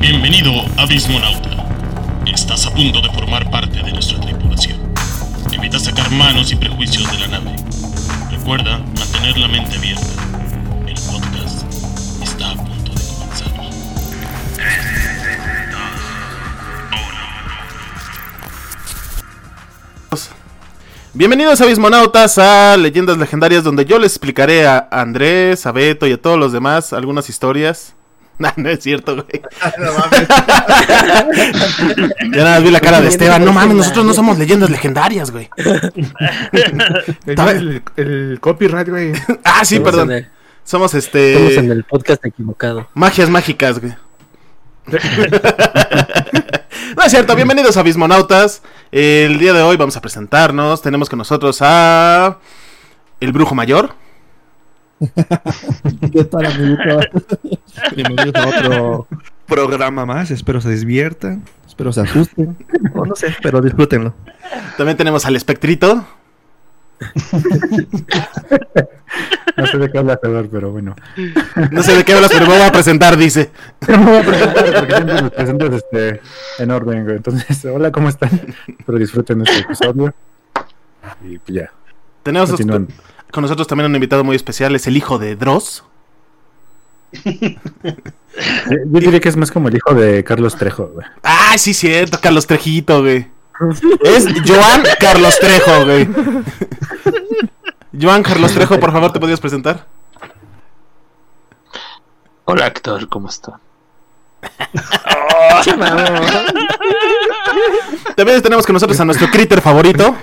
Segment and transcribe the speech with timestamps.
[0.00, 1.50] Bienvenido, Abismonauta.
[2.24, 4.78] Estás a punto de formar parte de nuestra tripulación.
[5.52, 7.56] Evita sacar manos y prejuicios de la nave.
[8.30, 10.06] Recuerda mantener la mente abierta.
[10.86, 11.64] El podcast
[12.22, 13.52] está a punto de comenzar.
[21.12, 26.22] Bienvenidos Abismonautas a Leyendas Legendarias donde yo les explicaré a Andrés, a Beto y a
[26.22, 27.97] todos los demás algunas historias.
[28.40, 29.42] No, no es cierto, güey.
[32.32, 33.44] ya nada más vi la cara de Esteban.
[33.44, 35.48] No mames, nosotros no somos leyendas legendarias, güey.
[37.26, 39.12] El, el copyright, güey.
[39.44, 40.12] Ah, sí, Estamos perdón.
[40.12, 40.28] el-
[40.64, 41.72] Somos Estamos en este.
[41.72, 42.88] el podcast equivocado.
[42.94, 43.94] Magias mágicas, güey.
[46.96, 48.62] No es cierto, bienvenidos a Abismonautas.
[48.92, 50.80] El día de hoy vamos a presentarnos.
[50.82, 52.38] Tenemos con nosotros a.
[53.20, 53.94] El Brujo Mayor.
[56.12, 57.00] ¿Qué tal, amiguito?
[57.94, 59.06] Bienvenidos a otro
[59.46, 60.30] programa más.
[60.30, 61.44] Espero se diviertan.
[61.66, 62.56] Espero se asusten.
[62.94, 64.14] O no sé, pero disfrútenlo.
[64.76, 66.04] También tenemos al Espectrito.
[69.56, 70.96] No sé de qué hablas, pero bueno.
[71.70, 73.50] No sé de qué hablas, pero me voy a presentar, dice.
[73.88, 76.20] Me voy a presentar porque siempre los presentas este,
[76.58, 77.16] en orden, güey.
[77.16, 78.30] Entonces, hola, ¿cómo están?
[78.66, 80.12] Espero disfruten este episodio.
[81.24, 81.70] Y pues ya,
[82.24, 82.50] Tenemos.
[83.32, 85.84] Con nosotros también un invitado muy especial, es el hijo de Dross.
[88.70, 91.04] Eh, Yo diría que es más como el hijo de Carlos Trejo, güey.
[91.24, 93.26] Ah, sí, cierto, Carlos Trejito, güey.
[94.04, 96.08] Es Joan Carlos Trejo, güey.
[98.00, 99.86] Joan Carlos Trejo, por favor, ¿te podrías presentar?
[102.44, 103.58] Hola actor, ¿cómo está?
[108.16, 110.16] También tenemos con nosotros a nuestro critter favorito.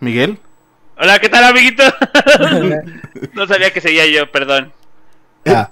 [0.00, 0.38] Miguel.
[1.00, 1.82] Hola, ¿qué tal, amiguito?
[3.34, 4.72] no sabía que sería yo, perdón.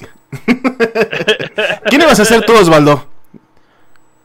[1.87, 3.07] ¿Quién ibas a ser tú, Osvaldo?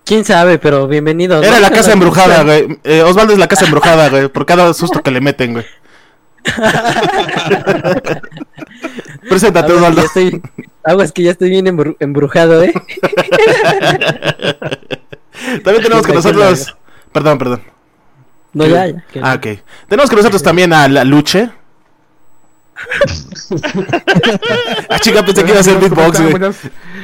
[0.05, 0.59] ¿Quién sabe?
[0.59, 1.41] Pero bienvenido.
[1.41, 2.79] Era la casa embrujada, güey.
[2.83, 4.27] Eh, Osvaldo es la casa embrujada, güey.
[4.29, 5.65] Por cada susto que le meten, güey.
[9.29, 10.01] Preséntate, Aguas Osvaldo.
[10.01, 10.41] ya estoy,
[10.83, 12.73] aguas que ya estoy bien embru- embrujado, ¿eh?
[15.63, 16.75] También tenemos con nosotros.
[17.11, 17.61] Perdón, perdón.
[18.53, 19.03] No, ya, ya.
[19.11, 19.47] que- Ah, ok.
[19.87, 21.49] Tenemos con nosotros también a la Luche.
[24.89, 26.31] ah, chica, pensé que iba a ser ¿Cómo beatbox, güey.
[26.31, 26.57] Buenas,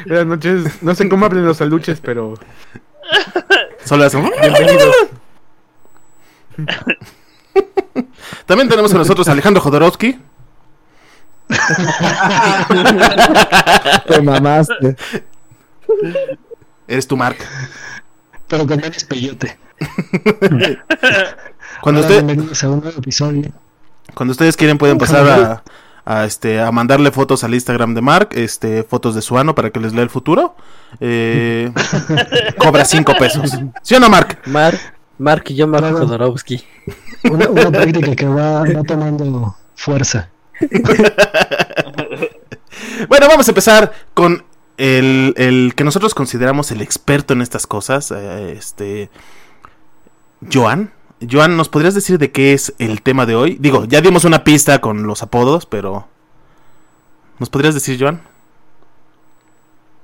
[0.07, 0.81] buenas noches.
[0.81, 2.33] No sé cómo hablen los aluches, pero
[3.85, 4.21] Solo eso.
[4.41, 4.95] bienvenidos.
[8.45, 10.19] También tenemos con nosotros a Alejandro Jodorowsky.
[14.07, 14.95] Te mamaste.
[16.87, 17.37] Eres tu Mark.
[18.47, 19.57] Pero con menos peyote.
[21.81, 23.51] Cuando, Hola, usted, bienvenidos a un nuevo episodio.
[24.15, 25.63] cuando ustedes quieren pueden pasar a,
[26.05, 29.69] a, este, a mandarle fotos al Instagram de Mark, este, fotos de su ano para
[29.69, 30.55] que les lea el futuro.
[30.99, 31.71] Eh,
[32.57, 33.51] cobra 5 pesos.
[33.83, 34.39] ¿Sí o no, Mark?
[34.45, 34.79] Mark,
[35.19, 35.99] Mark y yo, Mark Claro.
[35.99, 36.63] Jodorowsky.
[37.31, 40.29] Una, una práctica que va, va tomando fuerza.
[43.07, 44.43] Bueno, vamos a empezar con
[44.77, 48.11] el, el que nosotros consideramos el experto en estas cosas.
[48.11, 49.09] eh, este.
[50.51, 50.91] Joan.
[51.29, 53.57] Joan, ¿nos podrías decir de qué es el tema de hoy?
[53.59, 56.07] Digo, ya dimos una pista con los apodos, pero.
[57.39, 58.21] ¿Nos podrías decir, Joan?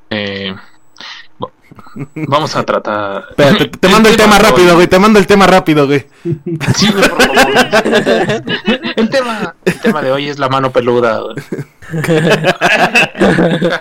[0.10, 0.56] Eh,
[2.16, 3.26] vamos a tratar.
[3.30, 4.88] Espera, te, te mando el tema rápido, güey.
[4.88, 6.08] Te mando el tema rápido, güey.
[6.76, 8.44] Sí, güey, por favor.
[8.96, 11.22] El tema, el tema de hoy es la mano peluda.
[11.22, 11.36] güey.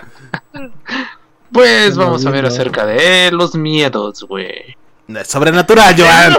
[1.51, 4.75] Pues vamos a ver acerca de los miedos, güey.
[5.25, 6.37] Sobrenatural, Joan.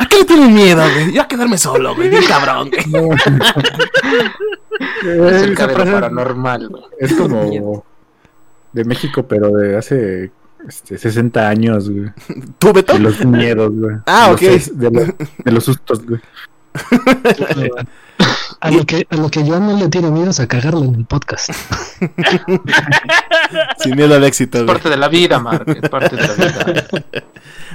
[0.00, 1.12] ¿A qué le tienen miedo, güey?
[1.12, 2.08] Yo a quedarme solo, güey.
[2.08, 2.84] Bien cabrón, güey.
[5.02, 6.82] Lo frase paranormal, güey.
[6.98, 7.84] es como
[8.72, 10.30] de México, pero de hace
[10.68, 12.10] este, 60 años, güey.
[12.58, 12.92] ¿Tú, Beto?
[12.94, 13.96] De los miedos, güey.
[14.06, 14.42] Ah, De ok.
[14.52, 15.08] los De, los-
[15.44, 16.20] de los sustos, güey.
[18.60, 20.94] A lo que, a lo que yo no le tiene miedo es a cagarlo en
[20.94, 21.50] el podcast.
[23.78, 24.74] Sin miedo al éxito, Es güey.
[24.74, 25.64] parte de la vida, Mark.
[25.82, 26.86] Es parte de la vida.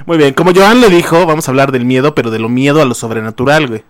[0.06, 2.82] Muy bien, como Joan le dijo, vamos a hablar del miedo, pero de lo miedo
[2.82, 3.84] a lo sobrenatural, güey.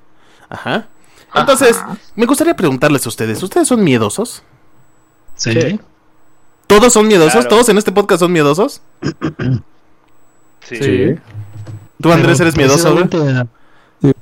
[0.48, 0.86] Ajá.
[1.34, 1.80] Entonces,
[2.14, 4.42] me gustaría preguntarles a ustedes, ¿ustedes son miedosos?
[5.36, 5.80] Sí.
[6.66, 7.32] ¿Todos son miedosos?
[7.32, 7.48] Claro.
[7.48, 8.82] ¿Todos en este podcast son miedosos?
[10.60, 11.14] Sí.
[12.00, 13.08] ¿Tú, Andrés, eres miedoso, güey?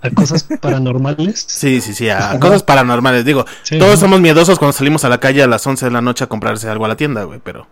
[0.03, 1.44] A, cosas paranormales.
[1.49, 3.25] Sí, sí, sí, a cosas paranormales.
[3.25, 3.79] Digo, Sí.
[3.79, 6.27] todos somos miedosos cuando salimos a la calle a las 11 de la noche a
[6.29, 7.67] comprarse algo a la tienda, güey, pero...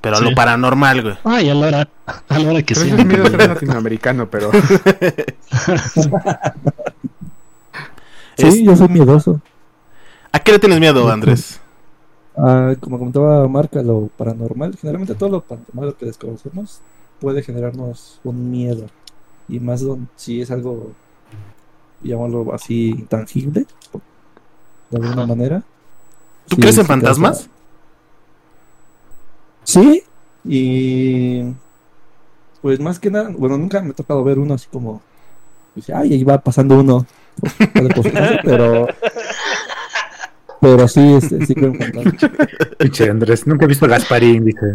[0.00, 0.34] Pero a lo Sí.
[0.34, 1.14] paranormal, güey.
[1.24, 1.88] Ay, a la hora,
[2.28, 4.50] a la hora que Pero ese es miedo ser latinoamericano, pero
[8.36, 9.40] Sí, Es- yo soy miedoso.
[10.32, 11.60] ¿A qué le tienes miedo, Andrés?
[12.36, 16.80] Ah, como comentaba Marca, lo paranormal, generalmente todo lo paranormal lo que desconocemos
[17.20, 18.86] puede generarnos un miedo.
[19.48, 20.90] Y más don- si es algo,
[22.08, 24.02] llamarlo así, intangible, por-
[24.90, 25.26] de alguna Ajá.
[25.26, 25.62] manera.
[26.48, 27.48] ¿Tú Sí, crees en fantasmas?
[29.64, 30.02] Sí,
[30.44, 31.42] y
[32.60, 35.00] pues más que nada, bueno, nunca me ha tocado ver uno así como,
[35.74, 37.06] pues, ay, ahí va pasando uno,
[38.44, 38.86] pero,
[40.60, 42.30] pero sí, este, sí creo en fantasmas.
[42.78, 44.66] Pinche Andrés, nunca he visto a Gasparín, dice.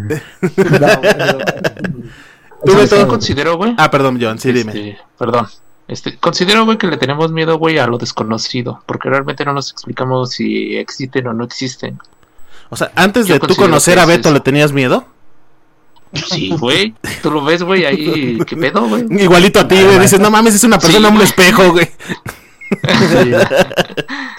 [0.80, 1.38] No, bueno,
[2.66, 3.74] ¿Tú, considero, güey?
[3.78, 4.72] Ah, perdón, Joan, sí, dime.
[4.72, 5.48] Este, perdón.
[5.90, 9.72] Este, considero, güey, que le tenemos miedo, güey, a lo desconocido, porque realmente no nos
[9.72, 12.00] explicamos si existen o no existen.
[12.70, 14.34] O sea, antes Yo de tú conocer a es Beto, eso.
[14.34, 15.08] ¿le tenías miedo?
[16.14, 16.94] Sí, güey.
[17.24, 19.06] Tú lo ves, güey, ahí, ¿qué pedo, güey?
[19.10, 19.98] Igualito a ti, güey.
[20.00, 21.90] Dices, no mames, es una persona, Sí, un espejo, güey.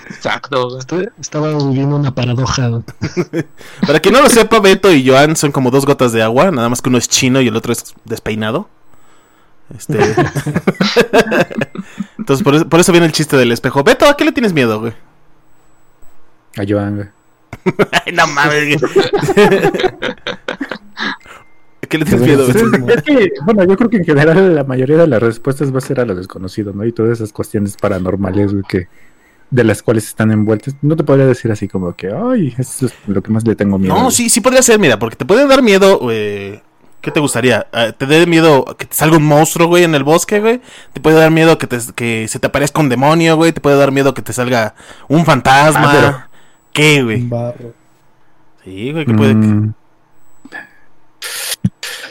[0.09, 0.79] Exacto,
[1.21, 2.71] Estaba viviendo una paradoja.
[3.87, 6.69] Para quien no lo sepa, Beto y Joan son como dos gotas de agua, nada
[6.69, 8.69] más que uno es chino y el otro es despeinado.
[9.77, 9.99] Este.
[12.19, 13.85] Entonces, por eso, por eso viene el chiste del espejo.
[13.85, 14.93] Beto, ¿a qué le tienes miedo, güey?
[16.57, 17.09] A Joan, güey.
[18.07, 18.93] Ay, no mames, güey.
[21.83, 22.95] ¿A qué le tienes miedo, güey?
[22.95, 25.83] Es que, bueno, yo creo que en general la mayoría de las respuestas va a
[25.83, 26.85] ser a lo desconocido, ¿no?
[26.85, 28.89] Y todas esas cuestiones paranormales, güey, que
[29.51, 30.75] de las cuales están envueltas.
[30.83, 33.79] No te podría decir así como que, ay, eso es lo que más le tengo
[33.79, 33.95] miedo.
[33.95, 34.13] No, güey.
[34.13, 36.63] sí, sí podría ser, mira, porque te puede dar miedo, eh,
[37.01, 37.67] ¿Qué te gustaría?
[37.73, 40.61] Eh, ¿Te dé miedo que te salga un monstruo, güey, en el bosque, güey?
[40.93, 43.53] ¿Te puede dar miedo que, te, que se te aparezca un demonio, güey?
[43.53, 44.75] ¿Te puede dar miedo que te salga
[45.09, 45.91] un fantasma?
[45.91, 46.31] Ah, pero-
[46.73, 47.23] ¿Qué, güey?
[47.23, 47.73] Un barro.
[48.65, 49.35] Sí, güey, que puede...
[49.35, 49.73] Mm,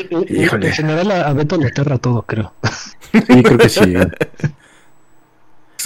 [0.09, 0.71] En Híjole.
[0.71, 2.53] general a, Beto le aterra todo, creo.
[3.12, 3.94] sí, creo que sí.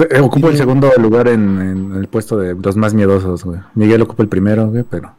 [0.09, 3.59] Eh, Ocupo el segundo lugar en, en el puesto de los más miedosos, güey.
[3.75, 5.13] Miguel ocupa el primero, güey, pero...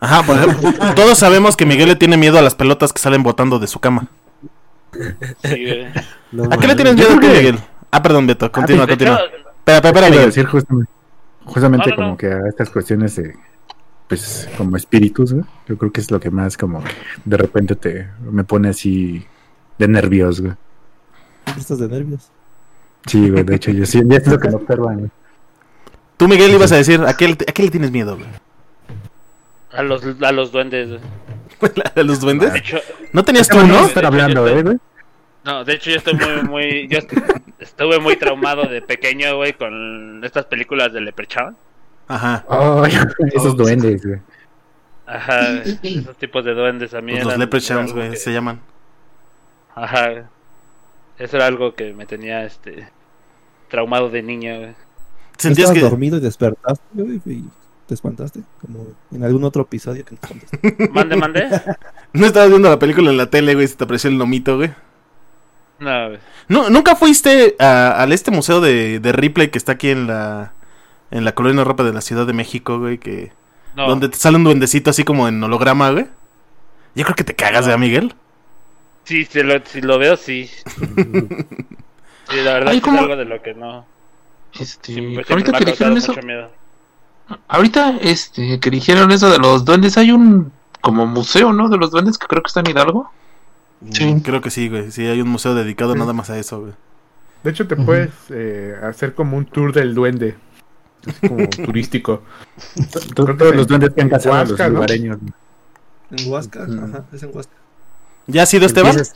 [0.00, 3.22] Ajá, por ejemplo, todos sabemos que Miguel le tiene miedo a las pelotas que salen
[3.22, 4.08] botando de su cama.
[4.92, 5.86] Sí, güey.
[6.32, 7.58] No ¿A qué le tienes miedo, que- Miguel?
[7.90, 9.20] Ah, perdón, Beto, continúa, De hecho, continúa.
[9.58, 10.26] Espera, espera, Miguel.
[10.26, 10.90] decir justamente,
[11.44, 12.06] justamente No, no, no.
[12.08, 13.34] como que a estas cuestiones de,
[14.08, 15.44] pues, como espíritus, güey.
[15.68, 16.82] Yo creo que es lo que más como
[17.24, 19.24] de repente te me pone así
[19.78, 20.54] de nervios, güey.
[21.58, 22.30] Estás de nervios.
[23.06, 25.10] Sí, güey, de hecho yo sí, ya es lo que me observan, güey.
[26.16, 28.28] Tú, Miguel, ibas a decir, ¿a qué, a qué le tienes miedo, güey?
[29.72, 30.88] A los, a los duendes.
[30.88, 31.00] güey.
[31.94, 32.54] ¿A los duendes?
[32.54, 32.78] Hecho,
[33.12, 33.78] ¿No tenías tú, ¿Cómo no no?
[33.80, 34.78] vas a estar hablando, eh, güey?
[35.44, 37.12] no, de hecho yo estoy muy, muy, yo est-
[37.58, 41.56] estuve muy traumado de pequeño, güey, con estas películas de Leprechaun.
[42.08, 42.44] Ajá.
[43.32, 44.20] Esos duendes, güey.
[45.06, 48.60] Ajá, esos tipos de duendes a mí Pues los leprechauns, güey, que- se llaman.
[49.74, 50.28] Ajá.
[51.18, 52.88] Eso era algo que me tenía, este,
[53.68, 54.74] traumado de niño, güey.
[55.36, 55.90] Sentías Estabas que...
[55.90, 57.20] dormido y despertaste, güey,
[57.90, 58.40] te espantaste.
[58.60, 60.88] Como en algún otro episodio que nos contaste.
[60.92, 61.48] Mande, mande.
[62.12, 64.70] No estabas viendo la película en la tele, güey, se te apareció el nomito, güey.
[65.80, 66.18] No, güey.
[66.48, 70.52] No, ¿Nunca fuiste a, al este museo de, de Ripley que está aquí en la...
[71.10, 73.32] En la colonia ropa de la Ciudad de México, güey, que...
[73.74, 73.88] No.
[73.88, 76.06] Donde te sale un duendecito así como en holograma, güey.
[76.94, 78.14] Yo creo que te cagas, ¿eh, Miguel?
[79.02, 80.48] Sí, si lo, si lo veo, sí.
[82.30, 83.84] Sí, la verdad Ay, sí es algo de lo que no.
[84.58, 86.59] Este, siempre ahorita me ha que causado dijeron eso, mucho miedo.
[87.48, 91.68] Ahorita este, que dijeron eso de los duendes, hay un como museo, ¿no?
[91.68, 93.10] De los duendes que creo que está en Hidalgo.
[93.92, 94.04] Sí.
[94.06, 94.90] Mm, Creo que sí, güey.
[94.90, 96.72] Sí, hay un museo dedicado nada más a eso, güey.
[97.42, 100.36] De hecho, te puedes eh, hacer como un tour del duende.
[101.06, 102.22] Así como turístico.
[103.14, 104.44] Todos los duendes que han a.
[106.10, 107.54] En Huasca, ajá, es en Huasca.
[108.26, 108.90] ¿Ya has ido, Esteban?
[108.92, 109.14] Empiezas,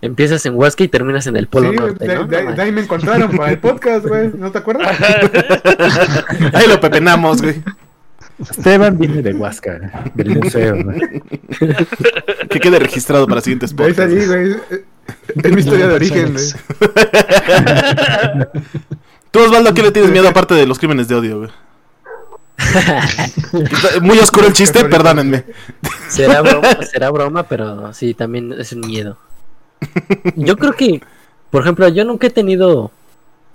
[0.00, 2.24] empiezas en Huasca y terminas en el Polo Sí, Norte, de, ¿no?
[2.26, 4.30] de- No de ahí me encontraron para el podcast, güey.
[4.36, 4.96] ¿No te acuerdas?
[6.52, 7.62] Ahí lo pepenamos, güey.
[8.38, 11.22] Esteban viene de Huasca, del museo, güey.
[12.50, 14.02] Que quede registrado para siguientes ahí podcasts.
[14.12, 14.56] salí, güey.
[15.42, 16.44] Es mi historia de origen, güey.
[19.30, 21.50] Tú, Osvaldo, ¿a qué le tienes miedo aparte de los crímenes de odio, güey?
[24.02, 25.44] Muy oscuro el chiste, perdónenme.
[26.08, 29.16] Será broma, será broma, pero sí, también es un miedo.
[30.36, 31.02] Yo creo que,
[31.50, 32.90] por ejemplo, yo nunca he tenido,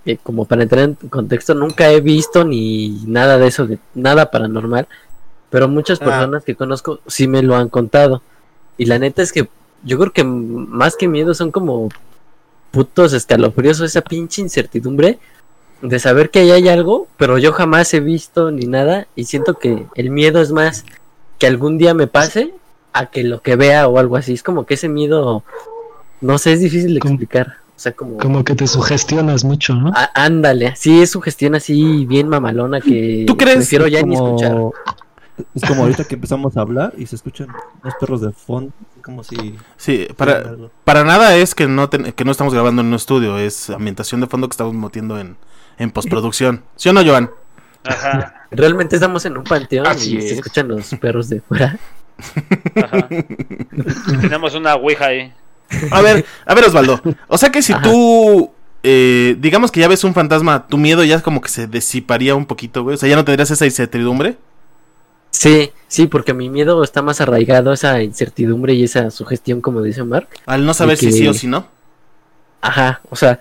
[0.05, 4.29] eh, como para entrar en contexto, nunca he visto ni nada de eso, de, nada
[4.31, 4.87] paranormal,
[5.49, 6.05] pero muchas Ah.
[6.05, 8.21] personas que conozco sí me lo han contado.
[8.77, 9.49] Y la neta es que
[9.83, 11.89] yo creo que más que miedo son como
[12.71, 15.19] putos escalofríos o esa pinche incertidumbre
[15.81, 19.55] de saber que ahí hay algo, pero yo jamás he visto ni nada y siento
[19.55, 20.85] que el miedo es más
[21.37, 22.53] que algún día me pase
[22.91, 24.33] a que lo que vea o algo así.
[24.33, 25.43] Es como que ese miedo,
[26.21, 27.55] no sé, es difícil de explicar.
[27.77, 28.17] O sea, como...
[28.17, 29.93] Como que te sugestionas mucho, ¿no?
[29.95, 33.55] Ah, ándale, sí, es su gestión así bien mamalona que ¿Tú crees?
[33.57, 34.57] prefiero ya ni escuchar.
[35.55, 37.47] Es como ahorita que empezamos a hablar y se escuchan
[37.81, 39.55] unos perros de fondo, como si...
[39.77, 43.37] Sí, para, para nada es que no, ten- que no estamos grabando en un estudio,
[43.37, 45.37] es ambientación de fondo que estamos metiendo en,
[45.79, 46.63] en postproducción.
[46.75, 47.29] ¿Sí o no, Joan?
[47.83, 50.33] Ajá, Realmente estamos en un panteón Así y se es.
[50.33, 51.77] escuchan los perros de fuera.
[52.75, 53.07] ajá.
[54.21, 55.33] Tenemos una ouija ahí.
[55.91, 57.01] A ver, a ver, Osvaldo.
[57.27, 57.83] O sea que si Ajá.
[57.83, 58.51] tú,
[58.83, 62.45] eh, digamos que ya ves un fantasma, tu miedo ya como que se disiparía un
[62.45, 62.95] poquito, güey.
[62.95, 64.37] O sea, ya no tendrías esa incertidumbre.
[65.31, 69.81] Sí, sí, porque mi miedo está más arraigado a esa incertidumbre y esa sugestión, como
[69.83, 70.27] dice Mark.
[70.47, 71.67] Al no saber si sí o si no.
[72.61, 73.39] Ajá, o sea,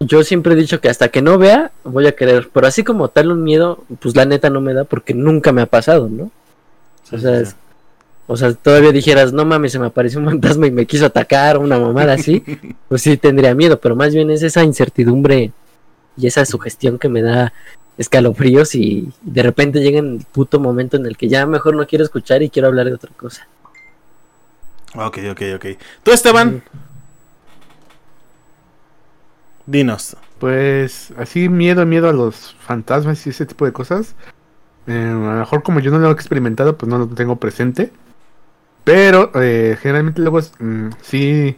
[0.00, 2.48] yo siempre he dicho que hasta que no vea, voy a querer.
[2.52, 5.62] Pero así como tal un miedo, pues la neta no me da porque nunca me
[5.62, 6.30] ha pasado, ¿no?
[7.12, 7.54] O sea, es-
[8.26, 11.56] o sea, todavía dijeras, no mames, se me apareció un fantasma y me quiso atacar
[11.56, 12.42] o una mamada así,
[12.88, 15.50] pues sí tendría miedo, pero más bien es esa incertidumbre
[16.16, 17.52] y esa sugestión que me da
[17.98, 22.04] escalofríos y de repente llega el puto momento en el que ya mejor no quiero
[22.04, 23.48] escuchar y quiero hablar de otra cosa.
[24.94, 25.66] Ok, ok, ok.
[26.02, 26.62] ¿Tú, Esteban?
[29.70, 30.16] Dinos.
[30.38, 34.14] Pues así miedo, miedo a los fantasmas y ese tipo de cosas.
[34.86, 37.92] Eh, a lo mejor como yo no lo he experimentado, pues no lo tengo presente.
[38.84, 41.56] Pero eh, generalmente luego mm, sí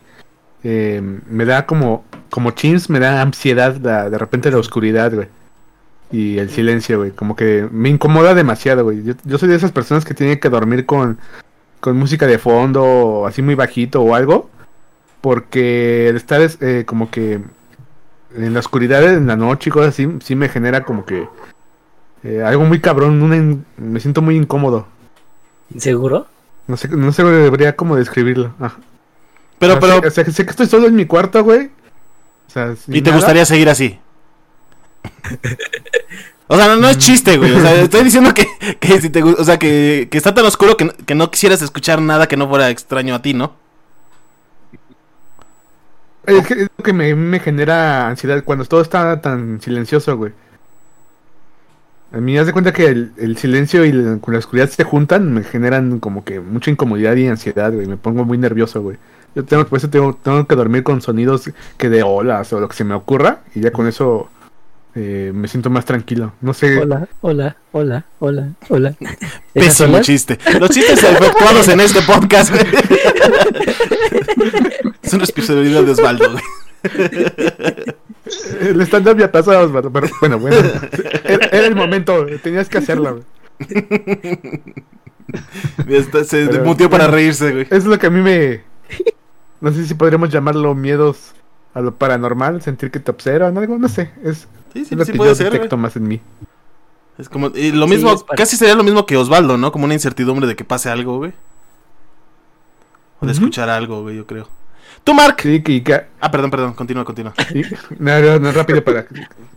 [0.65, 5.29] eh, me da como como chins, me da ansiedad la- de repente la oscuridad, güey.
[6.11, 7.11] Y el silencio, güey.
[7.13, 9.03] Como que me incomoda demasiado, güey.
[9.05, 11.19] Yo, yo soy de esas personas que tienen que dormir con,
[11.81, 14.51] con música de fondo, así muy bajito o algo.
[15.21, 17.41] Porque el estar es, como que
[18.37, 21.29] en la oscuridad en la noche y cosas así, sí me genera como que
[22.25, 24.87] eh, algo muy cabrón, una in- me siento muy incómodo.
[25.79, 26.27] ¿Seguro?
[26.67, 28.55] No sé, no sé debería cómo describirlo.
[28.61, 28.77] Ajá.
[29.59, 31.71] Pero, O sea, pero, sé, o sea, sé que estoy solo en mi cuarto, güey.
[32.49, 33.99] O sea, sin ¿y te gustaría seguir así?
[36.49, 37.53] O sea, no, no es chiste, güey.
[37.53, 38.47] O sea, estoy diciendo que,
[38.79, 41.63] que si te o sea, que, que está tan oscuro que, no- que no quisieras
[41.63, 43.55] escuchar nada que no fuera extraño a ti, ¿no?
[46.27, 50.33] Es, que, es lo que me, me genera ansiedad cuando todo está tan silencioso, güey.
[52.13, 54.85] A mí haz de cuenta que el, el silencio y la, con la oscuridad se
[54.85, 57.87] juntan, me generan como que mucha incomodidad y ansiedad, güey.
[57.87, 58.99] Me pongo muy nervioso, güey.
[59.35, 62.69] Yo tengo, por eso tengo, tengo que dormir con sonidos que de olas o lo
[62.69, 63.41] que se me ocurra.
[63.55, 64.29] Y ya con eso
[64.95, 66.33] eh, me siento más tranquilo.
[66.41, 66.79] No sé.
[66.79, 68.95] Hola, hola, hola, hola, hola.
[69.55, 70.39] ¿Esas Pésimo chiste.
[70.61, 72.63] Los chistes efectuados en este podcast, güey.
[75.03, 76.45] Es una responsabilidad de Osvaldo, güey.
[78.61, 80.57] El stand-up ya pasó, Osvaldo, pero bueno, bueno.
[81.25, 83.25] Era, era el momento, tenías que hacerlo, güey.
[85.89, 87.17] Está- Se Pero, mutió para bueno.
[87.17, 87.67] reírse, güey.
[87.71, 88.63] Es lo que a mí me.
[89.61, 91.35] No sé si podríamos llamarlo miedos
[91.75, 94.11] a lo paranormal, sentir que te observan, algo, no sé.
[94.25, 96.21] Es, Sí, es sí, lo sí que puede yo ser, detecto más en mí.
[97.19, 99.71] Es como, y lo Sí, mismo, casi sería lo mismo que Osvaldo, ¿no?
[99.73, 101.33] Como una incertidumbre de que pase algo, güey.
[103.21, 104.49] O de escuchar algo, güey, yo creo.
[105.05, 105.37] Tú, Mark.
[105.43, 107.35] Sí, que, que- Ah, perdón, perdón, continúa, continúa.
[107.55, 107.63] y-
[107.99, 109.15] no, no, no, rápido para que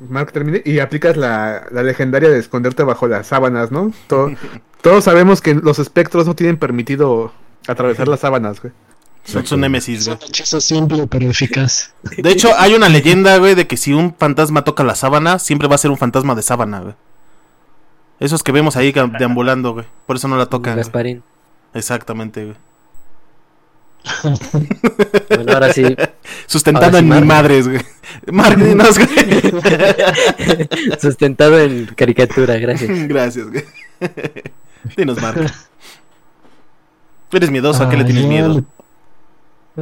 [0.09, 0.61] Mark termine.
[0.65, 3.91] Y aplicas la, la legendaria de esconderte bajo las sábanas, ¿no?
[4.07, 4.31] To-
[4.81, 7.31] todos sabemos que los espectros no tienen permitido
[7.67, 8.73] atravesar las sábanas, güey.
[9.25, 10.17] Son su némesis, Es güey.
[10.21, 11.93] un hechizo simple pero eficaz.
[12.17, 15.67] De hecho, hay una leyenda, güey, de que si un fantasma toca la sábana, siempre
[15.67, 16.93] va a ser un fantasma de sábana, güey.
[18.19, 19.85] Esos que vemos ahí deambulando, güey.
[20.05, 20.73] Por eso no la tocan.
[20.75, 20.83] güey.
[20.83, 21.23] Gasparín.
[21.73, 22.55] Exactamente, güey.
[25.29, 25.83] Bueno, ahora sí,
[26.45, 27.25] Sustentado Ahora sí, en mi Mark.
[27.25, 27.81] madres, güey.
[28.31, 29.09] Mark, dinos, güey.
[31.01, 33.07] sustentado en caricatura, gracias.
[33.07, 33.65] Gracias, güey.
[34.95, 35.51] Dinos, Mark.
[37.31, 37.83] ¿Eres miedoso?
[37.83, 38.63] ¿A qué le tienes miedo?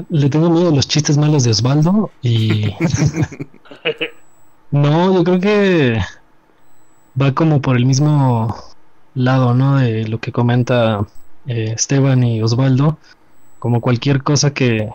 [0.10, 2.72] Le, tengo miedo a los chistes malos de Osvaldo y...
[4.72, 6.00] no, yo creo que
[7.20, 8.56] va como por el mismo
[9.14, 9.78] lado, ¿no?
[9.78, 11.06] De lo que comenta
[11.46, 13.00] eh, Esteban y Osvaldo.
[13.60, 14.90] Como cualquier cosa que,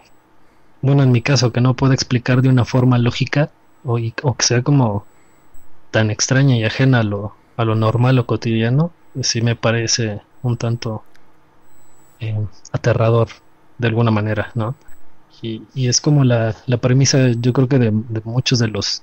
[0.83, 4.37] bueno, en mi caso, que no puedo explicar de una forma lógica o, y- o
[4.37, 5.09] que sea como
[5.90, 10.59] tan extraña y ajena a lo, a lo normal o cotidiano, sí me parece un
[10.59, 11.09] tanto
[12.21, 12.37] eh,
[12.73, 13.28] aterrador
[13.76, 14.78] de alguna manera, ¿no?
[15.42, 19.02] Y, y es como la, la premisa, yo creo que de, de muchos de los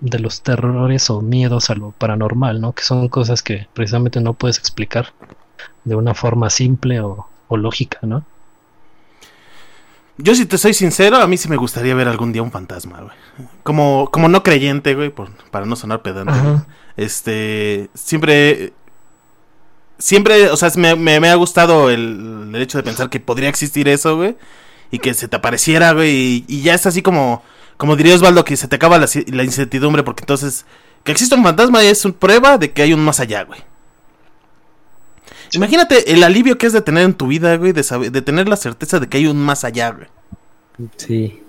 [0.00, 2.72] de los terrores o miedos a lo paranormal, ¿no?
[2.72, 5.14] Que son cosas que precisamente no puedes explicar
[5.84, 8.24] de una forma simple o, o lógica, ¿no?
[10.16, 13.00] Yo, si te soy sincero, a mí sí me gustaría ver algún día un fantasma,
[13.00, 13.12] güey.
[13.64, 16.32] Como, como no creyente, güey, por- para no sonar pedante.
[16.38, 16.54] güey.
[16.96, 18.72] Este, siempre,
[19.98, 23.48] siempre, o sea, me, me- me ha gustado el, el hecho de pensar que podría
[23.48, 24.36] existir eso, güey.
[24.90, 26.10] Y que se te apareciera, güey.
[26.10, 27.42] Y, y ya es así como,
[27.76, 30.64] como diría Osvaldo, que se te acaba la, incertidumbre porque entonces
[31.02, 33.60] que existe un fantasma es una prueba de que hay un más allá, güey.
[35.52, 38.48] Imagínate el alivio que es de tener en tu vida, güey, de, saber, de tener
[38.48, 40.08] la certeza de que hay un más allá, güey.
[40.96, 41.40] Sí.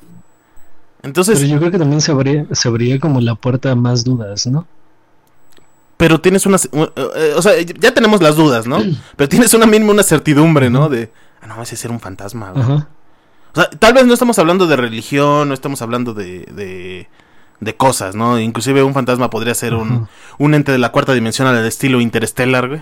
[1.01, 4.03] Entonces, Pero yo creo que también se abría, se abría como la puerta a más
[4.03, 4.67] dudas, ¿no?
[5.97, 6.57] pero tienes una...
[6.57, 6.83] uh,
[7.15, 8.79] eh, o sea, ya tenemos las dudas, ¿no?
[9.15, 10.89] Pero tienes una misma una certidumbre, ¿no?
[10.89, 11.11] De,
[11.41, 12.63] ah, no, ese ser un fantasma, güey.
[12.63, 12.89] Ajá.
[13.55, 17.07] O sea, tal vez no estamos hablando de religión, no estamos hablando de, de,
[17.61, 18.37] de cosas, ¿no?
[18.39, 20.07] Inclusive un fantasma podría ser un,
[20.37, 22.81] un ente de la cuarta dimensión al estilo Interstellar, güey.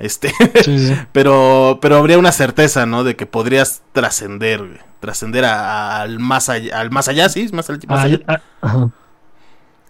[0.00, 0.32] Este,
[0.64, 0.96] Sí, sí.
[1.12, 3.02] pero, pero habría una certeza, ¿no?
[3.04, 4.78] De que podrías trascender, güey.
[5.00, 5.60] Trascender a-
[5.98, 8.42] a- al más allá, al más allá, sí, más, al- más Ah, allá.
[8.62, 8.88] ah.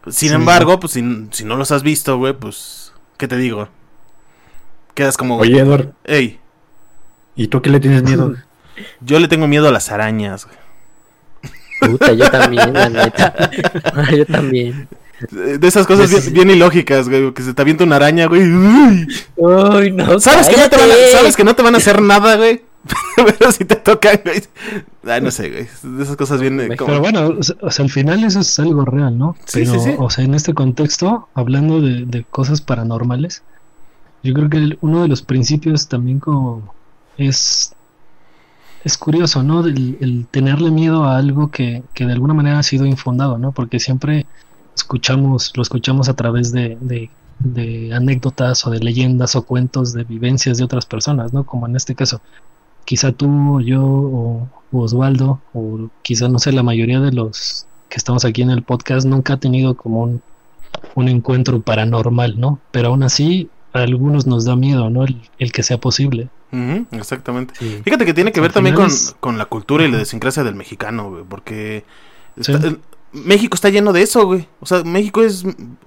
[0.08, 3.68] Sin sí, embargo, pues si, si no los has visto, güey, pues, ¿qué te digo?
[4.94, 6.40] Quedas como, Oye, Edward, hey,
[7.34, 8.34] ¿y tú qué le tienes miedo?
[9.00, 10.56] yo le tengo miedo a las arañas, güey.
[11.92, 13.50] Puta, yo también, la neta.
[14.16, 14.88] yo también.
[15.30, 18.42] De esas cosas bien, bien ilógicas, güey, que se te avienta una araña, güey.
[18.42, 19.08] uy.
[19.72, 20.18] Ay, no.
[20.20, 20.94] ¿Sabes que, no te van a.
[21.12, 22.62] ¿Sabes que no te van a hacer nada, güey?
[23.16, 24.42] Pero si te tocan, güey.
[25.06, 25.68] Ay, no sé, güey.
[25.96, 26.60] De esas cosas bien.
[26.60, 29.36] eh, como- Pero bueno, o sea, o sea, al final eso es algo real, ¿no?
[29.46, 29.96] Sí, Pero, sí, sí.
[29.98, 33.42] o sea, en este contexto, hablando de, de cosas paranormales,
[34.22, 36.74] yo creo que el- uno de los principios también como
[37.18, 37.72] es
[38.84, 39.66] es curioso, ¿no?
[39.66, 43.52] El, tenerle miedo a algo que, que de alguna manera ha sido infundado, ¿no?
[43.52, 44.26] Porque siempre
[44.76, 46.78] escuchamos, lo escuchamos a través de,
[47.40, 51.44] de, anécdotas o de leyendas o cuentos de vivencias de otras personas, ¿no?
[51.44, 52.20] Como en este caso,
[52.84, 57.96] quizá tú, yo o, o Osvaldo, o quizá, no sé, la mayoría de los que
[57.96, 60.22] estamos aquí en el podcast nunca ha tenido como un,
[60.94, 62.60] un encuentro paranormal, ¿no?
[62.70, 65.04] Pero aún así, a algunos nos da miedo, ¿no?
[65.38, 66.28] El que sea posible.
[66.92, 67.54] Exactamente.
[67.58, 67.80] Sí.
[67.84, 71.10] Fíjate que tiene que ver también con, con la cultura y la idiosincrasia del mexicano,
[71.10, 71.24] güey.
[71.28, 71.84] Porque
[72.40, 72.52] Sí.
[72.52, 72.80] está- el-
[73.12, 74.46] México está lleno de eso, güey.
[74.60, 75.44] O sea, México es,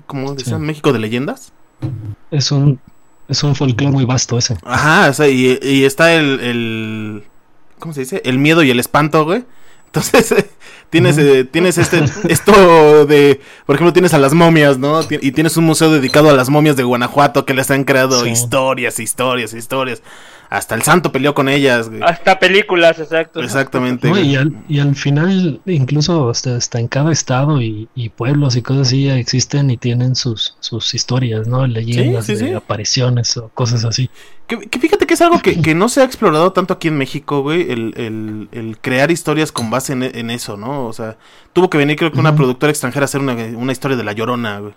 [0.07, 0.65] como decían, Sí.
[0.67, 1.51] México de leyendas.
[2.31, 2.79] Es un,
[3.27, 4.57] es un folclore muy vasto ese.
[4.63, 7.23] Ajá, o sea, y, y está el, el.
[7.77, 8.21] ¿Cómo se dice?
[8.25, 9.43] El miedo y el espanto, güey.
[9.85, 10.49] Entonces, eh,
[10.89, 14.99] tienes, eh, tienes este, esto de, por ejemplo, tienes a las momias, ¿no?
[15.09, 18.99] Y tienes un museo dedicado a las momias de Guanajuato que les han creado historias,
[18.99, 20.01] historias, historias.
[20.49, 22.01] Hasta el santo peleó con ellas, güey.
[22.01, 23.39] Hasta películas, exacto.
[23.41, 24.09] Exactamente.
[24.09, 28.55] No, y, al, y al final, incluso hasta, hasta en cada estado y, y pueblos
[28.55, 31.67] y cosas así existen y tienen sus, sus historias, ¿no?
[31.67, 32.53] Leyendas sí, de sí.
[32.53, 34.09] apariciones o cosas así.
[34.47, 36.97] Que, que fíjate que es algo que, que no se ha explorado tanto aquí en
[36.97, 40.87] México, güey, el, el- el crear historias con base en, en eso, ¿no?
[40.87, 41.17] O sea,
[41.53, 44.13] tuvo que venir creo que una productora extranjera a hacer una, una historia de La
[44.13, 44.73] Llorona, güey.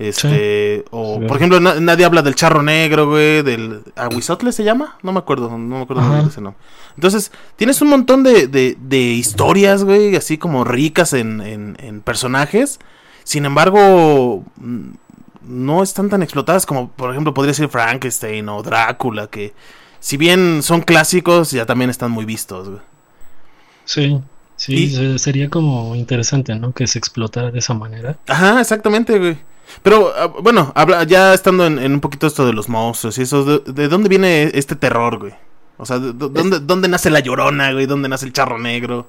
[0.00, 1.26] Este, o Sí.
[1.26, 5.18] por ejemplo, na- nadie habla del charro negro, güey, del Aguizotle se llama, no me
[5.18, 6.58] acuerdo, no me acuerdo de ese nombre.
[6.96, 12.00] Entonces, tienes un montón de, de, de historias, güey, así como ricas en, en, en
[12.00, 12.78] personajes.
[13.24, 14.88] Sin embargo, mm,
[15.42, 19.52] no están tan explotadas como, por ejemplo, podría ser Frankenstein o Drácula, que
[20.00, 22.80] si bien son clásicos, ya también están muy vistos, güey.
[23.84, 24.20] Sí,
[24.56, 26.72] sí, Y- sería como interesante, ¿no?
[26.72, 28.16] Que se explotara de esa manera.
[28.28, 29.38] Ajá, exactamente, güey.
[29.82, 33.22] Pero ah, bueno, habla, ya estando en, en un poquito esto de los monstruos y
[33.22, 35.32] eso, ¿de, de dónde viene este terror, güey?
[35.76, 37.86] O sea, ¿de- de- ¿dónde, ¿dónde nace la llorona, güey?
[37.86, 39.06] ¿Dónde nace el charro negro?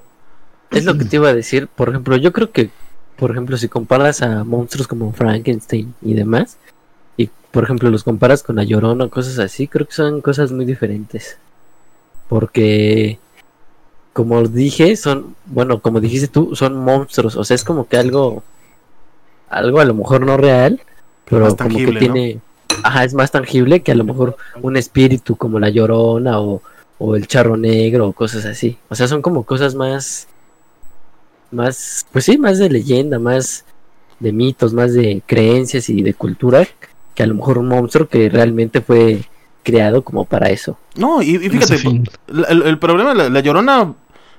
[0.71, 1.67] Es lo que te iba a decir.
[1.67, 2.69] Por ejemplo, yo creo que,
[3.17, 6.57] por ejemplo, si comparas a monstruos como Frankenstein y demás,
[7.17, 10.51] y por ejemplo los comparas con la Llorona o cosas así, creo que son cosas
[10.53, 11.37] muy diferentes.
[12.29, 13.19] Porque,
[14.13, 17.35] como dije, son, bueno, como dijiste tú, son monstruos.
[17.35, 18.43] O sea, es como que algo,
[19.51, 20.81] algo a lo mejor no real,
[21.25, 22.13] pero Más como tangible, que ¿no?
[22.13, 22.39] tiene,
[22.83, 26.61] ajá, es más tangible que a lo mejor un espíritu como la Llorona o,
[26.97, 28.77] o el charro negro o cosas así.
[28.89, 30.27] O sea, son como cosas más
[31.51, 33.65] más, pues sí, más de leyenda, más
[34.19, 36.65] de mitos, más de creencias y de cultura
[37.13, 39.23] que a lo mejor un monstruo que realmente fue
[39.63, 40.77] creado como para eso.
[40.95, 41.75] No, y, fíjate,
[42.49, 43.93] el, el problema, la, la llorona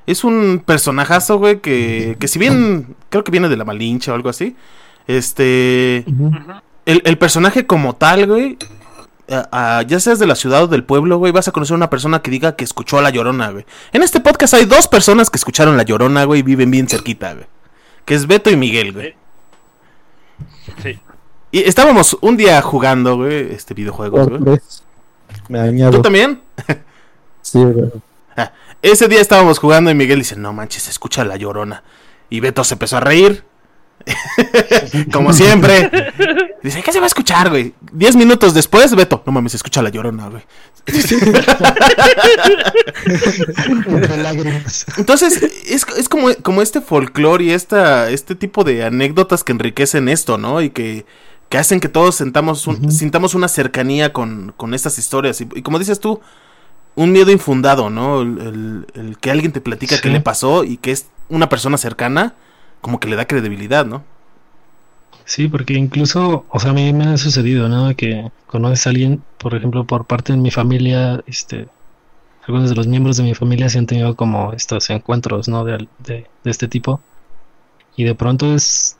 [0.06, 4.14] es un personajazo, güey, que, que si bien creo que viene de la Malincha o
[4.14, 4.56] algo así,
[5.06, 5.98] este,
[6.86, 8.58] el, el personaje como tal, güey,
[9.30, 11.90] a- a- ya seas de la ciudad o del pueblo, güey, vas a conocer una
[11.90, 13.64] persona que diga que escuchó a la llorona, güey.
[13.92, 17.34] En este podcast hay dos personas que escucharon la llorona, güey, y viven bien cerquita,
[17.34, 17.46] güey.
[18.04, 19.14] Que es Beto y Miguel, güey.
[20.82, 20.98] Sí.
[21.50, 24.58] Y estábamos un día jugando, güey, este videojuegos, Por güey.
[25.48, 25.92] Me añado.
[25.92, 26.40] ¿Tú también?
[27.42, 27.90] Sí, güey.
[28.80, 31.84] Ese día estábamos jugando y Miguel dice, no manches, escucha la llorona.
[32.30, 33.44] Y Beto se empezó a reír.
[35.12, 35.90] Como siempre.
[36.62, 37.74] Dice, ¿qué se va a escuchar, güey?
[37.92, 39.22] Diez minutos después, Beto.
[39.26, 40.42] No mames, se escucha la llorona, güey.
[44.96, 50.08] Entonces, es, es como, como este folclore y esta, este tipo de anécdotas que enriquecen
[50.08, 50.60] esto, ¿no?
[50.62, 51.06] Y que,
[51.48, 55.40] que hacen que todos sentamos un- sintamos una cercanía con, con estas historias.
[55.40, 56.20] Y, y como dices tú,
[56.94, 58.22] un miedo infundado, ¿no?
[58.22, 58.38] El,
[58.94, 60.02] el- el que alguien te platica Sí.
[60.02, 62.34] que le pasó y que es una persona cercana,
[62.82, 64.04] como que le da credibilidad, ¿no?
[65.24, 67.96] Sí, porque incluso, o sea, a mí me ha sucedido, ¿no?
[67.96, 71.68] Que conoces a alguien, por ejemplo, por parte de mi familia, este,
[72.46, 75.64] algunos de los miembros de mi familia sí han tenido como estos encuentros, ¿no?
[75.64, 77.00] De, de, de este tipo.
[77.96, 78.98] Y de pronto es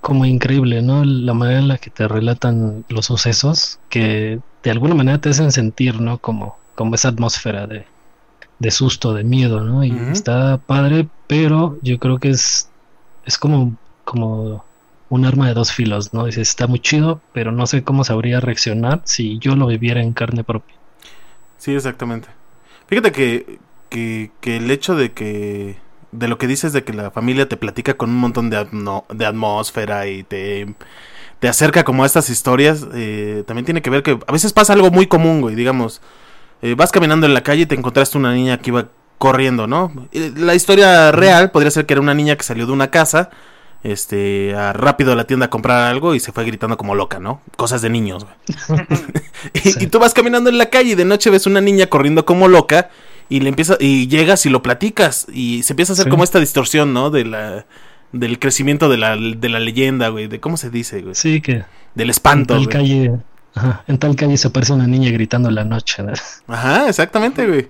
[0.00, 1.04] como increíble, ¿no?
[1.04, 5.52] La manera en la que te relatan los sucesos, que de alguna manera te hacen
[5.52, 6.18] sentir, ¿no?
[6.18, 7.84] Como, como esa atmósfera de,
[8.58, 9.84] de susto, de miedo, ¿no?
[9.84, 12.70] Y está padre, pero yo creo que es,
[13.28, 14.64] es como, como
[15.10, 16.24] un arma de dos filos, ¿no?
[16.24, 20.14] Dices, está muy chido, pero no sé cómo sabría reaccionar si yo lo viviera en
[20.14, 20.74] carne propia.
[21.58, 22.28] Sí, exactamente.
[22.86, 23.58] Fíjate que,
[23.90, 25.76] que, que el hecho de que
[26.10, 28.66] de lo que dices de que la familia te platica con un montón de,
[29.10, 30.74] de atmósfera y te,
[31.38, 34.72] te acerca como a estas historias, eh, también tiene que ver que a veces pasa
[34.72, 36.00] algo muy común, güey, digamos,
[36.62, 39.92] eh, vas caminando en la calle y te encontraste una niña que iba corriendo, ¿no?
[40.12, 43.30] La historia real podría ser que era una niña que salió de una casa,
[43.82, 47.18] este, a rápido a la tienda a comprar algo y se fue gritando como loca,
[47.20, 47.40] ¿no?
[47.56, 48.78] Cosas de niños, güey.
[49.54, 49.74] y, Sí.
[49.80, 52.48] y tú vas caminando en la calle y de noche ves una niña corriendo como
[52.48, 52.90] loca
[53.28, 56.10] y le empieza y llegas y lo platicas y se empieza a hacer Sí.
[56.10, 57.10] como esta distorsión, ¿no?
[57.10, 57.66] De la
[58.10, 61.64] del crecimiento de la, de la leyenda, güey, de cómo se dice, güey, Sí, que
[61.94, 62.68] del en espanto, tal güey.
[62.68, 63.12] calle,
[63.54, 66.12] ajá, en tal calle se aparece una niña gritando en la noche, ¿no?
[66.46, 67.68] Ajá, exactamente, güey.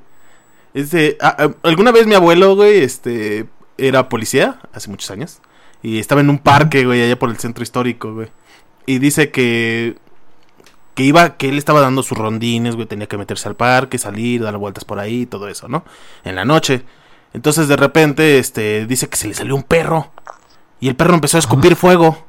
[0.79, 3.47] Este, a- a- alguna vez mi abuelo, güey, este,
[3.79, 5.41] era policía hace muchos años
[5.83, 8.29] y estaba en un parque, güey, allá por el centro histórico, güey.
[8.87, 9.97] Y dice que
[10.95, 14.43] que iba, que él estaba dando sus rondines, güey, tenía que meterse al parque, salir,
[14.43, 15.85] dar vueltas por ahí, todo eso, ¿no?
[16.25, 16.83] En la noche.
[17.33, 20.11] Entonces de repente, este, dice que se le salió un perro
[20.81, 22.25] y el perro empezó a escupir fuego.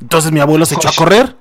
[0.00, 1.36] Entonces mi abuelo se echó a correr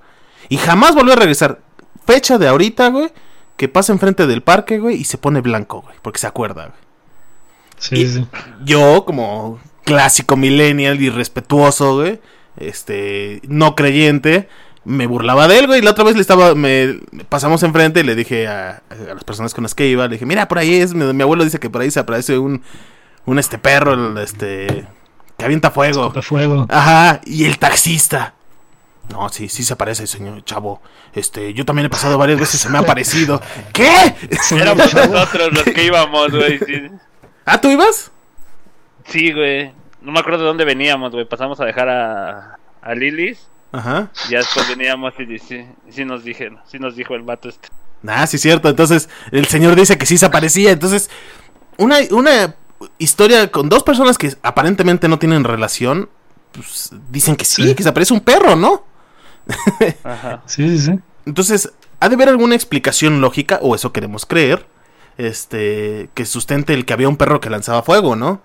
[0.49, 1.59] y jamás volvió a regresar.
[2.05, 3.09] Fecha de ahorita, güey,
[3.57, 6.79] que pasa enfrente del parque, güey, y se pone blanco, güey, porque se acuerda, güey.
[7.77, 8.27] Sí, Y- sí.
[8.63, 12.19] Yo, como clásico millennial y respetuoso, güey,
[12.57, 14.49] este, no creyente,
[14.83, 18.03] me burlaba de él, güey, y la otra vez le estaba, me pasamos enfrente y
[18.03, 20.75] le dije a, a las personas con las que iba, le dije, mira, por ahí
[20.75, 22.61] es, mi, mi abuelo dice que por ahí se aparece un,
[23.25, 24.85] un este perro, el, este,
[25.37, 26.09] que avienta fuego.
[26.11, 26.65] De fuego.
[26.69, 28.35] Ajá, y el taxista.
[29.09, 30.81] No, sí, sí se aparece, señor chavo.
[31.13, 33.41] Este, yo también he pasado varias veces, se me ha aparecido.
[33.73, 34.15] ¿Qué?
[34.51, 36.59] Éramos nosotros los que íbamos, güey.
[36.59, 36.81] Sí.
[37.45, 38.11] ¿Ah, tú ibas?
[39.07, 39.71] Sí, güey.
[40.01, 41.25] No me acuerdo de dónde veníamos, güey.
[41.25, 43.47] Pasamos a dejar a, a Lilis.
[43.71, 44.09] Ajá.
[44.27, 47.67] Y ya después veníamos y sí, sí nos dijeron, sí nos dijo el vato este.
[48.07, 48.69] Ah, sí, cierto.
[48.69, 50.71] Entonces, el señor dice que sí se aparecía.
[50.71, 51.09] Entonces,
[51.77, 52.55] una, una
[52.97, 56.09] historia con dos personas que aparentemente no tienen relación,
[56.53, 57.75] pues dicen que sí, Sí.
[57.75, 58.85] que se aparece un perro, ¿no?
[60.03, 60.41] Ajá.
[60.45, 60.99] Sí, sí, sí.
[61.25, 64.65] Entonces, ha de haber alguna explicación lógica, o eso queremos creer,
[65.17, 68.41] este, que sustente el que había un perro que lanzaba fuego, ¿no?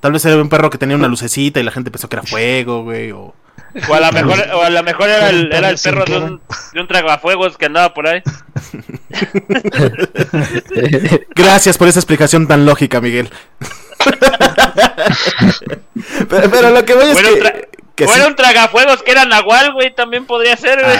[0.00, 2.24] Tal vez era un perro que tenía una lucecita y la gente pensó que era
[2.24, 3.34] fuego, güey, o...
[3.88, 6.40] O a lo mejor, o a lo mejor era el, era el perro de un,
[6.74, 8.22] de un tragafuegos que andaba por ahí.
[11.34, 13.30] Gracias por esa explicación tan lógica, Miguel.
[16.28, 17.68] pero, pero lo que voy es que...
[17.94, 20.96] que fuera sí- un tragafuegos que era Nahual, güey, también podría ser, güey.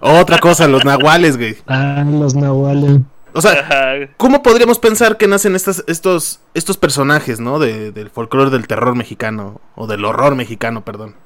[0.00, 1.56] Ah, otra cosa, los nahuales, güey.
[1.66, 2.98] Ah, los nahuales.
[3.32, 4.08] O sea.
[4.16, 7.58] ¿cómo podríamos pensar que nacen estas, estos, estos personajes, ¿no?
[7.58, 11.16] De- del folclore del terror mexicano, o del horror mexicano, perdón.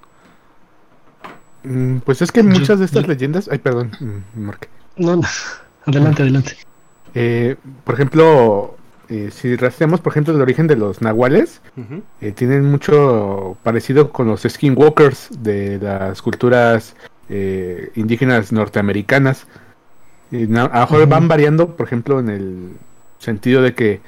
[1.65, 3.49] Mm, Pues es que muchas de estas leyendas.
[3.53, 4.69] Ay, perdón, mm, Mark.
[4.97, 5.23] No, no.
[5.85, 6.57] Adelante, adelante.
[7.15, 8.78] Eh, por ejemplo,
[9.09, 11.61] eh, si rastreamos, por ejemplo, el origen de los nahuales,
[12.21, 16.95] eh, tienen mucho parecido con los skinwalkers de las culturas
[17.31, 19.47] eh, indígenas norteamericanas.
[20.31, 22.71] Y a lo mejor van variando, por ejemplo, en el
[23.19, 24.01] sentido de que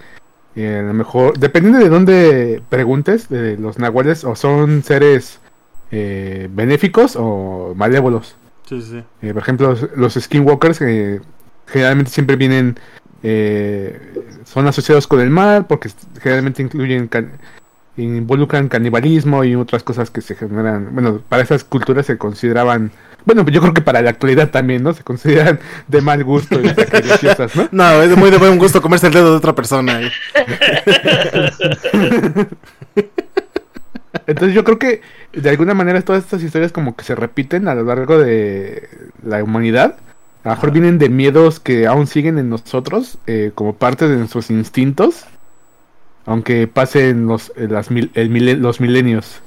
[0.56, 5.40] eh, a lo mejor, dependiendo de dónde preguntes, de los nahuales o son seres
[5.90, 8.36] eh, benéficos o malévolos.
[8.66, 9.02] Sí, sí.
[9.32, 10.78] Por ejemplo, los, los skinwalkers
[11.66, 12.78] generalmente siempre vienen,
[13.22, 14.00] eh,
[14.44, 15.90] son asociados con el mal porque
[16.22, 17.33] generalmente incluyen, can-
[17.96, 22.90] involucran canibalismo y otras cosas que se generan, bueno, para esas culturas se consideraban,
[23.26, 24.94] bueno, yo creo que para la actualidad también, ¿no?
[24.94, 27.68] Se consideran de mal gusto y sacrificiosas, ¿no?
[27.72, 30.00] No, es muy de buen gusto comerse el dedo de otra persona.
[30.00, 30.11] ¿eh?
[34.26, 35.02] Entonces yo creo que
[35.33, 38.88] de alguna manera todas estas historias como que se repiten a lo largo de
[39.24, 39.96] la humanidad.
[40.44, 44.16] A lo mejor vienen de miedos que aún siguen en nosotros, eh, como parte de
[44.16, 45.24] nuestros instintos,
[46.26, 49.42] aunque pasen los, eh, las mil- el los milenios.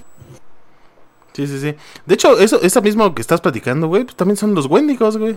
[1.33, 1.75] Sí, sí, sí.
[2.05, 5.35] De hecho, eso, esa mismo que estás platicando, güey, pues también son los Wendigos, güey.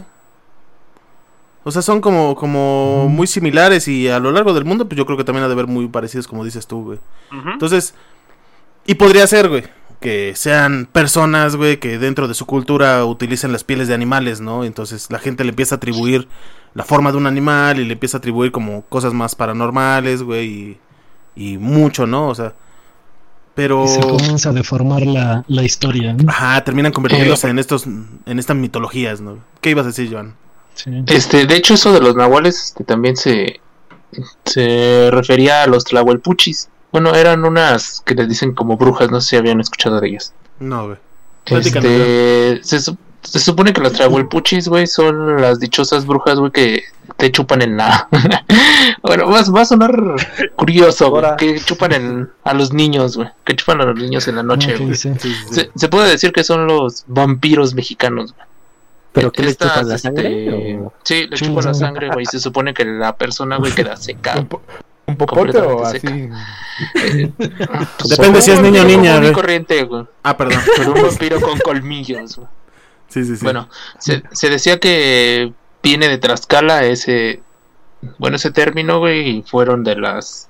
[1.64, 5.05] O sea, son como, como muy similares y a lo largo del mundo, pues yo
[5.07, 6.99] creo que también ha de haber muy parecidos, como dices tú, güey.
[7.53, 7.95] Entonces,
[8.85, 9.64] y podría ser, güey,
[10.01, 14.65] que sean personas, güey, que dentro de su cultura utilicen las pieles de animales, ¿no?
[14.65, 16.29] Entonces la gente le empieza a atribuir
[16.75, 20.47] la forma de un animal y le empieza a atribuir como cosas más paranormales, güey,
[20.47, 20.79] y,
[21.55, 22.29] y mucho, ¿no?
[22.29, 22.55] O sea,
[23.55, 23.87] pero...
[23.87, 26.13] Y se comienza a deformar la, la historia.
[26.13, 26.31] ¿no?
[26.31, 29.39] Ajá, terminan convirtiéndose en estos, en estas mitologías, ¿no?
[29.63, 30.35] ¿Qué ibas a decir, Joan?
[30.75, 30.91] Sí.
[31.07, 33.61] Este, de hecho, eso de los nahuales este, también se,
[34.45, 36.69] se refería a los tlahuelpuchis.
[36.92, 40.33] Bueno, eran unas que les dicen como brujas, no sé si habían escuchado de ellas.
[40.61, 40.99] No, güey.
[41.46, 46.83] Este, se, se supone que los tlahuelpuchis, güey, son las dichosas brujas, güey, que
[47.16, 48.09] te chupan en la...
[49.03, 49.94] bueno, va, va a sonar
[50.57, 54.37] curioso, güey, que chupan en, a los niños, güey, que chupan a los niños en
[54.37, 54.94] la noche, Ok, güey.
[54.96, 55.12] sí.
[55.18, 55.55] Sí, sí, sí.
[55.55, 58.46] Se, se puede decir que son los vampiros mexicanos, güey.
[59.12, 60.79] ¿Pero qué le Estas, chupan la este, sangre?
[60.79, 62.27] o- Sí, le chupan la sangre, güey.
[62.27, 64.44] Se supone que la persona, güey, queda seca.
[65.07, 66.01] ¿Un, po- un popote o así?
[66.92, 67.38] Pues,
[68.09, 70.05] Depende si es niño o niña, común y corriente, güey.
[70.23, 70.59] Ah, perdón.
[70.77, 72.49] Pero un vampiro con colmillos, güey.
[73.09, 73.45] Sí, sí, sí.
[73.45, 77.40] Bueno, se, se decía que viene de Tlaxcala ese,
[78.19, 80.49] bueno, ese término, güey, y fueron de las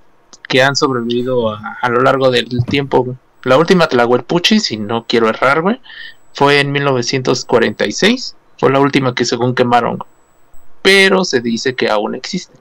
[0.48, 3.16] que han sobrevivido a, a lo largo del tiempo, güey.
[3.42, 5.80] La última Tlahuelpuchi, si no quiero errar, güey,
[6.32, 8.34] fue en 1946.
[8.58, 9.98] Fue la última que según quemaron.
[10.82, 12.56] Pero se dice que aún existe.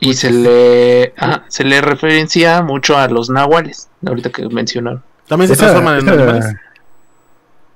[0.00, 5.02] Y se le, ajá, se le referencia mucho a los nahuales, ahorita que mencionaron.
[5.28, 6.54] También se Esa- transforman en animales.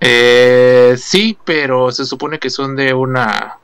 [0.01, 3.57] Eh, sí, pero se supone que son de una...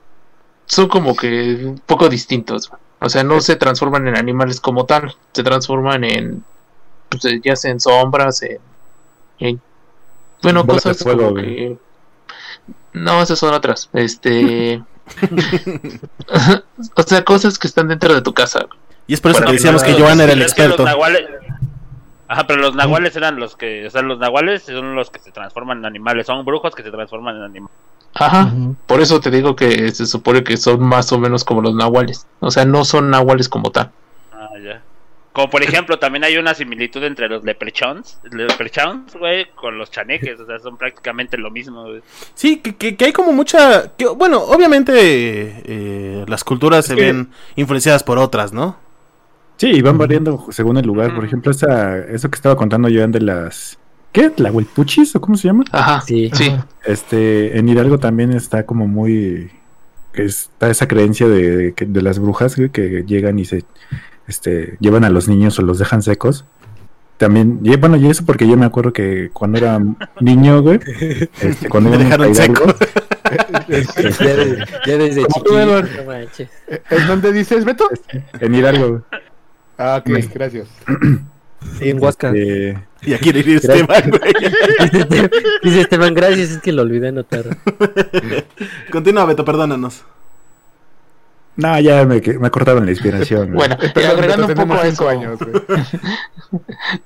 [0.67, 2.71] Son como que un poco distintos.
[3.01, 5.15] O sea, no se transforman en animales como tal.
[5.33, 6.45] Se transforman en...
[7.09, 8.59] pues, eh, ya sea en sombras, en...
[9.39, 9.61] en-
[10.43, 11.77] bueno, cosas fuego, como que...
[12.93, 13.89] No, esas son otras.
[13.93, 14.83] Este...
[16.97, 18.67] o sea, cosas que están dentro de tu casa.
[19.07, 20.85] Y es por eso Bueno, que decíamos que Joan era el es que los experto.
[20.85, 21.27] nahuales-
[22.29, 25.31] Ajá, pero los nahuales eran los que, o sea, los nahuales son los que se
[25.31, 27.77] transforman en animales, son brujos que se transforman en animales.
[28.15, 28.51] Ajá.
[28.87, 32.27] Por eso te digo que se supone que son más o menos como los nahuales.
[32.41, 33.93] O sea, no son nahuales como tal.
[35.37, 40.41] Como por ejemplo, también hay una similitud entre los leprechauns, leprechauns, güey, con los chaneques,
[40.41, 42.01] o sea, son prácticamente lo mismo, güey.
[42.35, 43.93] Sí, que, que- que hay como mucha...
[43.99, 48.79] que- bueno, obviamente eh, las culturas se ven influenciadas por otras, ¿no?
[49.59, 51.15] Sí, y van variando según el lugar.
[51.15, 53.79] Por ejemplo, esa, eso que estaba contando yo de las.
[54.13, 54.33] ¿Qué?
[54.39, 55.65] ¿La Huelpuchis o cómo se llama?
[55.73, 56.01] Ajá.
[56.01, 56.31] Sí.
[56.33, 56.51] Sí.
[56.87, 59.51] Este, en Hidalgo también está como muy.
[60.15, 63.65] Está esa creencia de, de, de las brujas güey, que llegan y se
[64.29, 66.45] este, llevan a los niños o los dejan secos.
[67.17, 69.81] También, y bueno, y eso porque yo me acuerdo que cuando era
[70.21, 70.79] niño, güey,
[71.41, 72.65] este, cuando Me dejaron seco.
[73.29, 76.49] Ya, de- ya desde tú, chiquito, manches.
[76.91, 77.89] ¿En dónde dices, Beto?
[78.39, 79.01] en Hidalgo, güey,
[79.79, 80.69] Ah, ok, Me- gracias.
[81.81, 82.31] Y en Huasca.
[82.37, 84.33] eh, Ya quiere ir Esteban, güey.
[84.85, 85.31] Dice Esteban,
[85.65, 87.45] dice Esteban, gracias, es que lo olvidé anotar.
[88.93, 90.05] Continúa, Beto, perdónanos.
[91.57, 93.53] No, ya me, me cortaron la inspiración.
[93.53, 95.09] Bueno, y Perdón, agregando un poco a eso.
[95.09, 95.39] años.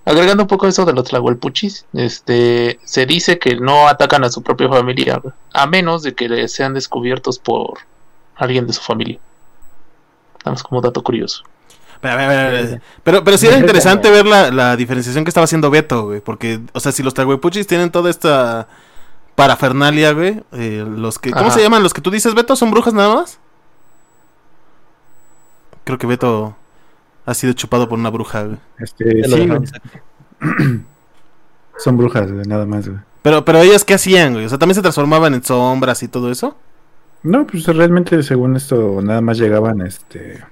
[0.04, 4.42] Agregando un poco eso de los tlahuelpuchis, este, se dice que no atacan a su
[4.42, 7.78] propia familia, güey, a menos de que sean descubiertos por
[8.36, 9.18] alguien de su familia.
[10.44, 11.42] Vamos como dato curioso.
[12.02, 12.80] A a a ver.
[13.02, 16.20] Pero, pero sí era interesante ver la, la diferenciación que estaba haciendo Beto, güey.
[16.20, 18.68] Porque, o sea, si los Tlahuelpuchis tienen toda esta
[19.34, 20.42] parafernalia, güey.
[20.52, 21.54] eh, los que, ¿Cómo Ajá.
[21.56, 21.82] se llaman?
[21.82, 22.56] ¿Los que tú dices, Beto?
[22.56, 23.39] ¿Son brujas nada más?
[25.84, 26.56] Creo que Beto
[27.26, 28.58] ha sido chupado por una bruja, güey.
[28.78, 29.60] Este, sí, güey,
[31.78, 33.00] son brujas, güey, nada más, güey.
[33.22, 34.46] Pero, pero ellas, ¿qué hacían, güey?
[34.46, 36.56] O sea, también se transformaban en sombras y todo eso.
[37.22, 40.42] No, pues realmente según esto nada más llegaban este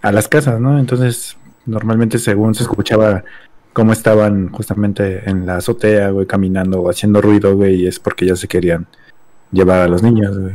[0.00, 0.78] a las casas, ¿no?
[0.78, 3.24] Entonces, normalmente según se escuchaba
[3.74, 8.26] cómo estaban justamente en la azotea, güey, caminando o haciendo ruido, güey, y es porque
[8.26, 8.86] ya se querían
[9.52, 10.54] llevar a los niños, güey.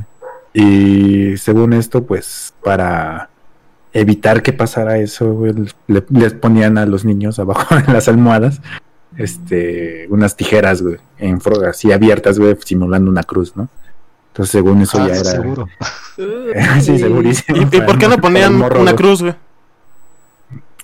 [0.54, 3.29] Y según esto, pues para
[3.94, 5.54] evitar que pasara eso, güey,
[5.88, 8.62] le- les ponían a los niños abajo de las almohadas
[9.18, 13.68] este unas tijeras, güey, en así abiertas, güey, simulando una cruz, ¿no?
[14.28, 15.68] Entonces, según eso Ah, ya era Seguro.
[16.82, 17.58] sí, segurísimo.
[17.58, 18.96] ¿Y, y por qué no ponían morro, una güey.
[18.96, 19.34] cruz, güey?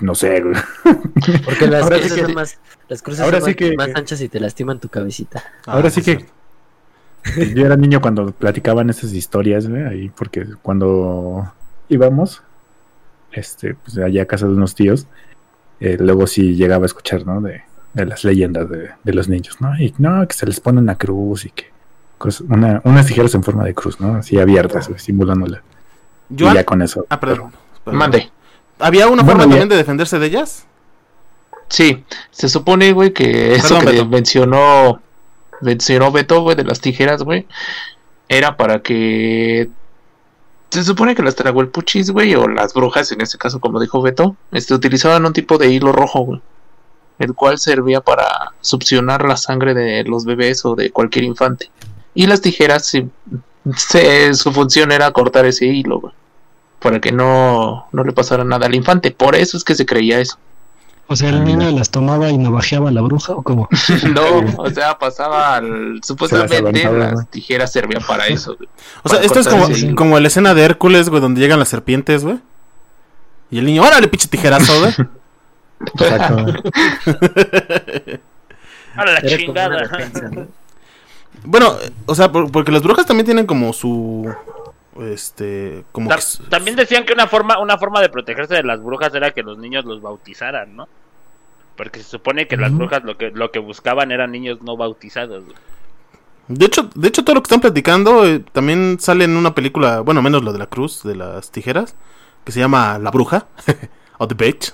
[0.01, 0.55] no sé, güey.
[1.45, 2.57] Porque las Ahora sí cruces que- son más,
[2.89, 5.43] las cruces ahora son sí más, que- más anchas y te lastiman tu cabecita.
[5.65, 6.25] Ahora Ah, sí que
[7.55, 11.51] yo era niño cuando platicaban esas historias, güey, ahí porque cuando
[11.87, 12.43] íbamos,
[13.36, 15.08] este, pues allá a casa de unos tíos,
[15.80, 17.41] eh, luego sí llegaba a escuchar, ¿no?
[17.41, 17.62] De,
[17.93, 19.78] de las leyendas de, de los niños, ¿no?
[19.80, 21.65] Y no, que se les pone una cruz y que
[22.48, 24.15] una, unas tijeras en forma de cruz, ¿no?
[24.15, 25.62] Así abiertas, simulándola.
[26.36, 27.06] Y Joan, ya con eso.
[27.10, 27.52] ah, perdón.
[27.84, 28.00] perdón.
[28.00, 28.32] Mande.
[28.80, 30.65] ¿Había una Bueno, forma ya- también de defenderse de ellas?
[31.69, 34.06] Sí, se supone, güey, que eso Perdón, que Beto.
[34.08, 35.02] mencionó,
[35.62, 37.45] mencionó Beto, güey, de las tijeras, güey,
[38.30, 39.69] era para que...
[40.75, 44.35] Se supone que las traguelpuchis, güey, o las brujas, en este caso, como dijo Beto,
[44.51, 46.41] este, utilizaban un tipo de hilo rojo, güey,
[47.19, 51.71] el cual servía para succionar la sangre de los bebés o de cualquier infante.
[52.13, 53.07] Y las tijeras, sí,
[53.77, 56.13] se- su función era cortar ese hilo, güey,
[56.79, 59.11] para que no, no le pasara nada al infante.
[59.11, 60.38] Por eso es que se creía eso.
[61.07, 63.69] O sea, el niño las tomaba y navajeaba a la bruja o cómo?
[64.13, 65.99] No, o sea, pasaba al...
[66.03, 68.55] Supuestamente las tijeras servían para eso.
[68.55, 68.67] güey.
[69.03, 72.23] O sea, esto es como, como la escena de Hércules, güey, donde llegan las serpientes,
[72.23, 72.39] güey.
[73.51, 74.93] Y el niño, órale, pinche tijerazo, güey.
[75.99, 76.45] Exacto.
[78.95, 79.89] ¡A la chingada!
[81.43, 84.33] bueno, o sea, por- porque las brujas también tienen como su.
[85.01, 85.84] Este.
[85.91, 88.81] Como Ta- que su- También decían que una forma, una forma de protegerse de las
[88.81, 90.88] brujas era que los niños los bautizaran, ¿no?
[91.75, 95.43] Porque se supone que las brujas lo que, lo que buscaban eran niños no bautizados.
[95.43, 95.58] güey.
[96.47, 99.99] De hecho, de hecho, todo lo que están platicando eh, también sale en una película,
[100.01, 101.95] bueno, menos lo de la cruz, de las tijeras,
[102.45, 103.47] que se llama La Bruja,
[104.19, 104.73] o The Bitch.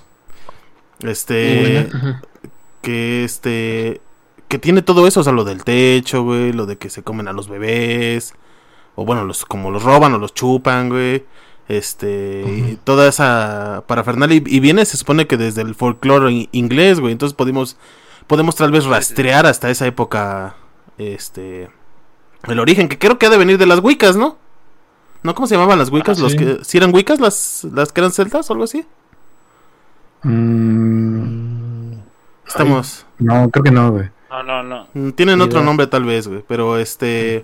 [1.03, 1.89] Este,
[2.81, 4.01] que este,
[4.47, 7.27] que tiene todo eso, o sea, lo del techo, güey, lo de que se comen
[7.27, 8.35] a los bebés,
[9.01, 11.25] o bueno, los como los roban o los chupan, güey.
[11.67, 16.49] Este, y toda esa parafernalia y, y viene, se supone que desde el folclore in-
[16.51, 17.13] inglés, güey.
[17.13, 17.77] Entonces podemos,
[18.27, 20.55] podemos tal vez rastrear hasta esa época,
[20.97, 21.69] este,
[22.47, 24.37] el origen, que creo que ha de venir de las Wiccas, ¿no?
[25.23, 25.33] ¿No?
[25.35, 26.19] ¿Cómo se llamaban las Wiccas?
[26.19, 26.37] Ah, los sí.
[26.39, 28.85] que, ¿Si eran Wiccas las, las que eran celtas o algo así?
[30.23, 31.93] Mm,
[32.47, 33.05] Estamos...
[33.19, 34.09] no, creo que no, güey.
[34.29, 34.87] No, no, no.
[34.93, 35.65] Mm, Tienen Ni otro idea.
[35.65, 37.43] nombre tal vez, güey, pero este...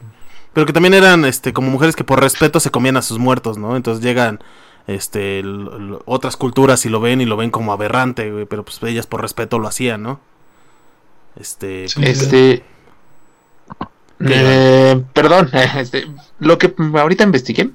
[0.53, 3.57] Pero que también eran, este, como mujeres que por respeto se comían a sus muertos,
[3.57, 3.75] ¿no?
[3.75, 4.39] Entonces llegan,
[4.87, 5.43] este,
[6.05, 9.21] otras culturas y lo ven y lo ven como aberrante, güey, pero pues ellas por
[9.21, 10.19] respeto lo hacían, ¿no?
[11.39, 11.87] Este...
[11.89, 12.01] Sí.
[12.03, 12.63] Este.
[14.21, 16.07] eh, perdón, este,
[16.39, 17.69] lo que ahorita investigué,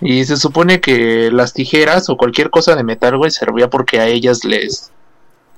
[0.00, 4.06] y se supone que las tijeras o cualquier cosa de metal, güey, servía porque a
[4.06, 4.92] ellas les,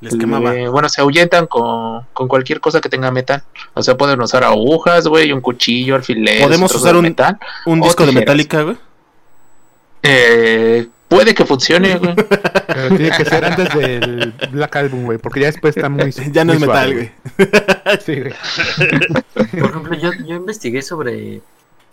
[0.00, 0.52] Les quemaba.
[0.70, 3.42] bueno, se ahuyentan con, con cualquier cosa que tenga metal.
[3.74, 7.38] O sea, pueden usar agujas, güey, un cuchillo, alfileres, Podemos usar un- metal.
[7.66, 8.12] Un disco de.
[8.12, 8.76] Metallica, güey.
[10.02, 12.14] Eh, puede que funcione, güey.
[12.14, 16.12] Pero tiene que ser antes del Black Album, güey, porque ya después está muy.
[16.32, 17.10] Ya no muy es metal, güey.
[18.04, 18.34] Sí, güey.
[19.60, 21.42] Por ejemplo, yo, yo investigué sobre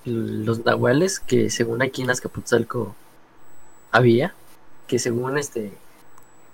[0.05, 2.95] los nahuales que según aquí en Azcapotzalco
[3.91, 4.33] había,
[4.87, 5.73] que según este,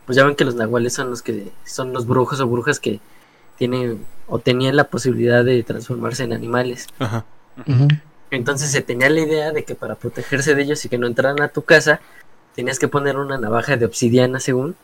[0.05, 2.99] pues ya ven que los nahuales son los que son los brujos o brujas que
[3.57, 6.87] tienen o tenían la posibilidad de transformarse en animales.
[6.99, 7.25] Ajá.
[8.31, 11.41] Entonces se tenía la idea de que para protegerse de ellos y que no entraran
[11.41, 11.99] a tu casa,
[12.55, 14.75] tenías que poner una navaja de obsidiana, según,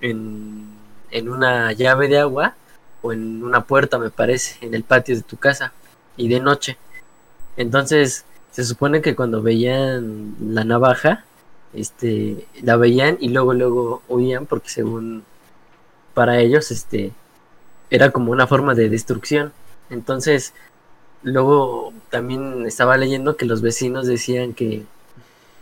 [0.00, 0.68] en,
[1.10, 2.54] en una llave de agua
[3.02, 5.72] o en una puerta, me parece, en el patio de tu casa
[6.16, 6.78] y de noche.
[7.56, 11.24] Entonces se supone que cuando veían la navaja,
[11.74, 15.24] este, la veían y luego luego huían porque según
[16.14, 17.12] para ellos, este,
[17.90, 19.52] era como una forma de destrucción.
[19.90, 20.54] Entonces
[21.22, 24.84] Luego también estaba leyendo que los vecinos decían que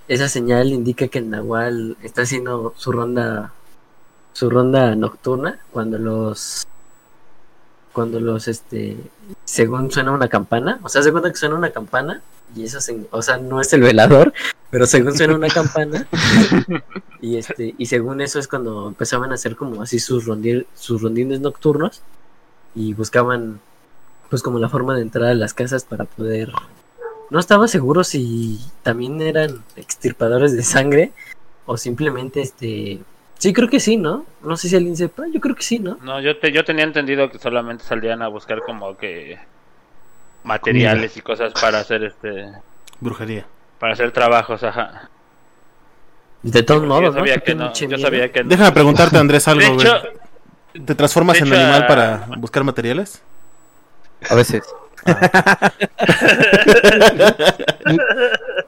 [0.09, 3.53] esa señal indica que el Nahual está haciendo su ronda
[4.33, 6.67] su ronda nocturna cuando los
[8.01, 8.97] cuando los este
[9.45, 12.23] según suena una campana, o sea, se cuenta que suena una campana
[12.57, 14.33] y eso se- o sea, no es el velador,
[14.71, 16.09] pero según suena una campana
[17.21, 20.25] y este y según eso es cuando empezaban a hacer como así sus
[20.75, 22.01] sus rondines nocturnos
[22.75, 23.61] y buscaban
[24.31, 26.53] pues como la forma de entrar a las casas para poder
[27.29, 31.13] no estaba seguro si también eran extirpadores de sangre
[31.67, 33.01] o simplemente este
[33.41, 35.99] sí creo que sí no no sé si alguien sepa yo creo que sí no
[36.03, 39.39] No, yo, te, yo tenía entendido que solamente salían a buscar como que
[40.45, 42.53] materiales y cosas para hacer este
[43.01, 43.47] Brujería.
[43.79, 45.11] para hacer trabajos, ajá.
[46.43, 47.21] de todos Yo modos ¿no?
[47.21, 48.49] sabía que no, yo sabía que no.
[48.51, 49.87] Déjame preguntarte, Andrés, De algo, güey.
[49.87, 50.03] hecho,
[50.87, 53.23] ¿Te transformas de en animal ah, para buscar materiales?
[54.29, 54.63] A veces.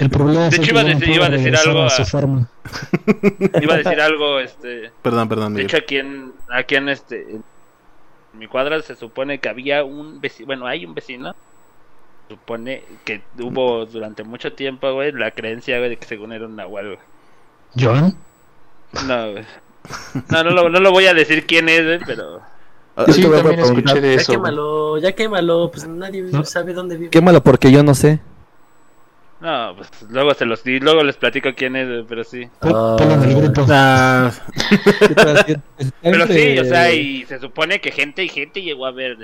[0.00, 1.86] El problema De hecho, que iba a decir- pudo iba a decir regresar algo a
[1.86, 2.48] a- su forma.
[3.62, 4.90] Iba a decir algo, este.
[5.02, 5.66] Perdón, perdón, De Miguel.
[5.66, 7.20] hecho, aquí en, aquí en este.
[7.30, 7.44] En
[8.38, 10.46] mi cuadra se supone que había un vecino.
[10.46, 11.34] Bueno, hay un vecino.
[12.28, 16.56] Supone que hubo durante mucho tiempo, güey, la creencia, güey, de que según era un
[16.56, 16.98] nahual, güey.
[17.78, 18.16] ¿Joan?
[19.06, 19.44] No, güey.
[20.30, 22.40] No, no lo, no lo voy a decir quién es, güey, pero.
[22.96, 24.32] Ah, Sí, también escuché de Ya eso.
[24.32, 26.44] quémalo, ya quémalo, pues nadie No.
[26.44, 27.10] sabe dónde vive.
[27.10, 28.20] Quémalo porque yo no sé.
[29.40, 32.48] No, pues luego se los y luego les platico quién es, pero sí.
[32.62, 32.96] Ah.
[32.98, 33.66] Ponlo en el grupo.
[33.70, 34.30] ah,
[36.02, 39.18] Pero sí, o sea, y se supone que gente y gente llegó a ver.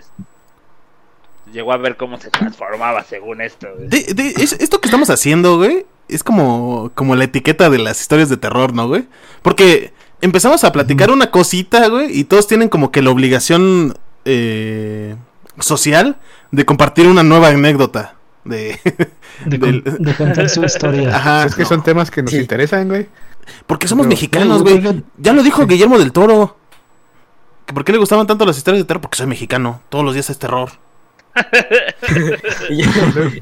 [1.53, 3.89] Llegó a ver cómo se transformaba según esto, güey.
[3.89, 8.01] de- de- es- esto que estamos haciendo, güey, es como, como la etiqueta de las
[8.01, 9.07] historias de terror, ¿no, güey?
[9.43, 13.97] Porque empezamos a platicar una cosita, güey, y todos tienen como que la obligación
[14.27, 15.17] eh,
[15.61, 16.19] social
[16.53, 18.15] de compartir una nueva anécdota.
[18.45, 18.79] De,
[19.47, 21.09] De, con- del- de contar su historia.
[21.17, 22.39] Ajá, Es que no, son temas que nos Sí.
[22.39, 23.07] interesan, güey.
[23.67, 25.03] porque somos Pero- mexicanos, güey.
[25.19, 26.57] Ya lo dijo Guillermo del Toro.
[27.67, 29.01] Que ¿Por qué le gustaban tanto las historias de terror?
[29.01, 29.81] Porque soy mexicano.
[29.89, 30.71] Todos los días es terror.
[32.71, 32.91] Y yo,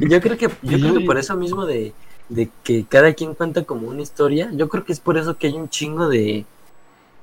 [0.00, 1.92] yo creo que yo creo que por eso mismo de,
[2.28, 5.46] de que cada quien cuenta como una historia, yo creo que es por eso que
[5.48, 6.44] hay un chingo de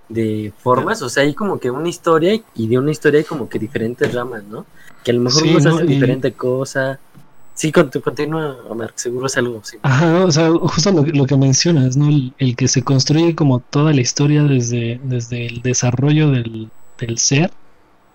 [0.08, 3.50] de formas, o sea, hay como que una historia y de una historia hay como
[3.50, 4.66] que diferentes ramas, ¿no?
[5.04, 5.76] Que a lo mejor Sí, unos ¿no?
[5.76, 7.00] hacen Y- diferente cosa.
[7.56, 9.78] Sí, cont- continúa, Omar, seguro es algo sí.
[9.82, 12.10] Ajá, o sea, justo lo, lo que mencionas, ¿no?
[12.10, 17.18] El, el que se construye como toda la historia desde, desde el desarrollo del, del
[17.18, 17.52] ser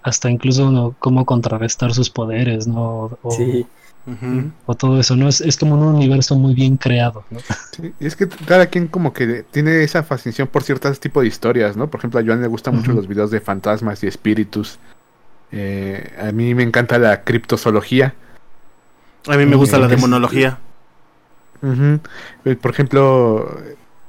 [0.03, 0.95] hasta incluso ¿no?
[0.99, 3.19] cómo contrarrestar sus poderes, ¿no?
[3.23, 3.67] O, Sí.
[4.67, 5.29] O todo eso, ¿no?
[5.29, 7.39] Es, es como un universo muy bien creado, ¿no?
[7.77, 11.29] Sí, y es que cada quien como que tiene esa fascinación por ciertos tipos de
[11.29, 11.89] historias, ¿no?
[11.89, 14.79] Por ejemplo, a Joan le gustan mucho los videos de fantasmas y espíritus.
[15.53, 18.15] Eh, a mí me encanta la criptozoología.
[19.27, 20.59] A mí me gusta la Es- demonología.
[21.63, 23.55] Eh, Por ejemplo,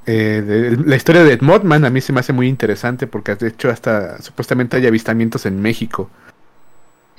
[0.06, 3.50] eh, de- la historia de Mothman a mí se me hace muy interesante porque de
[3.50, 6.10] hecho hasta supuestamente hay avistamientos en México.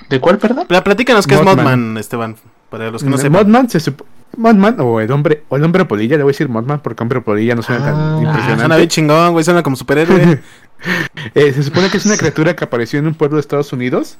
[0.08, 0.66] ¿De cuál, perdón?
[0.66, 1.96] Pla- Platícanos qué es Mothman.
[1.98, 2.36] Esteban.
[2.70, 3.32] Para los que no Mm, sepan.
[3.32, 4.04] Mothman se sup-
[4.36, 7.20] Mothman o el hombre o el hombre polilla, le voy a decir Mothman porque hombre
[7.20, 8.60] polilla no suena Ah, tan impresionante.
[8.60, 9.44] suena bien chingón, güey.
[9.44, 10.40] Suena como superhéroe.
[11.36, 14.18] Eh, se supone que es una criatura que apareció en un pueblo de Estados Unidos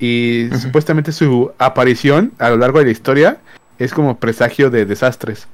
[0.00, 3.38] y supuestamente su aparición a lo largo de la historia
[3.78, 5.46] es como presagio de desastres.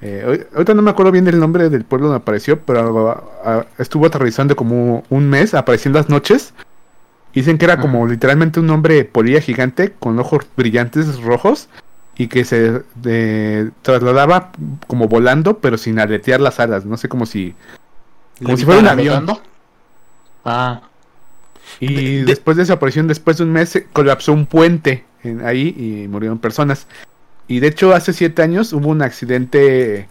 [0.00, 3.22] Eh, ahorita no me acuerdo bien del nombre del pueblo donde apareció, pero
[3.78, 6.54] estuvo aterrizando como un mes, apareciendo las noches.
[7.34, 11.68] Dicen que era como literalmente un hombre polilla gigante con ojos brillantes rojos
[12.16, 14.52] y que se eh, trasladaba
[14.86, 16.84] como volando, pero sin aletear las alas.
[16.84, 17.54] No sé, como si,
[18.42, 19.26] como si fuera un avión.
[20.44, 20.82] Ah,
[21.80, 25.04] Y De- de- después de esa aparición, después de un mes, se colapsó un puente
[25.22, 26.86] en- ahí y murieron personas.
[27.48, 30.08] Y de hecho, hace siete años hubo un accidente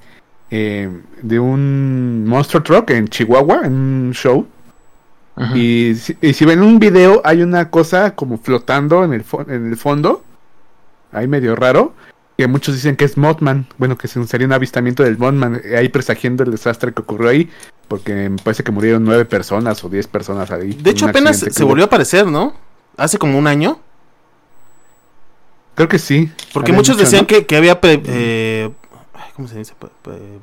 [0.54, 0.90] eh,
[1.22, 4.46] de un monster truck en Chihuahua, en un show.
[5.56, 9.68] Y, si- y si ven un video, hay una cosa como flotando en el, en
[9.70, 10.24] el fondo,
[11.14, 11.94] ahí medio raro,
[12.38, 13.68] que muchos dicen que es Mothman.
[13.78, 17.30] Bueno, que se- sería un avistamiento del Mothman, eh, ahí presagiendo el desastre que ocurrió
[17.30, 17.50] ahí,
[17.88, 20.74] porque me parece que murieron nueve personas o diez personas ahí.
[20.74, 21.70] De hecho, apenas se hubo.
[21.70, 22.54] volvió a aparecer, ¿no?
[22.98, 23.80] Hace como un año.
[25.76, 26.32] Creo que sí.
[26.54, 27.28] Porque muchos decían ¿no?
[27.28, 28.70] que, que había pre- eh,
[29.36, 29.74] ¿cómo se dice?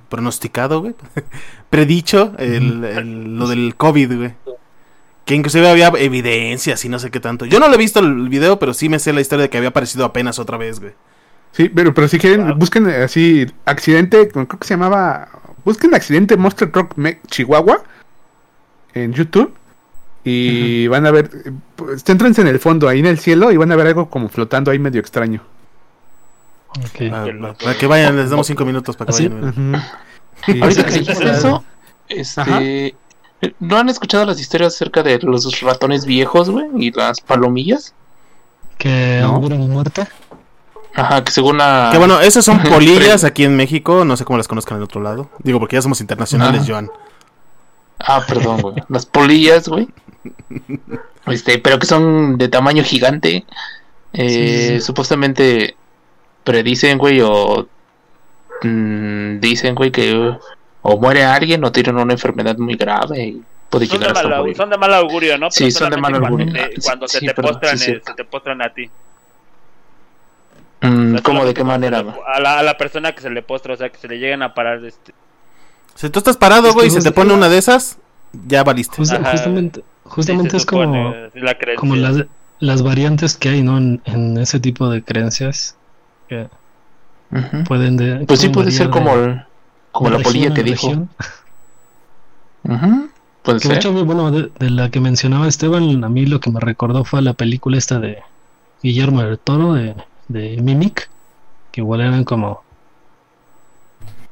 [0.08, 0.94] Pronosticado, güey.
[1.70, 4.34] Predicho el- el- lo del COVID, güey.
[5.24, 7.44] Que inclusive había evidencias y no sé qué tanto.
[7.44, 9.58] Yo no lo he visto el video, pero sí me sé la historia de que
[9.58, 10.92] había aparecido apenas otra vez, güey.
[11.58, 15.28] Sí, pero, pero si quieren, busquen así, accidente, creo que se llamaba,
[15.64, 17.82] busquen accidente Monster Truck Me- Chihuahua
[18.94, 19.52] en YouTube
[20.22, 23.56] y van a ver, eh, pues, céntrense en el fondo, ahí en el cielo, y
[23.56, 25.42] van a ver algo como flotando ahí medio extraño.
[26.78, 27.10] Ok.
[27.12, 27.26] Ah,
[27.60, 29.74] para que vayan, les damos cinco minutos para que vayan.
[30.62, 31.64] Ahorita que dijiste eso,
[32.08, 32.94] este,
[33.58, 36.66] ¿no han escuchado las historias acerca de los ratones viejos, güey?
[36.78, 37.94] Y las palomillas.
[38.76, 39.34] Que No.
[39.34, 40.06] auguran muerte.
[40.98, 41.88] Ajá, que según la...
[41.92, 44.04] Que bueno, esas son polillas aquí en México.
[44.04, 45.30] No sé cómo las conozcan en otro lado.
[45.38, 46.66] Digo, porque ya somos internacionales, Ah.
[46.68, 46.90] Joan.
[48.00, 48.74] Ah, perdón, güey.
[48.88, 49.88] Las polillas, güey.
[51.26, 53.44] Este, pero que son de tamaño gigante.
[54.14, 54.80] Eh, Sí, sí, sí.
[54.80, 55.76] Supuestamente
[56.42, 57.68] predicen, güey, o
[58.62, 60.32] mm, dicen, güey, que
[60.82, 64.28] o muere alguien o tienen una enfermedad muy grave y puede Son de, llegar hasta
[64.30, 64.56] mal, morir.
[64.56, 65.50] son de mal augurio, ¿no?
[65.50, 66.46] Sí, Pero son de mal augurio.
[66.46, 68.90] Cuando, te- cuando se, Sí, te perdón, postran, sí, eh, se te postran a ti.
[70.80, 71.44] Mm, O sea, ¿Cómo?
[71.44, 72.04] ¿De qué manera?
[72.32, 74.42] A la, a la persona que se le postra, o sea, que se le lleguen
[74.42, 74.84] a parar.
[74.84, 75.12] Este,
[75.94, 77.98] Si tú estás parado, Es que güey, y se te pone una de esas,
[78.46, 78.96] ya valiste.
[78.96, 79.30] Justa- Ajá.
[79.32, 81.76] justamente justamente sí, es como, la creencia.
[81.80, 82.24] como las,
[82.60, 83.76] las variantes que hay, ¿no?
[83.78, 85.76] En, en ese tipo de creencias.
[86.28, 86.48] Que
[87.66, 89.42] pueden de- Pues sí puede ser como, de- el-
[89.92, 91.06] como de la polilla que dijo.
[93.44, 93.72] Que de ser.
[93.76, 97.22] hecho, bueno, de, de la que mencionaba Esteban, a mí lo que me recordó fue
[97.22, 98.18] la película esta de
[98.82, 99.94] Guillermo del Toro, de,
[100.28, 101.08] de Mimic,
[101.72, 102.62] que igual eran como,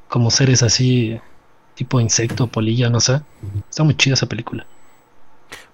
[0.09, 1.21] como seres así,
[1.75, 3.21] tipo insecto, polilla, no sé.
[3.69, 4.67] Está muy chida esa película.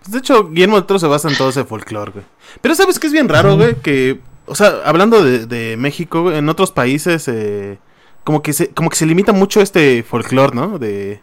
[0.01, 2.25] Pues, de hecho, Guillermo del Toro se basa en todo ese folclore, güey.
[2.61, 6.39] Pero sabes que es bien raro, güey, que, o sea, hablando de, de México, güey,
[6.39, 7.79] en otros países, eh,
[8.25, 10.79] como que se, como que se limita mucho este folclore, ¿no?
[10.79, 11.20] De,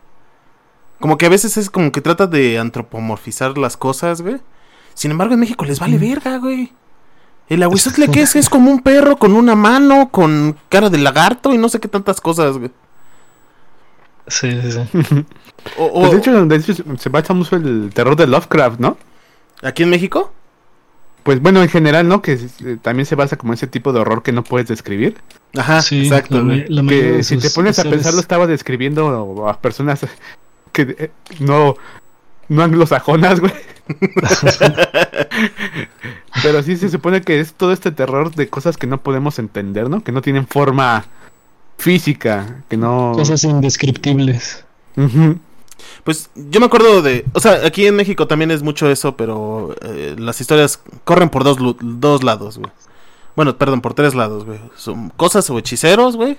[1.00, 4.38] como que a veces es como que trata de antropomorfizar las cosas, güey.
[4.94, 6.74] Sin embargo, en México les vale verga, güey.
[7.50, 11.54] El aguizotle que es, es como un perro con una mano, con cara de lagarto
[11.54, 12.72] y no sé qué tantas cosas, güey.
[14.28, 15.26] Sí, sí, sí.
[15.78, 18.98] O, o- Pues de hecho, de hecho, se basa mucho el terror de Lovecraft, ¿no?
[19.64, 20.32] ¿Aquí en México?
[21.24, 22.22] Pues bueno, en general, ¿no?
[22.22, 25.18] Que eh, también se basa como ese tipo de horror que no puedes describir.
[25.58, 30.06] Ajá, Sí, exacto, la, la Que si te pones a pensarlo, estaba describiendo a personas
[30.72, 31.76] que eh, no,
[32.48, 33.52] no anglosajonas, güey.
[36.44, 39.90] Pero sí se supone que es todo este terror de cosas que no podemos entender,
[39.90, 40.04] ¿no?
[40.04, 41.06] Que no tienen forma
[41.78, 43.14] física, que no...
[43.16, 44.66] Cosas indescriptibles.
[46.04, 49.76] Pues yo me acuerdo de, o sea, aquí en México también es mucho eso, pero
[49.82, 52.72] eh, las historias corren por dos, dos lados, güey.
[53.36, 54.60] Bueno, perdón, por tres lados, güey.
[54.76, 56.38] Son cosas o hechiceros, güey.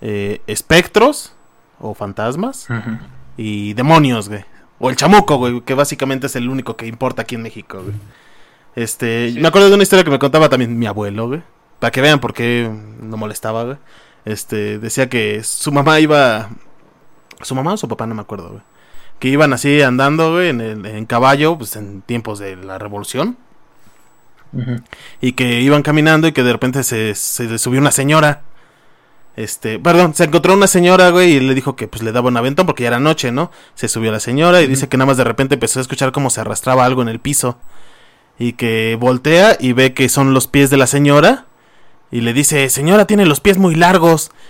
[0.00, 1.32] eh, espectros
[1.80, 2.66] o fantasmas
[3.36, 4.44] y demonios, güey.
[4.78, 7.94] O el chamuco, güey, que básicamente es el único que importa aquí en México, güey.
[8.78, 11.42] Este, me acuerdo de una historia que me contaba también mi abuelo, güey.
[11.80, 12.70] Para que vean por qué
[13.00, 13.76] no molestaba, güey.
[14.24, 16.48] Este, decía que su mamá iba
[17.42, 18.62] su mamá o su papá, no me acuerdo, güey.
[19.18, 23.36] Que iban así andando, güey, en, el- en caballo, pues en tiempos de la revolución.
[25.20, 28.42] Y que iban caminando y que de repente se, se le subió una señora.
[29.36, 32.36] Este, perdón, se encontró una señora, güey, y le dijo que pues le daba un
[32.36, 33.50] aventón porque ya era noche, ¿no?
[33.74, 36.30] Se subió la señora y dice que nada más de repente empezó a escuchar como
[36.30, 37.58] se arrastraba algo en el piso.
[38.38, 41.46] Y que voltea y ve que son los pies de la señora.
[42.10, 44.30] Y le dice, señora, tiene los pies muy largos.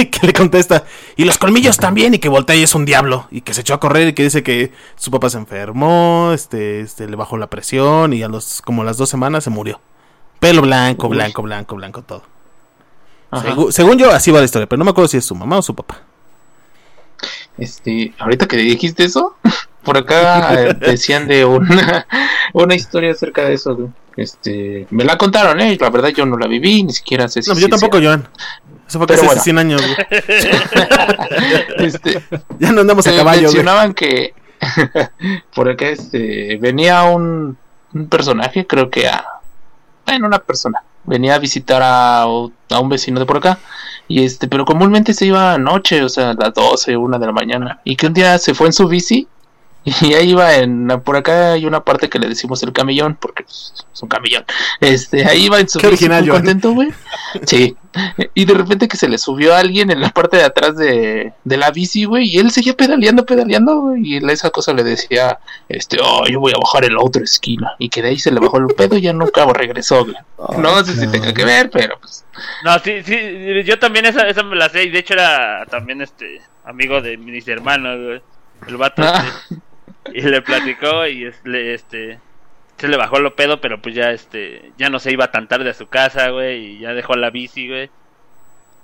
[0.00, 0.84] Y que le contesta,
[1.14, 3.28] y los colmillos también, y que voltea y es un diablo.
[3.30, 6.80] Y que se echó a correr y que dice que su papá se enfermó, este,
[6.80, 9.80] este, le bajó la presión y a los, como a las dos semanas se murió.
[10.40, 11.14] Pelo blanco, Uy.
[11.16, 12.22] blanco, blanco, blanco, todo.
[13.30, 15.58] Segu- según yo, así va la historia, pero no me acuerdo si es su mamá
[15.58, 16.00] o su papá.
[17.56, 19.36] Este, ahorita que dijiste eso,
[19.88, 22.06] por acá eh, decían de una,
[22.52, 23.74] una historia acerca de eso.
[23.74, 23.88] güey.
[24.18, 25.78] Este, me la contaron, eh.
[25.80, 28.06] La verdad yo no la viví, ni siquiera sé si No, yo tampoco, sea.
[28.08, 28.28] Joan.
[28.86, 29.40] Eso fue Pero casi bueno.
[29.40, 29.96] hace 100 años, güey.
[31.86, 32.22] Este,
[32.58, 33.54] Ya no andamos a eh, caballo, güey.
[33.54, 34.34] mencionaban que
[35.54, 37.56] por acá este venía un,
[37.94, 39.24] un personaje, creo que a
[40.04, 43.58] bueno, una persona venía a visitar a, a un vecino de por acá
[44.06, 47.32] y este, pero comúnmente se iba anoche, o sea, a las 12, una de la
[47.32, 49.28] mañana y que un día se fue en su bici
[50.02, 53.44] y ahí iba en por acá hay una parte que le decimos el camellón porque
[53.48, 54.44] es un camellón.
[54.80, 56.88] Este, ahí iba en su Qué original, muy contento, güey.
[57.44, 57.76] Sí.
[58.34, 61.32] Y de repente que se le subió a alguien en la parte de atrás de,
[61.42, 65.38] de la bici, güey, y él seguía pedaleando, pedaleando, güey, y esa cosa le decía,
[65.68, 68.30] este, oh, yo voy a bajar en la otra esquina, y que de ahí se
[68.30, 70.16] le bajó el pedo y ya nunca regresó, güey.
[70.58, 72.24] No sé si tenga que ver, pero pues,
[72.62, 73.16] No, sí, sí,
[73.64, 77.16] yo también esa, esa me la sé y de hecho era también este amigo de
[77.16, 78.22] mis hermanos, güey.
[78.66, 79.24] El vato Ah.
[79.26, 79.60] este,
[80.14, 82.18] y le platicó y es- le, este
[82.78, 85.70] se le bajó lo pedo, pero pues ya este ya no se iba tan tarde
[85.70, 87.90] a su casa, güey, y ya dejó la bici, güey.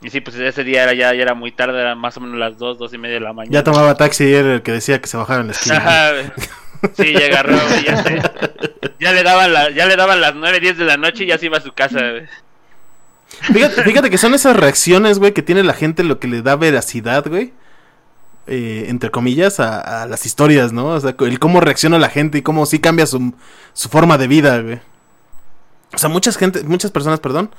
[0.03, 2.37] Y sí, pues ese día era ya, ya era muy tarde, eran más o menos
[2.39, 3.53] las dos, dos y media de la mañana.
[3.55, 5.77] Ya tomaba taxi y era el que decía que se bajara en la esquina.
[5.79, 5.87] güey.
[5.89, 6.25] Ajá, güey.
[6.97, 8.23] Sí, ya agarró, güey, ya, se-
[9.01, 11.39] ya le daban la, ya le daban las nueve, diez de la noche y ya
[11.39, 12.27] se iba a su casa, güey.
[13.53, 16.57] Fíjate, fíjate que son esas reacciones, güey, que tiene la gente lo que le da
[16.57, 17.53] veracidad, güey.
[18.47, 20.89] Eh, entre comillas, a, las historias, ¿no?
[20.89, 23.33] O sea, el cómo reacciona la gente y cómo sí cambia su,
[23.73, 24.81] su forma de vida, güey.
[25.95, 27.51] O sea, muchas gente, muchas personas, perdón,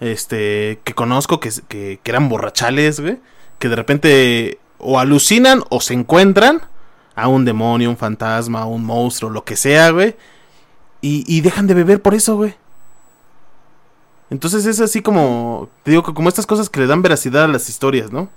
[0.00, 3.18] este, que conozco que, que, que eran borrachales, güey,
[3.58, 6.62] que de repente o alucinan o se encuentran
[7.14, 10.16] a un demonio, un fantasma, un monstruo, lo que sea, güey,
[11.00, 12.54] y, y dejan de beber por eso, güey.
[14.28, 17.68] Entonces es así como, te digo, como estas cosas que le dan veracidad a las
[17.68, 18.28] historias, ¿no?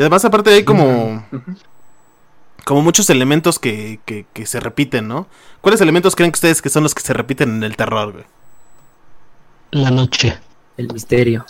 [0.00, 1.22] Y además aparte hay como,
[2.64, 5.26] como muchos elementos que, que, que se repiten, ¿no?
[5.60, 8.24] ¿Cuáles elementos creen que ustedes que son los que se repiten en el terror, güey?
[9.72, 10.38] La noche,
[10.78, 11.44] El misterio.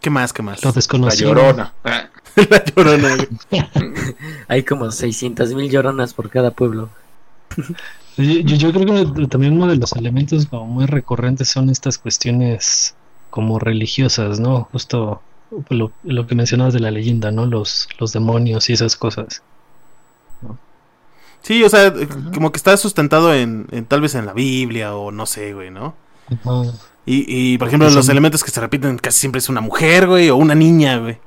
[0.00, 0.62] ¿Qué más, qué más?
[0.62, 1.30] lo la desconocido.
[1.34, 1.72] llorona.
[1.82, 2.04] Ah,
[2.36, 3.26] La llorona, güey.
[4.48, 6.88] Hay como 600 mil lloronas por cada pueblo.
[8.16, 11.98] Yo, yo- yo creo que también uno de los elementos como muy recurrentes son estas
[11.98, 12.94] cuestiones
[13.30, 14.68] como religiosas, ¿no?
[14.70, 15.20] Justo
[15.70, 17.46] lo, lo que mencionabas de la leyenda, ¿no?
[17.46, 19.42] Los, los demonios y esas cosas.
[21.42, 21.92] Sí, o sea,
[22.34, 25.70] como que está sustentado en, en tal vez en la Biblia o no sé, güey,
[25.70, 25.94] ¿no?
[26.28, 26.72] Ajá.
[27.04, 27.94] Y, y por ejemplo, Sí.
[27.94, 31.18] los elementos que se repiten casi siempre es una mujer, güey, o una niña, güey.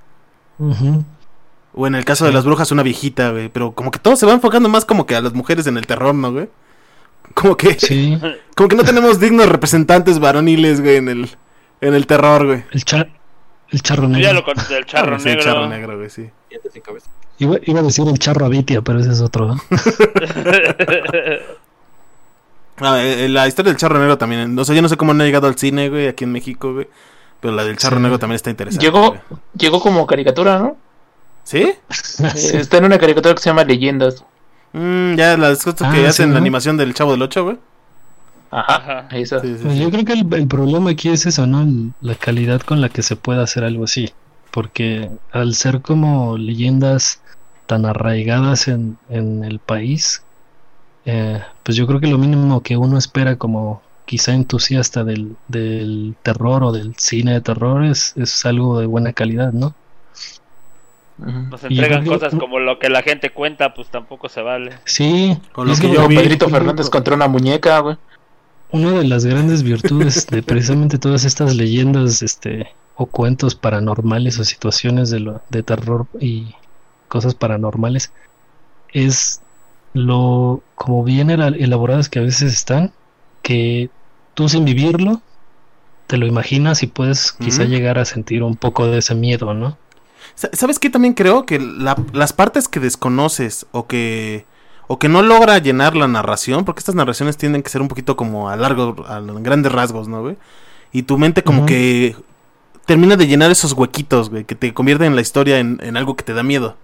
[1.74, 3.48] O en el caso de las brujas, una viejita, güey.
[3.48, 5.88] Pero como que todo se va enfocando más como que a las mujeres en el
[5.88, 6.50] terror, ¿no, güey?
[7.36, 8.18] Como que, Sí,
[8.56, 11.30] como que no tenemos dignos representantes varoniles, güey, en el,
[11.80, 12.64] en el terror, güey.
[12.72, 13.12] el, char,
[13.72, 14.34] el charro Yo ya negro.
[14.34, 15.40] lo con el charro Ah, sí, negro.
[15.42, 16.30] el charro negro, güey, sí.
[17.38, 19.62] Iba, iba a decir el charro abitia, pero ese es otro, ¿no?
[22.82, 24.58] Ah, eh, eh, la historia del charro negro también.
[24.58, 26.74] O sea, yo no sé cómo no ha llegado al cine, güey, aquí en México,
[26.74, 26.88] güey.
[27.42, 28.04] Pero la del charro Sí.
[28.04, 28.86] negro también está interesante.
[28.86, 29.20] Llegó, güey.
[29.58, 30.78] llegó como caricatura, ¿no?
[31.44, 31.74] ¿Sí?
[31.90, 32.56] Sí.
[32.58, 34.24] Está en una caricatura que se llama Leyendas.
[34.72, 37.58] Mm, ya, las cosas Ah, que sí, hacen la animación del chavo del 8, güey.
[38.52, 39.08] Ajá, Ajá.
[39.10, 39.40] esa.
[39.42, 39.80] Sí, sí, Pues sí.
[39.80, 41.66] yo creo que el, el problema aquí es eso, ¿no?
[42.02, 44.10] La calidad con la que se puede hacer algo así.
[44.52, 47.22] Porque al ser como leyendas
[47.68, 50.26] tan arraigadas en, en el país,
[51.06, 56.18] eh, pues yo creo que lo mínimo que uno espera como quizá entusiasta del, del
[56.24, 59.76] terror o del cine de terror es, es algo de buena calidad, ¿no?
[61.52, 64.80] Nos yo entregan cosas como lo que la gente cuenta, pues tampoco se vale.
[64.86, 66.16] Sí, O lo es que que yo vi.
[66.16, 67.98] Pedrito Fernández contra una muñeca, güey.
[68.72, 74.44] Una de las grandes virtudes de precisamente todas estas leyendas, este, o cuentos paranormales o
[74.44, 76.54] situaciones de, lo, de terror y
[77.08, 78.12] cosas paranormales
[78.94, 79.42] es
[79.94, 82.92] lo como bien ela- elaboradas que a veces están,
[83.42, 83.90] que
[84.36, 85.22] tú sin vivirlo
[86.08, 89.78] te lo imaginas y puedes quizá llegar a sentir un poco de ese miedo, ¿no?
[90.36, 90.90] Sa- ¿Sabes qué?
[90.90, 94.46] También creo que la- las partes que desconoces o que
[94.92, 98.18] o que no logra llenar la narración, porque estas narraciones tienden que ser un poquito
[98.18, 100.36] como a largo, a grandes rasgos, ¿no, güey?
[100.92, 102.16] Y tu mente como que
[102.88, 106.24] termina de llenar esos huequitos, güey, que te convierten la historia en, en algo que
[106.24, 106.76] te da miedo.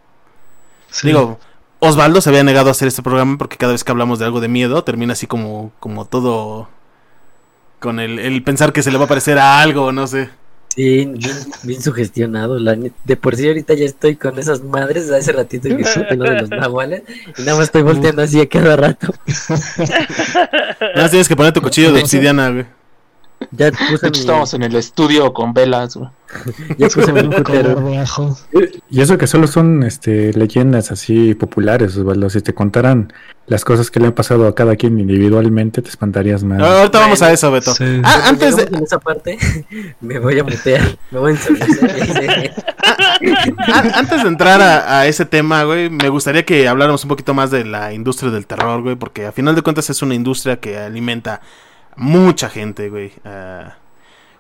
[0.91, 1.07] Sí.
[1.07, 1.39] Digo,
[1.79, 4.39] Osvaldo se había negado a hacer este programa porque cada vez que hablamos de algo
[4.39, 6.69] de miedo termina así como, como todo
[7.79, 10.29] con el, el pensar que se le va a parecer a algo, no sé.
[10.75, 12.59] Sí, bien, bien sugestionado.
[12.59, 16.25] La de por sí ahorita ya estoy con esas madres hace ratito que supe lo
[16.25, 17.03] de los nahuales
[17.37, 19.13] y nada más estoy volteando así a cada rato.
[19.87, 22.65] Nada más tienes que poner tu cuchillo de obsidiana, güey.
[23.57, 26.09] Ya De puse hecho, mi, estamos en el estudio con velas, güey.
[26.77, 27.21] ya puse mi.
[28.89, 32.29] Y eso que solo son este, leyendas así populares, Osvaldo.
[32.29, 33.13] Si te contaran
[33.47, 36.61] las cosas que le han pasado a cada quien individualmente, te espantarías más.
[36.61, 37.73] Ah, Ahorita vamos a eso, Beto.
[37.73, 38.01] Sí.
[38.03, 39.37] Ah, antes de, en esa parte,
[40.01, 42.53] me voy a mutear, me voy a ensolecer.
[43.67, 47.33] a- antes de entrar a, a ese tema, güey, me gustaría que habláramos un poquito
[47.33, 50.59] más de la industria del terror, güey, porque a final de cuentas es una industria
[50.59, 51.41] que alimenta
[51.95, 53.11] mucha gente, güey.
[53.23, 53.75] Ah,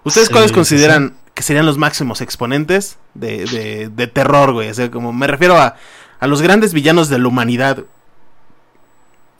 [0.03, 4.69] ¿Ustedes Sí, cuáles sí, consideran que serían los máximos exponentes de, de- de terror, güey?
[4.69, 5.75] O sea, como me refiero a,
[6.19, 7.83] a los grandes villanos de la humanidad.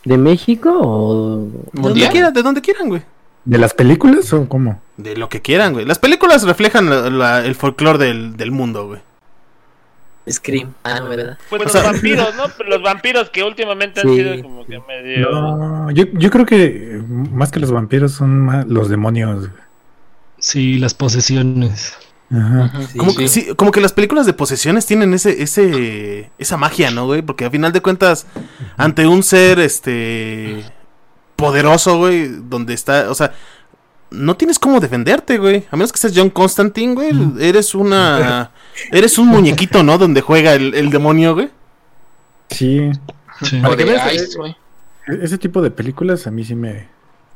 [0.04, 1.48] ¿De México o...?
[1.74, 3.02] De donde quieran, de donde quieran, güey.
[3.44, 4.82] ¿De las películas o cómo?
[4.98, 5.86] De lo que quieran, güey.
[5.86, 9.02] Las películas reflejan la- la- el folclore del, del mundo, güey.
[10.30, 10.74] Scream.
[10.84, 11.38] Ah, no, ¿verdad?
[11.50, 12.44] Pues O los sea- vampiros, ¿no?
[12.68, 14.16] Los vampiros que últimamente han Sí.
[14.16, 15.30] sido como que medio...
[15.30, 19.50] No, yo, yo creo que más que los vampiros son más los demonios.
[20.40, 21.94] Sí, las posesiones.
[22.32, 22.72] Ajá.
[22.92, 23.18] Sí, Como, sí.
[23.18, 27.22] Que, sí, como que las películas de posesiones tienen ese, ese, esa magia, ¿no, güey?
[27.22, 28.26] Porque a final de cuentas,
[28.78, 30.64] ante un ser, este,
[31.36, 33.32] poderoso, güey, donde está, o sea,
[34.10, 35.66] no tienes cómo defenderte, güey.
[35.70, 38.52] A menos que seas John Constantine, güey, eres una,
[38.92, 39.98] eres un muñequito, ¿no?
[39.98, 41.50] Donde juega el, el demonio, güey.
[42.50, 42.92] Sí,
[43.42, 43.62] Sí.
[43.66, 43.84] O de
[44.16, 44.56] Ice, güey.
[45.08, 46.88] e- ese tipo de películas a mí sí me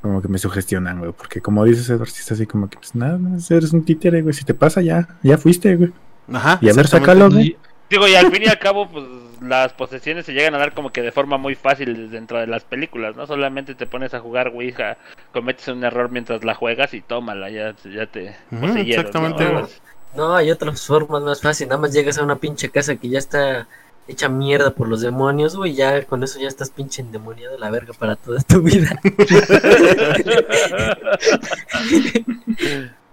[0.02, 2.96] como que me sugestionan, güey, porque como dices Edward, sí está así como que pues
[2.96, 5.92] nada, más eres un títere, güey, si te pasa ya, ya fuiste, güey.
[6.32, 6.58] Ajá.
[6.62, 7.58] Y a ver, sácalo, güey.
[7.90, 9.04] Digo, y al fin y al cabo, pues
[9.42, 12.64] las posesiones se llegan a dar como que de forma muy fácil dentro de las
[12.64, 13.26] películas, ¿no?
[13.28, 14.98] Solamente te pones a jugar Ouija,
[15.34, 18.78] cometes un error mientras la juegas y tómala, ya, ya te poseyeron,
[19.08, 19.68] exactamente, ¿no?
[20.16, 21.70] No, hay otras formas más fáciles.
[21.70, 23.68] Nada más llegas a una pinche casa que ya está
[24.08, 25.76] hecha mierda por los demonios, güey.
[25.76, 29.00] Ya con eso ya estás pinche endemoniado la verga para toda tu vida.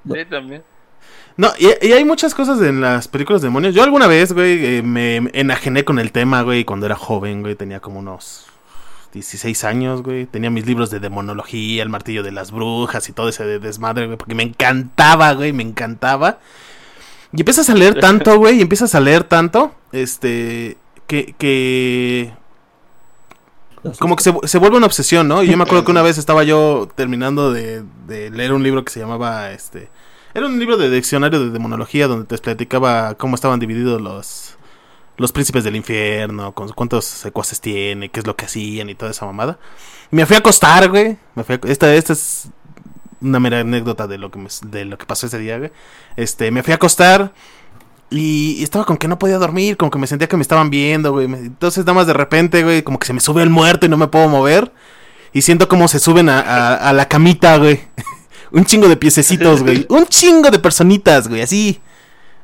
[0.08, 0.62] Sí, también.
[1.36, 3.74] No, y, y hay muchas cosas en las películas de demonios.
[3.74, 7.56] Yo alguna vez, güey, eh, me enajené con el tema, güey, cuando era joven, güey.
[7.56, 8.46] Tenía como unos
[9.12, 10.26] 16 años, güey.
[10.26, 14.06] Tenía mis libros de demonología, el martillo de las brujas y todo ese de- desmadre,
[14.06, 14.16] güey.
[14.16, 16.38] Porque me encantaba, güey, me encantaba.
[17.36, 20.76] Y empiezas a leer tanto, güey, y empiezas a leer tanto, este,
[21.06, 22.32] que, que
[23.98, 25.42] como que se, se vuelve una obsesión, ¿no?
[25.44, 28.84] Y yo me acuerdo que una vez estaba yo terminando de, de leer un libro
[28.84, 29.88] que se llamaba, este...
[30.34, 34.52] Era un libro de diccionario de demonología donde te platicaba cómo estaban divididos los
[35.18, 39.12] los príncipes del infierno, con cuántos secuaces tiene, qué es lo que hacían y toda
[39.12, 39.58] esa mamada.
[40.12, 41.16] Y me fui a acostar, güey.
[41.34, 42.48] Me fui a- esta, esta es
[43.20, 45.70] una mera anécdota de lo que me- de lo que pasó ese día.
[46.16, 47.32] Este, me fui a acostar
[48.10, 51.12] y, estaba con que no podía dormir, como que me sentía que me estaban viendo,
[51.12, 51.26] güey.
[51.26, 53.96] Entonces nada más de repente, güey, como que se me sube el muerto y no
[53.96, 54.72] me puedo mover.
[55.32, 57.80] Y siento como se suben a, a- a la camita, güey.
[58.52, 59.86] Un chingo de piececitos, güey.
[59.88, 61.80] Un chingo de personitas, güey, así.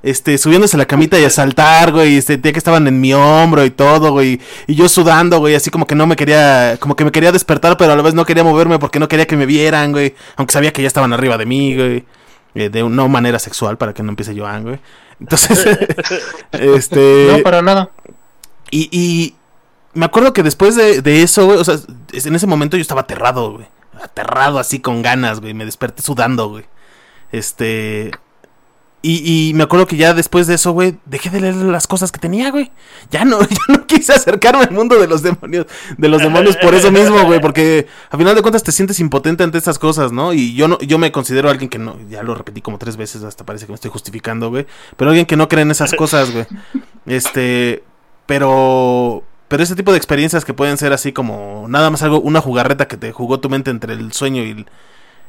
[0.03, 2.21] Este, subiéndose a la camita y a saltar, güey.
[2.23, 4.41] Sentía que estaban en mi hombro y todo, güey.
[4.67, 5.55] Y yo sudando, güey.
[5.55, 6.77] Así como que no me quería.
[6.81, 9.27] Como que me quería despertar, pero a la vez no quería moverme porque no quería
[9.27, 10.15] que me vieran, güey.
[10.37, 12.05] Aunque sabía que ya estaban arriba de mí, güey.
[12.55, 14.81] eh, de una manera sexual para que no empiece Joan, güey.
[15.21, 15.65] Entonces,
[16.53, 17.29] este.
[17.31, 17.91] No, para nada.
[18.71, 19.37] Y, y
[19.95, 21.77] me acuerdo que después de, de eso, güey, o sea,
[22.13, 23.67] en ese momento yo estaba aterrado, güey.
[24.03, 25.55] Aterrado así con ganas, güey.
[25.55, 26.65] Me desperté sudando, güey.
[27.31, 28.11] Este.
[29.05, 32.13] Y, y me acuerdo que ya después de eso, güey, dejé de leer las cosas
[32.13, 32.71] que tenía, güey.
[33.11, 35.67] Ya no, ya no quise acercarme al mundo de los demonios,
[35.99, 39.43] de los demonios por eso mismo, güey, porque a final de cuentas te sientes impotente
[39.43, 40.33] ante estas cosas, ¿no?
[40.33, 43.25] Y yo no, yo me considero alguien que no, ya lo repetí como tres veces,
[43.25, 44.67] hasta parece que me estoy justificando, güey.
[44.97, 46.47] Pero alguien que no cree en esas cosas, güey.
[47.05, 47.83] Este,
[48.27, 52.41] pero, pero ese tipo de experiencias que pueden ser así como nada más algo, una
[52.41, 54.65] jugarreta que te jugó tu mente entre el sueño y,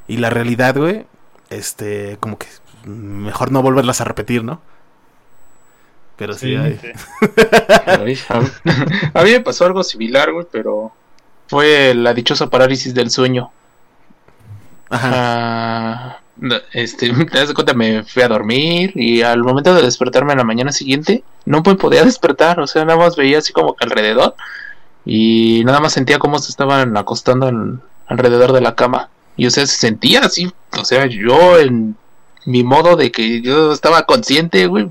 [0.07, 1.07] y la realidad, güey.
[1.49, 2.45] Este, como que
[2.85, 4.61] mejor no volverlas a repetir, ¿no?
[6.15, 6.55] Pero sí, Sí.
[6.55, 6.79] hay-
[7.85, 8.17] Ay,
[9.13, 10.91] A mí, me pasó algo similar, güey, pero
[11.47, 13.51] fue la dichosa parálisis del sueño.
[14.89, 15.09] Ajá.
[15.13, 16.19] Ah,
[16.73, 20.43] este, te das cuenta, me fui a dormir y al momento de despertarme en la
[20.43, 24.35] mañana siguiente, no me podía despertar, o sea, nada más veía así como que alrededor
[25.05, 29.09] y nada más sentía cómo se estaban acostando en- alrededor de la cama.
[29.35, 31.95] Y o sea, se sentía así, o sea, yo en
[32.45, 34.89] mi modo de que yo estaba consciente, güey,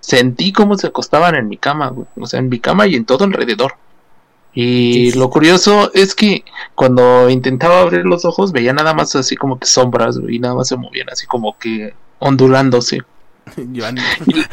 [0.00, 3.04] sentí cómo se acostaban en mi cama, güey, o sea, en mi cama y en
[3.04, 3.74] todo alrededor.
[4.54, 6.44] Y lo curioso es que
[6.74, 10.54] cuando intentaba abrir los ojos veía nada más así como que sombras, güey, y nada
[10.54, 13.00] más se movían así como que ondulándose.
[13.56, 13.80] Y,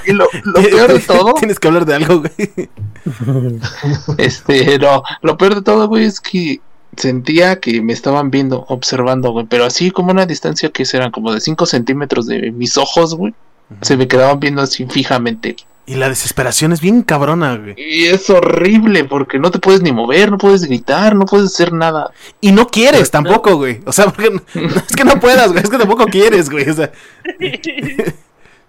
[0.10, 2.70] y lo, lo peor de todo, Tienes que hablar de algo, güey.
[4.18, 6.62] este, no, lo peor de todo, güey, es que
[6.98, 11.32] sentía que me estaban viendo, observando, güey, pero así como una distancia que serán como
[11.34, 13.34] de 5 centímetros de mis ojos, güey,
[13.82, 15.56] se me quedaban viendo así fijamente.
[15.88, 17.76] Y la desesperación es bien cabrona, güey.
[17.78, 21.74] Y es horrible porque no te puedes ni mover, no puedes gritar, no puedes hacer
[21.74, 22.10] nada.
[22.42, 23.82] Y no quieres tampoco, güey.
[23.86, 25.64] O sea, porque no- no es que no puedas, güey.
[25.64, 26.68] Es que tampoco quieres, güey.
[26.70, 26.92] O sea,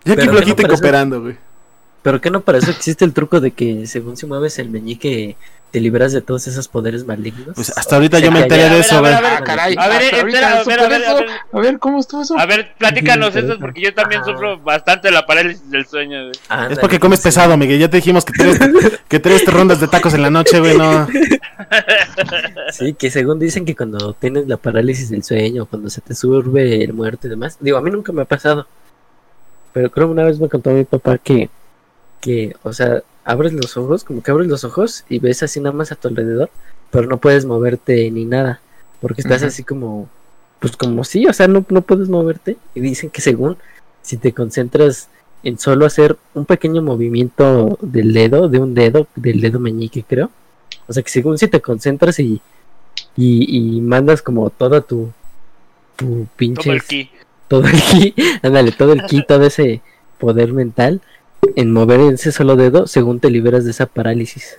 [0.04, 0.26] ya aquí y
[0.62, 1.36] no cooperando, güey.
[2.02, 5.36] Pero que no para eso existe el truco de que según si mueves el meñique
[5.76, 7.54] te liberas de todos esos poderes malignos.
[7.54, 9.74] Pues hasta ahorita yo me enteré de A ver, eso, a ver, a ver, caray.
[9.76, 11.04] A ver, espera, a ver, a ver,
[11.52, 11.78] a ver.
[11.78, 12.38] ¿cómo estuvo eso?
[12.38, 16.30] A ver, platícanos eso porque yo también sufro bastante la parálisis del sueño.
[16.70, 17.24] Es porque comes sí.
[17.24, 17.78] pesado, Miguel.
[17.78, 18.58] Ya te dijimos que tres,
[19.06, 21.06] que tres rondas de tacos en la noche, güey, no.
[22.72, 26.82] Sí, que según dicen que cuando tienes la parálisis del sueño, cuando se te sube
[26.82, 27.58] el muerto y demás.
[27.60, 28.66] Digo, a mí nunca me ha pasado.
[29.74, 31.50] Pero creo que una vez me contó mi papá que,
[32.22, 35.76] que, o sea, abres los ojos, como que abres los ojos y ves así nada
[35.76, 36.48] más a tu alrededor,
[36.90, 38.60] pero no puedes moverte ni nada.
[39.00, 40.08] Porque estás así como,
[40.60, 42.56] pues como sí, o sea, no, no puedes moverte.
[42.74, 43.58] Y dicen que según,
[44.00, 45.08] si te concentras
[45.42, 50.30] en solo hacer un pequeño movimiento del dedo, de un dedo, del dedo meñique, creo.
[50.86, 52.40] O sea que según si te concentras y,
[53.16, 55.10] y, y mandas como toda tu,
[55.96, 57.10] tu pinche Todo el ki.
[57.48, 59.82] todo el ki, ándale, todo el ki, todo ese
[60.18, 61.00] poder mental
[61.54, 64.56] en mover ese solo dedo, según te liberas de esa parálisis.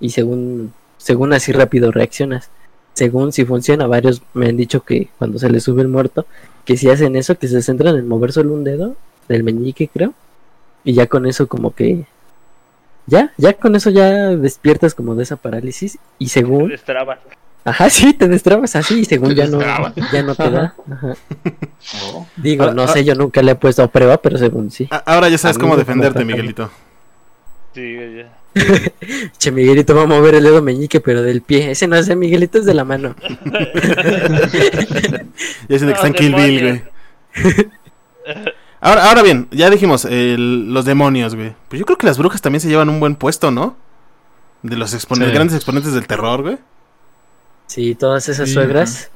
[0.00, 2.50] Y según, según así rápido reaccionas.
[2.94, 6.26] Según si funciona, varios me han dicho que cuando se les sube el muerto,
[6.64, 8.96] que si hacen eso, que se centran en mover solo un dedo,
[9.28, 10.14] del meñique creo,
[10.84, 12.06] y ya con eso como que
[13.06, 16.72] ya, ya con eso ya despiertas como de esa parálisis y según.
[17.64, 19.60] Ajá, sí, te destrabas así y según ya no,
[20.12, 20.74] ya no te da.
[20.90, 21.14] Ajá.
[22.12, 22.26] No.
[22.36, 24.88] Digo, Ahora- no sé, yo nunca le he puesto a prueba, pero según sí.
[25.06, 26.24] Ahora ya sabes cómo defenderte.
[26.24, 26.70] Miguelito.
[27.74, 28.32] Sí, ya.
[29.38, 31.70] Che, Miguelito va a mover el dedo meñique, pero del pie.
[31.70, 33.14] Ese no es de Miguelito, es de la mano.
[35.68, 36.82] Ya siento que No, está en Kill Bill, güey.
[38.80, 41.54] Ahora, ahora bien, ya dijimos, el- los demonios, güey.
[41.68, 43.76] Pues yo creo que las brujas también se llevan un buen puesto, ¿no?
[44.62, 45.32] De los exponen- Sí.
[45.32, 46.58] grandes exponentes del terror, güey.
[47.72, 49.10] Sí, todas esas Sí, suegras.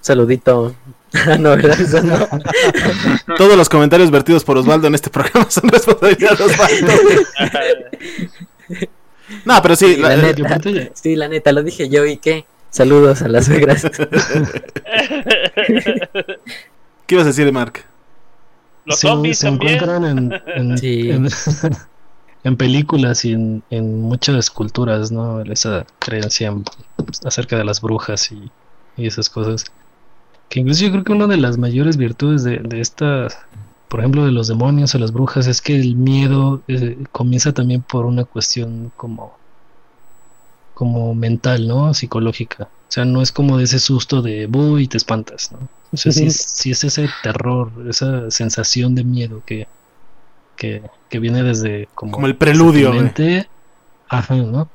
[0.00, 0.74] Saludito.
[1.40, 1.76] No, ¿verdad?
[2.04, 3.36] No.
[3.36, 6.92] Todos los comentarios vertidos por Osvaldo en este programa son responsabilidad de Osvaldo.
[9.44, 10.60] No, pero sí, Sí, la- la Y neta.
[10.94, 12.44] Sí, la neta, lo dije yo y qué.
[12.70, 13.84] Saludos a las suegras.
[17.06, 17.84] ¿qué ibas a decir, Mark?
[18.84, 19.74] Los zombies se también.
[19.74, 21.10] encuentran en, en, Sí.
[21.10, 21.28] en-
[22.42, 25.42] en películas y en, en muchas culturas, ¿no?
[25.42, 26.64] Esa creencia en-
[27.24, 28.54] acerca de las brujas y,
[28.96, 29.64] y esas cosas.
[30.48, 33.38] Que incluso yo creo que una de las mayores virtudes de, de estas,
[33.88, 37.82] por ejemplo, de los demonios o las brujas, es que el miedo eh, comienza también
[37.84, 39.40] por una cuestión como,
[40.74, 41.92] como mental, ¿no?
[41.94, 42.64] Psicológica.
[42.72, 45.70] O sea, no es como de ese susto de "Bu", y te espantas, ¿no?
[45.92, 49.68] O sea, sí, es- sí es ese terror, esa sensación de miedo que,
[50.60, 52.92] que, que viene desde como, Como el preludio.
[54.10, 54.68] Ajá, ¿no?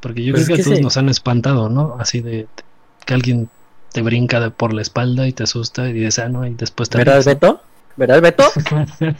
[0.00, 0.84] Porque yo Pues creo que a todos sí.
[0.84, 1.96] nos han espantado, ¿no?
[1.98, 2.48] Así de, de
[3.06, 3.48] que alguien
[3.92, 6.90] te brinca de- por la espalda y te asusta y dices, ah, no, y después
[6.90, 7.24] te ¿Verdad.
[7.24, 7.62] Beto?
[7.96, 8.44] ¿Verdad, Beto?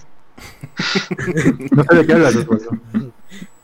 [1.72, 2.34] No sé de qué hablas.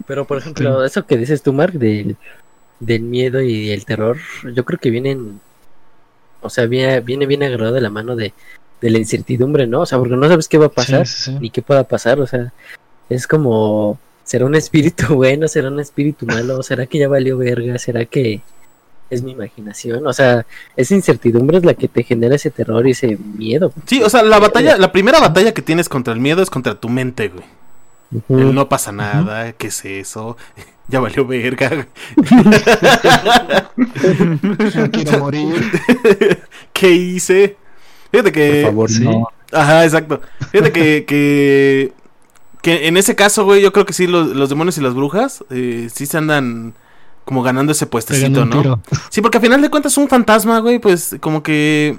[0.07, 2.17] Pero, por ejemplo, eso que dices tú, Mark, del,
[2.81, 4.19] del miedo y el terror,
[4.55, 5.41] yo creo que vienen,
[6.43, 8.33] o sea, viene, viene bien agarrado de la mano de,
[8.81, 9.83] de la incertidumbre, ¿no?
[9.83, 11.39] O sea, porque no sabes qué va a pasar Sí, sí, sí.
[11.41, 12.53] ni qué pueda pasar, o sea,
[13.09, 15.49] es como, ¿será un espíritu bueno?
[15.49, 16.62] ¿Será un espíritu malo?
[16.62, 17.79] ¿Será que ya valió verga?
[17.79, 18.41] ¿Será que
[19.09, 20.07] es mi imaginación?
[20.07, 20.45] O sea,
[20.77, 23.72] esa incertidumbre es la que te genera ese terror y ese miedo.
[23.87, 26.74] Sí, o sea, la batalla, la primera batalla que tienes contra el miedo es contra
[26.74, 27.45] tu mente, güey.
[28.29, 30.37] No pasa nada, ¿qué es eso?
[30.89, 31.89] Ya valió verga.
[34.93, 35.72] quiero morir.
[36.72, 37.57] ¿Qué hice?
[38.11, 38.63] Fíjate Por que.
[38.65, 39.05] favor, sí.
[39.05, 39.29] no.
[39.53, 40.21] Ajá, exacto.
[40.51, 41.93] Fíjate que, que,
[42.63, 45.45] que en ese caso, güey, yo creo que sí, los, los demonios y las brujas
[45.51, 46.75] eh, sí se andan
[47.25, 48.63] como ganando ese puestecito, ¿no?
[48.63, 48.81] tiro.
[49.11, 51.99] Sí, porque al final de cuentas un fantasma, güey, pues como que...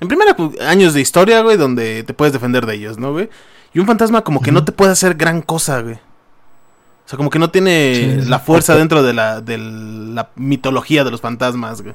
[0.00, 3.28] En primera, pues, años de historia, güey, donde te puedes defender de ellos, ¿no, güey?
[3.74, 5.96] Y un fantasma como que no te puede hacer gran cosa, güey.
[5.96, 8.28] O sea, como que no tiene sí.
[8.28, 11.94] la fuerza dentro de la, de la mitología de los fantasmas, güey.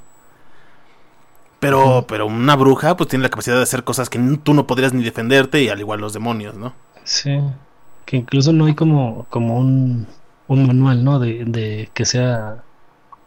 [1.60, 4.93] Pero, pero una bruja, pues tiene la capacidad de hacer cosas que tú no podrías
[4.93, 6.74] ni defenderte, y al igual los demonios, ¿no?
[7.03, 7.30] Sí,
[8.06, 10.08] que incluso no hay como, como un,
[10.47, 11.20] un manual, ¿no?
[11.20, 12.66] De, de que sea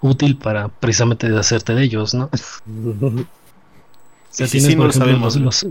[0.01, 2.31] útil para precisamente deshacerte de ellos, ¿no?
[4.31, 5.45] Sí, sí, no lo ejemplo, sabemos, los, ¿no?
[5.45, 5.66] los-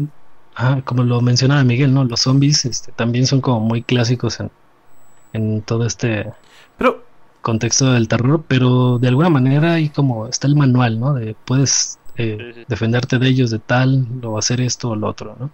[0.54, 2.04] ajá, como lo mencionaba Miguel, ¿no?
[2.06, 4.52] Los zombies este, también son como muy clásicos en,
[5.34, 6.34] en todo este
[6.78, 7.04] Pero,
[7.42, 11.14] contexto del terror, pero de alguna manera hay como, está el manual, ¿no?
[11.14, 12.66] De puedes eh, Sí, sí.
[12.68, 15.50] defenderte de ellos de tal, o hacer esto o lo otro, ¿no?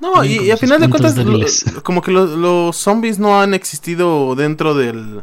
[0.00, 1.64] No, y, y a final de cuentas, lo- débiles.
[1.84, 5.22] como que lo- los zombies no han existido dentro del,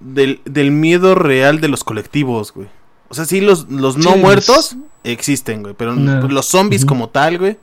[0.00, 2.68] del del miedo real de los colectivos, güey.
[3.08, 6.26] O sea, sí, los, los no Sí, muertos existen, güey, pero No.
[6.28, 7.58] los zombies como tal, güey,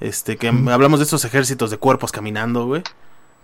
[0.00, 2.82] este, que hablamos de estos ejércitos de cuerpos caminando, güey,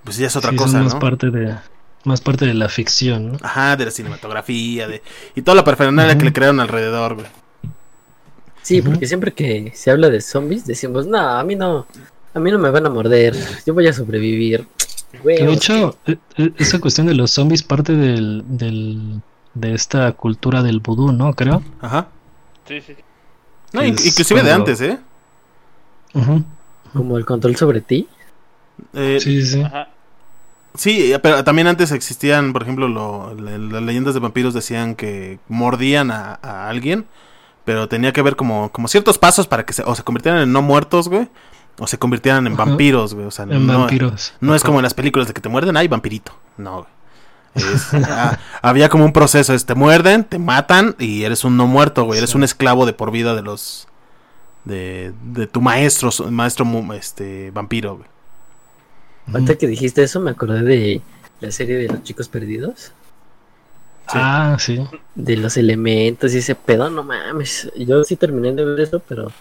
[0.04, 1.00] pues ya es otra Sí, son cosa, más ¿no?
[1.00, 1.56] parte de,
[2.04, 3.38] más parte de la ficción, ¿no?
[3.42, 5.02] Ajá, de la cinematografía, de
[5.34, 7.26] y toda la parafernalia que le crearon alrededor, güey.
[8.64, 11.86] Sí, porque siempre que se habla de zombies decimos, no, a mí no,
[12.34, 13.36] a mí no me van a morder,
[13.66, 14.66] yo voy a sobrevivir.
[15.22, 19.20] Que de hecho, e- e- esa cuestión de los zombies parte del, del,
[19.54, 21.32] de esta cultura del vudú, ¿no?
[21.34, 21.62] Creo.
[21.80, 22.08] Ajá.
[22.66, 22.96] Sí, sí.
[23.72, 24.98] No, es inclusive de antes, ¿eh?
[26.14, 26.42] Ujú.
[26.92, 28.08] como el control sobre ti.
[28.92, 29.62] Eh, Sí, sí, sí.
[29.62, 29.88] Ajá.
[30.76, 35.38] Sí, pero también antes existían, por ejemplo, lo- le- las leyendas de vampiros decían que
[35.48, 37.04] mordían a, a alguien,
[37.64, 40.52] pero tenía que haber como, como ciertos pasos para que se, o se convirtieran en
[40.52, 41.28] no muertos, güey,
[41.78, 42.64] o se convirtieran en Ajá.
[42.64, 43.26] vampiros, güey.
[43.26, 44.34] O sea, En no, vampiros.
[44.40, 46.32] no es como en las películas de que te muerden, ay, vampirito.
[46.56, 46.88] No, güey.
[47.74, 51.66] Es- ah, había como un proceso, es te muerden, te matan y eres un no
[51.66, 52.18] muerto, güey.
[52.18, 53.86] Eres un esclavo de por vida de los
[54.64, 58.08] de, de tu maestro, maestro este vampiro, güey.
[59.32, 61.00] Ahorita que dijiste eso me acordé de
[61.40, 62.92] la serie de los chicos perdidos,
[64.08, 64.80] Ah, sí.
[65.14, 67.70] de los elementos y ese pedo, no mames.
[67.76, 69.32] Yo sí terminé de ver eso, pero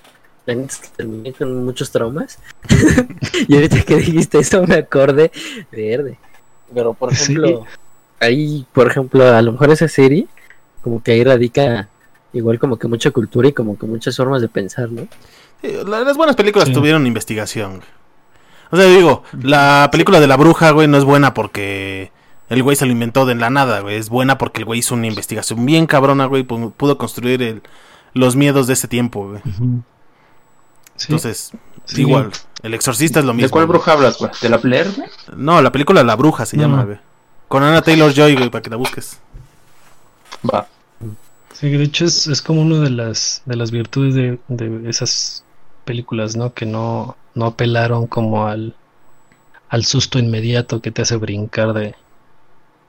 [0.45, 2.39] la neta es que terminé con muchos traumas.
[3.47, 5.31] y ahorita que dijiste eso me acordé
[5.71, 6.17] verde.
[6.73, 7.33] Pero por Sí.
[7.33, 7.65] ejemplo,
[8.19, 10.27] ahí, por ejemplo, a lo mejor esa serie,
[10.81, 11.89] como que ahí radica
[12.33, 15.07] igual como que mucha cultura y como que muchas formas de pensar, ¿no?
[15.61, 16.73] Sí, las buenas películas Sí.
[16.73, 17.81] tuvieron investigación.
[18.71, 22.11] O sea, digo, la película de la bruja, güey, no es buena porque
[22.49, 23.95] el güey se lo inventó de la nada, güey.
[23.97, 26.43] Es buena porque el güey hizo una investigación bien cabrona, güey.
[26.47, 27.61] pu- Pudo construir el-
[28.13, 29.41] los miedos de ese tiempo, güey.
[30.95, 31.51] Sí, Entonces,
[31.85, 32.01] sí.
[32.01, 32.31] igual,
[32.61, 33.47] el exorcista es lo mismo.
[33.47, 33.77] ¿De cuál güey.
[33.77, 34.31] bruja hablas, güey?
[34.41, 35.09] ¿De la Blair, güey?
[35.35, 36.97] No, la película La Bruja se llama, güey.
[37.47, 39.19] Con Anna Taylor Joy, güey, para que la busques.
[40.47, 40.67] Va.
[41.53, 45.43] Sí, de hecho es, es como una de las, de las virtudes de, de esas
[45.85, 46.53] películas, ¿no?
[46.53, 48.75] Que no, no apelaron como al,
[49.69, 51.95] al susto inmediato que te hace brincar de,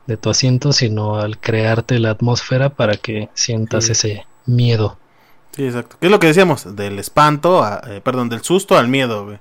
[0.07, 3.93] de tu asiento, sino al crearte la atmósfera para que sientas Sí.
[3.93, 4.99] ese miedo.
[5.57, 5.97] Sí, exacto.
[6.01, 6.77] ¿Qué es lo que decíamos?
[6.77, 9.39] Del espanto, a- eh, perdón, del susto al miedo, güey.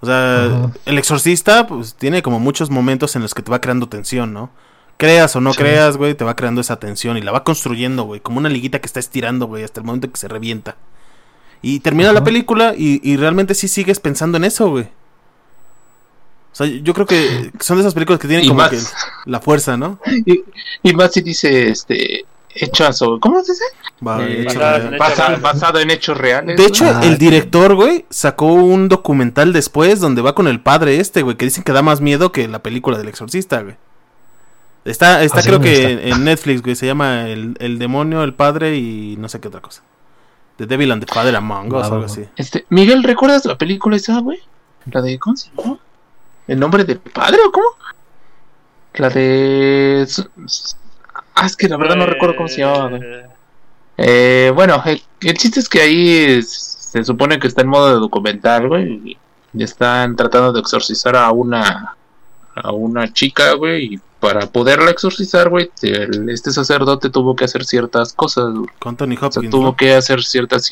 [0.00, 3.86] O sea, el exorcista, pues, tiene como muchos momentos en los que te va creando
[3.88, 4.50] tensión, ¿no?
[4.96, 5.58] Creas o no Sí.
[5.58, 8.80] creas, güey, te va creando esa tensión y la va construyendo, güey, como una liguita
[8.80, 10.76] que está estirando, güey, hasta el momento en que se revienta.
[11.62, 14.88] Y termina la película y, y realmente sí sigues pensando en eso, güey.
[16.66, 18.70] Sea, yo creo que son de esas películas que tienen Y como más.
[18.70, 18.78] que
[19.30, 19.98] la fuerza, ¿no?
[20.26, 20.42] Y,
[20.82, 23.64] y más si dice, este, hechas sobre, ¿cómo se dice?
[24.06, 26.56] Va, Eh, en Basa- basado en hechos reales.
[26.56, 30.98] De hecho, Ah, el director, güey, sacó un documental después donde va con el padre
[31.00, 33.76] este, güey, que dicen que da más miedo que la película del exorcista, güey.
[34.84, 36.08] Está, está ¿Ah, creo ¿Dónde que está?
[36.16, 39.60] en, Netflix, güey, se llama el, el demonio, el padre y no sé qué otra
[39.60, 39.82] cosa.
[40.56, 42.24] The Devil and the Father Among Us, algo así.
[42.36, 44.38] Este, Miguel, ¿recuerdas la película esa, güey?
[44.90, 45.78] La de, ¿cómo se llama?
[46.50, 47.66] ¿El nombre del padre o cómo?
[48.94, 50.06] La de...
[51.34, 53.02] Ah, es que la verdad no recuerdo cómo se llamaba, güey.
[53.04, 53.26] Eh,
[54.02, 56.50] Eh, bueno, el, el chiste es que ahí es-
[56.90, 59.16] se supone que está en modo de documental, güey.
[59.54, 61.96] Y están tratando de exorcizar a una
[62.56, 63.94] a una chica, güey.
[63.94, 68.52] Y para poderla exorcizar, güey, el- este sacerdote tuvo que hacer ciertas cosas.
[68.52, 68.66] güey.
[68.78, 69.50] Con Tony O sea, Hopkins.
[69.50, 69.76] tuvo ¿no?
[69.76, 70.64] que hacer ciertas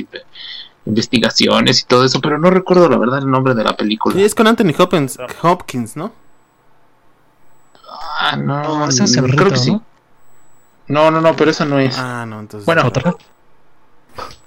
[0.87, 4.15] investigaciones y todo eso, pero no recuerdo la verdad el nombre de la película.
[4.15, 6.13] Sí, es con Anthony Hopkins, Hopkins, ¿no?
[8.21, 9.71] Ah, no, Ese es el creo rito, que sí.
[9.73, 9.83] ¿no?
[10.89, 11.97] No, no, no, pero esa no es.
[11.99, 12.65] Ah, no, entonces.
[12.67, 13.15] Bueno, ¿Otra?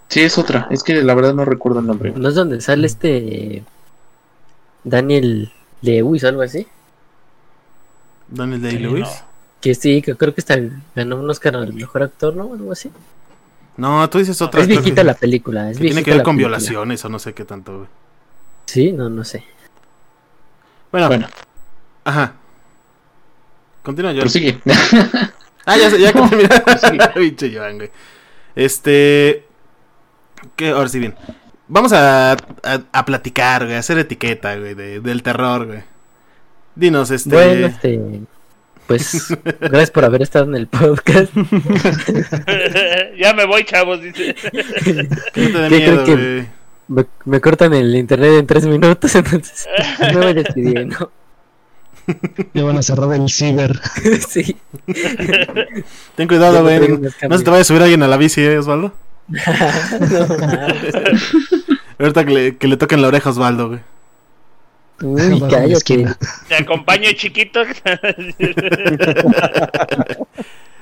[0.10, 0.68] sí es otra.
[0.72, 2.12] Es que la verdad no recuerdo el nombre.
[2.16, 3.64] ¿No es donde sale este
[4.84, 5.52] Daniel
[5.82, 6.68] Lewis o algo así?
[8.28, 9.02] Daniel Sí, Day-Lewis.
[9.04, 9.32] no.
[9.62, 10.58] Que sí, que creo que está,
[10.96, 12.52] ganó un Oscar al mejor actor, ¿no?
[12.54, 12.92] Algo así.
[13.78, 14.62] No, tú dices otra.
[14.62, 16.58] es viejita la película, es que tiene que ver con película.
[16.58, 17.90] violaciones o no sé qué tanto, güey.
[18.66, 19.44] Sí, no, no sé.
[20.92, 21.28] Bueno, Bueno,
[22.04, 22.34] ajá.
[23.84, 24.22] Continúa, yo.
[24.22, 24.60] prosigue.
[25.64, 26.98] Ah, ya, sé, ya que terminaste.
[27.20, 27.92] Pinche Joan, güey.
[28.56, 29.46] Este.
[30.56, 30.70] ¿Qué?
[30.72, 31.16] Ahora sí, bien.
[31.68, 32.38] Vamos a, a,
[32.92, 35.84] a platicar, güey, a hacer etiqueta, güey, de- del terror, güey.
[36.76, 37.30] Dinos, este.
[37.36, 38.22] Bueno, este.
[38.92, 41.32] Pues, gracias por haber estado en el podcast.
[43.18, 44.36] ya me voy, chavos, dice.
[45.34, 46.46] ¿Qué miedo, creen que-.
[46.90, 49.66] Me, me cortan el internet en tres minutos, entonces
[50.14, 51.10] no me despidí, ¿no?
[52.54, 53.80] Ya van a cerrar el ciber.
[54.28, 54.58] sí.
[56.16, 56.86] Ten cuidado, güey.
[57.30, 58.94] No se te vaya a subir alguien a la bici, ¿eh, Osvaldo?
[59.30, 60.28] no.
[61.98, 63.80] Ahorita que le, que le toquen la oreja a Osvaldo, güey.
[65.02, 66.16] Uy, cállate.
[66.48, 67.62] Te acompaño, chiquito.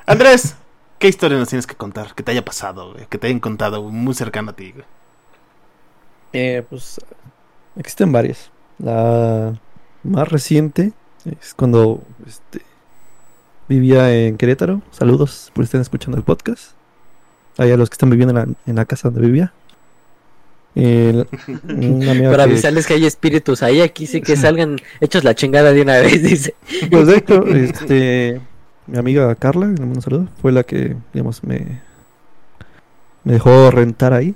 [0.05, 0.55] Andrés,
[0.97, 2.13] ¿qué historia nos tienes que contar?
[2.15, 3.05] Que te haya pasado, güey.
[3.07, 4.85] Que te hayan contado, muy cercano a ti, güey.
[6.33, 6.99] Eh, pues
[7.75, 8.51] existen varias.
[8.77, 9.59] La
[10.03, 10.93] más reciente
[11.41, 12.61] es cuando este,
[13.67, 14.81] vivía en Querétaro.
[14.91, 16.73] Saludos por estén escuchando el podcast.
[17.57, 19.53] Ahí a los que están viviendo en la, en la casa donde vivía.
[20.75, 21.25] El-
[21.65, 25.81] Para que- avisarles que hay espíritus ahí, aquí sí que salgan hechos la chingada de
[25.81, 26.53] una vez, dice.
[26.91, 28.39] Pues de hecho, este,
[28.87, 31.81] mi amiga Carla, le mando un saludo, fue la que, digamos, me,
[33.23, 34.35] me dejó rentar ahí.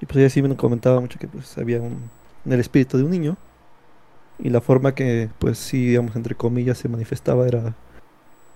[0.00, 2.10] Y pues ella sí me comentaba mucho que pues había un,
[2.46, 3.36] el espíritu de un niño.
[4.38, 7.74] Y la forma que, pues sí, digamos, entre comillas, se manifestaba era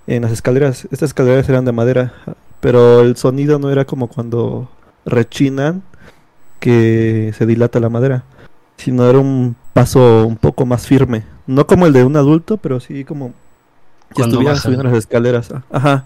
[0.07, 0.87] en las escaleras.
[0.93, 2.13] Estas escaleras eran de madera,
[2.61, 4.71] pero el sonido no era como cuando
[5.05, 5.83] rechinan
[6.63, 8.23] que se dilata la madera
[8.77, 11.25] sino era un paso un poco más firme.
[11.47, 13.33] No como el de un adulto, pero sí como
[14.17, 15.51] si estuviera subiendo las escaleras.
[15.53, 16.05] ah, Ajá.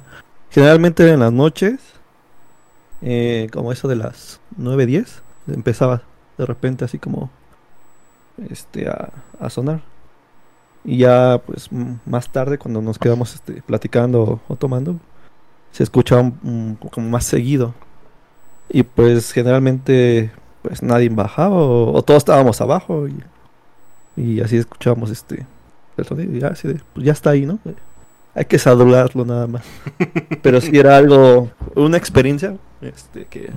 [0.51, 1.81] Generalmente en las noches,
[3.03, 6.03] eh, como eso de las 9, 10, empezaba
[6.37, 7.31] de repente así como
[8.51, 9.09] este a,
[9.41, 9.81] a sonar.
[10.85, 11.69] Y ya pues
[12.05, 14.97] más tarde cuando nos quedamos este, platicando o, o tomando,
[15.73, 17.75] se escuchaba un- un- como más seguido.
[18.69, 20.31] Y pues generalmente
[20.67, 23.23] pues nadie bajaba o, o todos estábamos abajo y,
[24.17, 25.47] y así escuchábamos este
[25.97, 27.59] el sonido y ya, así de, pues ya está ahí, ¿no?
[28.35, 29.65] Hay que saludarlo nada más.
[30.43, 33.51] Pero sí era algo, una experiencia este, que,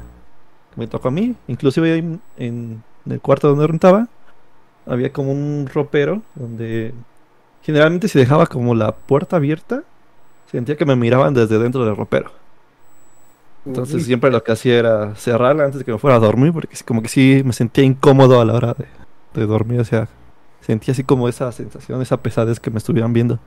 [0.76, 1.36] me tocó a mí.
[1.47, 4.07] Inclusive ahí en, en el cuarto donde rentaba
[4.86, 6.93] había como un ropero donde
[7.64, 9.84] generalmente si dejaba como la puerta abierta
[10.49, 12.32] sentía que me miraban desde dentro del ropero.
[13.70, 16.76] Entonces siempre lo que hacía era cerrarla antes de que me fuera a dormir, porque
[16.86, 18.86] como que sí me sentía incómodo a la hora de,
[19.39, 20.07] de dormir, o sea,
[20.61, 23.39] sentía así como esa sensación, esa pesadez que me estuvieran viendo.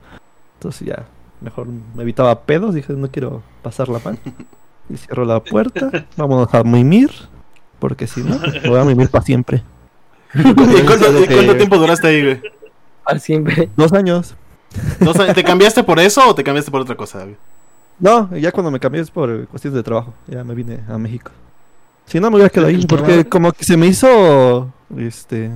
[0.55, 1.05] Entonces ya,
[1.41, 4.17] mejor me evitaba pedos, dije no quiero pasarla mal.
[4.89, 7.09] Y cierro la puerta, vámonos a mimir,
[7.79, 9.63] porque si no, me voy a mimir para siempre.
[10.33, 12.41] ¿Y cuánto, y que- cuánto tiempo duraste ahí, güey?
[13.05, 13.69] Para siempre.
[13.77, 14.35] Dos años.
[14.99, 15.35] Dos años.
[15.35, 17.37] ¿Te cambiaste por eso o te cambiaste por otra cosa, güey?
[17.99, 21.31] No, ya cuando me cambié es por cuestiones de trabajo, ya me vine a México.
[22.05, 22.75] Si no, me hubiera quedado ahí.
[22.75, 25.51] ¿El Porque como que se me hizo, este,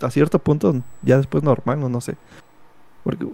[0.00, 2.16] a cierto punto, ya después normal, no, no sé.
[3.04, 3.26] Porque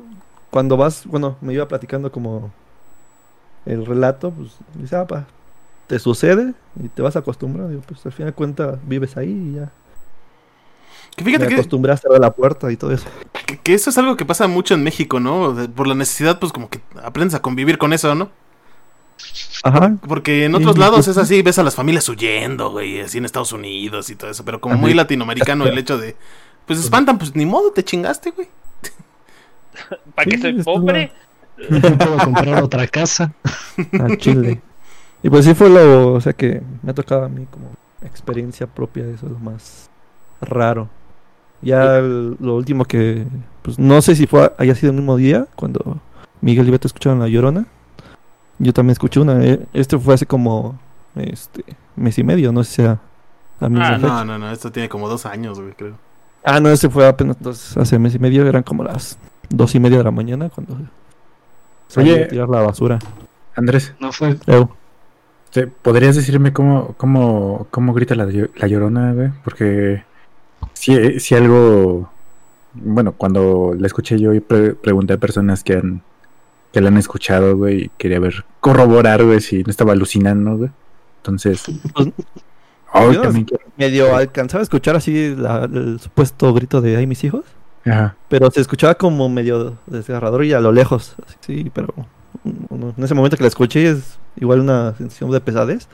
[0.50, 2.50] cuando vas, bueno, me iba platicando como
[3.64, 5.26] el relato, pues, dice, ah, pa,
[5.86, 6.52] te sucede
[6.82, 7.70] y te vas acostumbrando.
[7.70, 9.70] Digo, pues al final de cuentas vives ahí y ya.
[11.16, 13.06] Que fíjate me que, acostumbré a la puerta y todo eso.
[13.46, 15.56] que- que eso es algo que pasa mucho en México, ¿no?
[15.74, 18.30] Por la necesidad, pues como que aprendes a convivir con eso, ¿no?
[19.64, 19.96] Ajá.
[20.06, 21.10] Porque en otros sí, lados sí.
[21.10, 24.44] es así, ves a las familias huyendo, güey, así en Estados Unidos y todo eso,
[24.44, 26.16] pero como muy latinoamericano el hecho de,
[26.66, 28.48] pues espantan, pues ni modo, te chingaste, güey.
[30.14, 31.12] ¿Para que soy pobre?
[31.68, 33.32] No puedo comprar otra casa.
[34.00, 34.60] a Chile.
[35.24, 38.68] Y pues sí fue lo, o sea que me ha tocado a mí como experiencia
[38.68, 39.90] propia, eso es lo más
[40.40, 40.88] raro.
[41.60, 43.26] Ya el- lo último que,
[43.62, 46.00] pues no sé si fue, haya sido el mismo día, cuando
[46.40, 47.66] Miguel y Beto escucharon La Llorona.
[48.58, 50.78] Yo también escuché una, eh, este fue hace como,
[51.14, 51.64] este,
[51.96, 52.98] mes y medio, no sé si sea
[53.60, 54.06] la misma Ah, fecha.
[54.08, 55.94] No, no, no, esto tiene como dos años, güey, creo.
[56.44, 59.80] Ah, no, ese fue apenas dos- hace mes y medio, eran como las dos y
[59.80, 60.76] media de la mañana cuando
[61.88, 62.24] salí Oye.
[62.24, 62.98] a tirar la basura.
[63.54, 64.36] Andrés, No fue.
[65.52, 69.30] ¿te- ¿podrías decirme cómo, cómo, cómo grita la, la llorona, güey?
[69.44, 70.04] Porque
[70.74, 72.10] si, si algo.
[72.74, 76.02] Bueno, cuando la escuché yo y pre- pregunté a personas que han
[76.72, 80.70] que la han escuchado, güey, y quería ver, corroborar, güey, si no estaba alucinando, güey.
[81.18, 81.62] Entonces.
[81.94, 82.08] Pues,
[82.92, 87.06] ay, yo- también quiero- medio alcanzaba a escuchar así la- el supuesto grito de ay
[87.06, 87.44] mis hijos,
[87.86, 88.16] Ajá.
[88.28, 91.94] pero se escuchaba como medio desgarrador y a lo lejos, sí, pero
[92.44, 95.88] en ese momento que la escuché es igual una sensación de pesadez.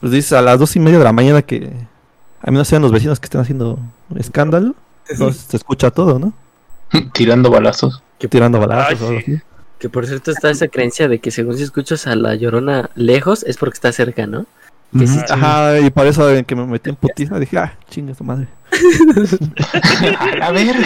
[0.00, 1.70] Pues dices a las dos y media de la mañana que
[2.42, 3.78] a menos sean los vecinos que estén haciendo
[4.16, 4.74] escándalo,
[5.08, 6.32] entonces se escucha todo, ¿no?
[7.12, 8.02] Tirando balazos.
[8.18, 9.40] Que tirando balazos Ay, sí.
[9.80, 13.42] Que por cierto está esa creencia de que según si escuchas a la llorona lejos
[13.44, 14.46] es porque está cerca, ¿no?
[14.96, 15.32] Que sí, Ujú.
[15.32, 18.48] Ajá, y por eso en que me metí en putiza dije, ah, chinga su madre.
[20.42, 20.76] a ver.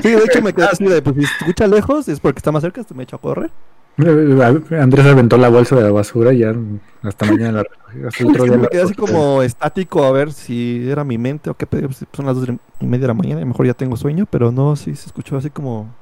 [0.00, 2.52] Sí, de hecho me quedé así de, pues si se escucha lejos es porque está
[2.52, 3.50] más cerca, me echo a correr.
[3.98, 6.54] Andrés aventó la bolsa de la basura y ya
[7.02, 10.88] hasta mañana la hasta el otro día me quedé así como estático a ver si
[10.88, 11.88] era mi mente o qué pedo.
[11.88, 14.50] pues, Son las dos y media de la mañana y mejor ya tengo sueño, pero
[14.50, 15.94] no, sí se escuchó así como,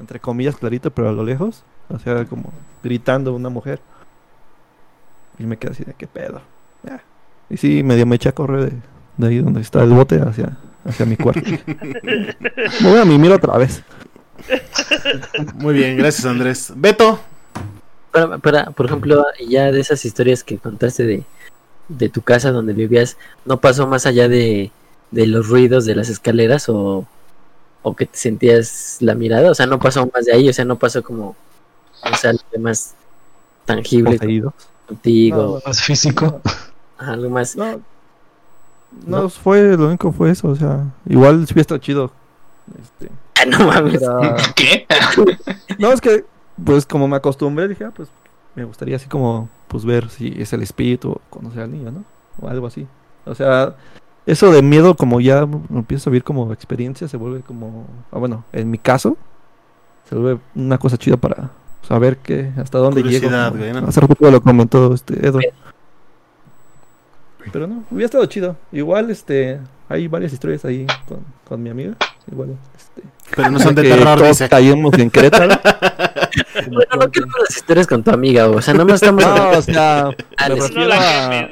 [0.00, 1.62] entre comillas, clarito, pero a lo lejos.
[1.88, 3.80] O sea, como gritando una mujer.
[5.38, 6.40] Y me quedé así de qué pedo.
[7.48, 8.76] Y sí, medio me eché a correr de,
[9.16, 11.40] de ahí donde está el bote hacia, hacia mi cuarto.
[12.02, 13.82] me voy a mimir otra vez.
[15.54, 16.72] Muy bien, gracias Andrés.
[16.74, 17.20] Beto,
[18.10, 21.24] Para, para, por ejemplo, ya de esas historias que contaste de,
[21.88, 24.72] de tu casa donde vivías, ¿no pasó más allá de,
[25.12, 27.06] de los ruidos de las escaleras o,
[27.88, 29.48] o que te sentías la mirada?
[29.50, 31.36] O sea, no pasó más de ahí, o sea, no pasó como,
[32.02, 32.94] o sea, algo más
[33.64, 34.52] tangible Poseído.
[34.88, 36.40] contigo, Más físico.
[36.98, 37.54] algo más.
[37.54, 37.80] No,
[39.06, 42.10] no, fue, lo único fue eso, o sea, igual sí hubiera estado chido.
[42.82, 44.02] Este, Ah, no mames.
[44.02, 44.86] era- ¿Qué?
[45.78, 46.24] No, es que,
[46.64, 48.08] pues como me acostumbré, dije, ah, pues
[48.54, 52.04] me gustaría así como, pues ver si es el espíritu o conocer al niño, ¿no?
[52.40, 52.86] O algo así.
[53.26, 53.76] O sea,
[54.26, 58.18] eso de miedo, como ya lo empiezo a vivir como experiencia, se vuelve como, ah,
[58.18, 59.16] bueno, en mi caso,
[60.08, 61.50] se vuelve una cosa chida para
[61.86, 63.28] saber que hasta dónde llego.
[63.28, 63.86] Güey, ¿no?
[63.86, 65.38] Hace lo comentó este Edo.
[67.52, 68.56] Pero no, hubiera estado chido.
[68.72, 71.94] Igual, este, hay varias historias ahí con, con mi amiga.
[72.30, 73.02] Igual, este.
[73.36, 74.48] pero no son de terror, todos dice.
[74.48, 75.54] caímos en Querétaro.
[76.56, 79.24] Bueno, no queremos las historias con tu amiga, o sea, nada más estamos...
[79.24, 81.48] No, o sea, Ah, me refiero No a,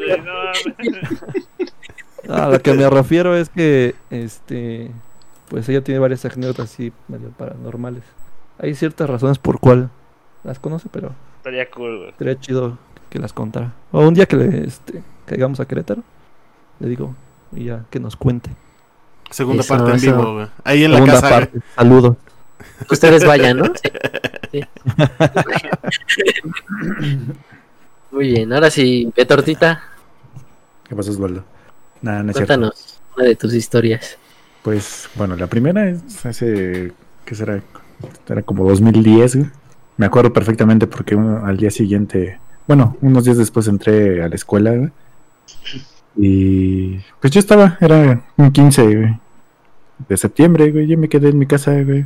[2.28, 4.90] a lo que me refiero es que, este,
[5.48, 8.02] pues ella tiene varias anécdotas así medio paranormales.
[8.58, 9.90] Hay ciertas razones por cual
[10.44, 12.14] las conoce, pero Estaría cool, güey.
[12.18, 12.78] sería chido
[13.10, 13.72] que las contara.
[13.92, 16.02] O un día que le, este, caigamos a Querétaro,
[16.80, 17.14] le digo,
[17.52, 18.50] y ya que nos cuente.
[19.30, 20.16] Segunda Eso, parte en eso.
[20.16, 20.46] vivo, güey.
[20.64, 21.28] Ahí en la Segunda casa.
[21.30, 21.58] parte.
[21.74, 22.16] Saludos.
[22.90, 23.64] Ustedes vayan, ¿no?
[23.80, 23.90] Sí.
[26.06, 26.22] Sí.
[28.10, 29.82] Muy bien, ahora sí, de tortita,
[30.88, 31.42] ¿Qué pasa, Osvaldo?
[32.04, 32.52] Nada, no es cierto.
[32.54, 34.18] cuéntanos una de tus historias.
[34.62, 36.92] Pues, bueno, la primera es hace,
[37.24, 37.62] ¿qué será?
[38.28, 39.50] Era como 2010, güey.
[39.96, 44.34] Me acuerdo perfectamente porque uno- al día siguiente, bueno, unos días después entré a la
[44.34, 44.90] escuela.
[46.16, 49.20] Y pues yo estaba, era un 15 güey,
[50.08, 50.86] de septiembre, güey.
[50.86, 52.04] Yo me quedé en mi casa, güey.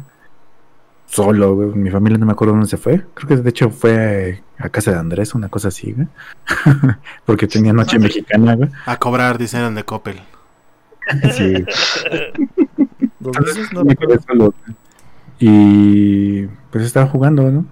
[1.08, 1.68] Solo, güey.
[1.70, 3.04] Mi familia no me acuerdo dónde se fue.
[3.14, 6.06] Creo que de hecho fue a casa de Andrés, una cosa así, güey.
[7.24, 8.68] porque tenía noche mexicana, güey.
[8.86, 10.20] A cobrar, dicen eran de Coppel.
[11.32, 11.54] Sí,
[13.20, 14.14] Entonces, veces no me recuerdo.
[14.14, 14.54] quedé solo.
[15.38, 17.64] Y pues estaba jugando, ¿no?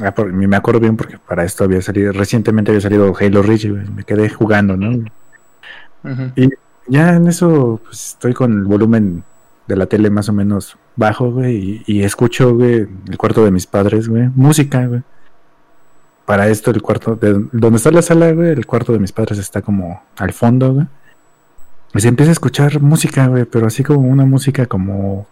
[0.00, 3.68] Ah, por- me acuerdo bien porque para esto había salido, recientemente había salido Halo Reach,
[3.68, 4.90] güey, me quedé jugando, ¿no?
[6.04, 6.32] Ujú.
[6.86, 9.24] Ya en eso pues, estoy con el volumen
[9.66, 13.50] de la tele más o menos bajo, güey, y, y escucho, güey, el cuarto de
[13.50, 15.02] mis padres, güey, música, güey.
[16.24, 19.38] Para esto el cuarto, de donde está la sala, güey, el cuarto de mis padres
[19.38, 20.86] está como al fondo, güey.
[21.94, 25.26] Y se empieza a escuchar música, güey, pero así como una música como,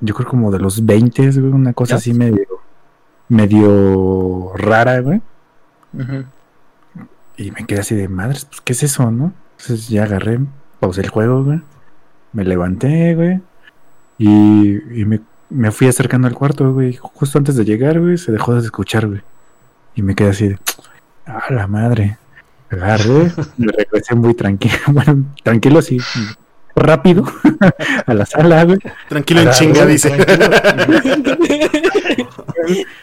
[0.00, 2.46] yo creo como de los 20, güey, una cosa así medio,
[3.28, 5.20] medio rara, güey.
[7.36, 9.32] Y me quedé así de madres, pues, ¿qué es eso, no?
[9.58, 10.40] Entonces ya agarré,
[10.80, 11.60] pausé el juego, güey.
[12.32, 13.40] Me levanté, güey.
[14.18, 15.20] Y, y me,
[15.50, 16.96] me fui acercando al cuarto, güey.
[17.00, 19.20] Justo antes de llegar, güey, se dejó de escuchar, güey.
[19.94, 20.58] Y me quedé así de,
[21.26, 22.18] ¡ah, la madre!
[22.70, 25.98] Agarré, me regresé muy tranquilo, bueno, tranquilo, sí,
[26.76, 27.24] rápido,
[28.06, 28.78] a la sala, güey.
[29.08, 30.12] Tranquilo en chinga, dice.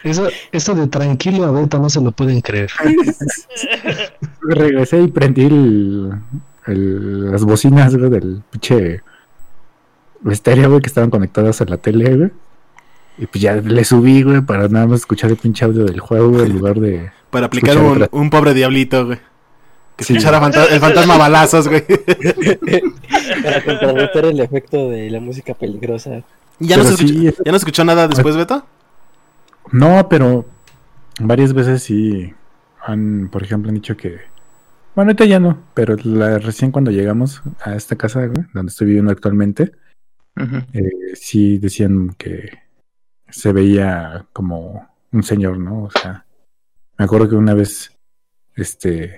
[0.04, 2.70] Eso, eso de tranquilo a Beta no se lo pueden creer.
[4.42, 6.12] Regresé y prendí el,
[6.66, 9.02] el- las bocinas, güey, del pinche
[10.30, 12.30] estéreo, güey, que estaban conectadas a la tele, güey.
[13.18, 16.28] Y pues ya le subí, güey, para nada más escuchar el pinche audio del juego,
[16.30, 17.10] güey, en lugar de...
[17.30, 18.08] Para aplicar un, otra.
[18.12, 19.18] un pobre diablito, güey.
[19.96, 20.12] Que Sí.
[20.12, 21.82] escuchara fanta- el fantasma balazos, güey.
[23.42, 26.22] Para contrarrestar el efecto de la música peligrosa.
[26.58, 28.66] ¿Ya no, se escuchó, sí, ¿Ya no se escuchó nada después, Beto?
[29.72, 30.44] No, pero
[31.20, 32.32] varias veces sí
[32.84, 34.16] han, por ejemplo, han dicho que...
[34.94, 38.86] Bueno, ahorita ya no, pero la, recién cuando llegamos a esta casa, güey, donde estoy
[38.86, 39.72] viviendo actualmente,
[40.72, 42.50] Eh, sí decían que
[43.28, 45.84] se veía como un señor, ¿no?
[45.84, 46.26] O sea,
[46.98, 47.96] me acuerdo que una vez,
[48.54, 49.16] este,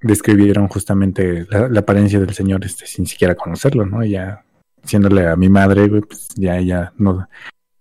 [0.00, 4.04] describieron justamente la, la apariencia del señor, este, sin siquiera conocerlo, ¿no?
[4.04, 4.44] Y Ya,
[4.82, 7.26] diciéndole a mi madre, pues ya ella no,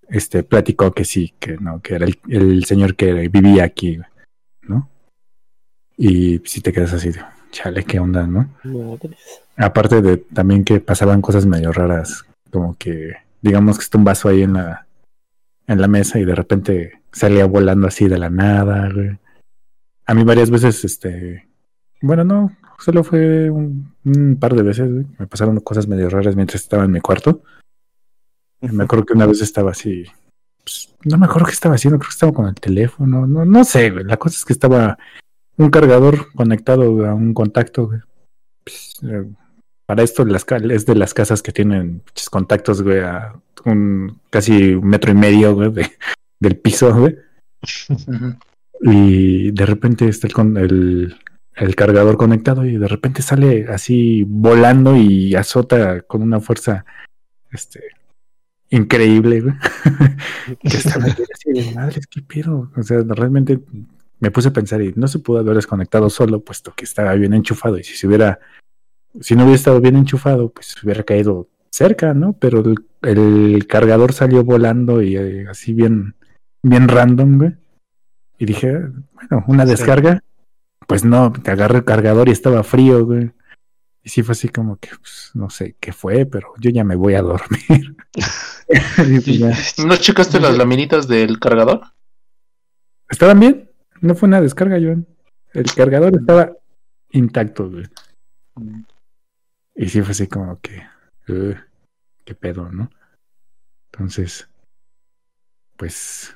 [0.07, 3.99] este, platicó que sí, que no, que era el, el señor que vivía aquí,
[4.61, 4.89] ¿no?
[5.97, 7.19] Y si te quedas así de,
[7.51, 8.49] chale, ¿qué onda, no?
[8.63, 9.41] Madres.
[9.57, 14.29] Aparte de también que pasaban cosas medio raras, como que digamos que está un vaso
[14.29, 14.85] ahí en la
[15.65, 19.17] en la mesa y de repente salía volando así de la nada, güey.
[20.05, 21.47] A mí varias veces, este,
[22.01, 25.05] bueno, no, solo fue un, un par de veces, güey.
[25.17, 27.41] Me pasaron cosas medio raras mientras estaba en mi cuarto.
[28.61, 30.05] Y Me acuerdo que una vez estaba así,
[30.63, 33.63] pues, no me acuerdo qué estaba haciendo, creo que estaba con el teléfono, no, no
[33.63, 34.03] sé, güey.
[34.03, 34.97] La cosa es que estaba
[35.57, 37.99] un cargador conectado a un contacto, güey.
[38.63, 39.25] Pues, eh,
[39.85, 42.01] para esto las es de las casas que tienen
[42.31, 43.33] contactos, güey, a
[43.65, 45.91] un casi un metro y medio, güey, de-
[46.39, 47.15] del piso, güey.
[48.81, 51.15] Y de repente está el, con- el,
[51.55, 56.85] el cargador conectado y de repente sale así volando y azota con una fuerza
[57.51, 57.81] este
[58.69, 59.53] increíble, güey.
[60.59, 62.71] que quedé así de madres, qué pedo.
[62.75, 63.59] O sea, realmente
[64.19, 67.33] me puse a pensar y no se pudo haber desconectado solo, puesto que estaba bien
[67.33, 67.77] enchufado.
[67.77, 68.39] Y si se hubiera,
[69.21, 72.33] si no hubiera estado bien enchufado, pues hubiera caído cerca, ¿no?
[72.33, 76.15] Pero el, el cargador salió volando y eh, así bien,
[76.61, 77.55] bien random, güey.
[78.37, 78.79] Y dije,
[79.13, 80.21] bueno, una descarga.
[80.87, 83.31] Pues no, te agarré el cargador y estaba frío, güey.
[84.03, 86.95] Y sí fue así como que, pues, no sé qué fue, pero yo ya me
[86.95, 87.95] voy a dormir.
[88.65, 89.75] Pues.
[89.85, 91.81] ¿No checaste las laminitas del cargador?
[93.09, 93.69] ¿Estaban bien?
[94.01, 95.05] No fue una descarga, Joan.
[95.53, 96.53] El cargador estaba
[97.11, 97.85] intacto, güey.
[99.75, 100.83] Y sí fue así como que,
[101.27, 101.55] "Ugh,
[102.25, 102.89] qué pedo, ¿no?
[103.91, 104.49] Entonces,
[105.77, 106.35] pues,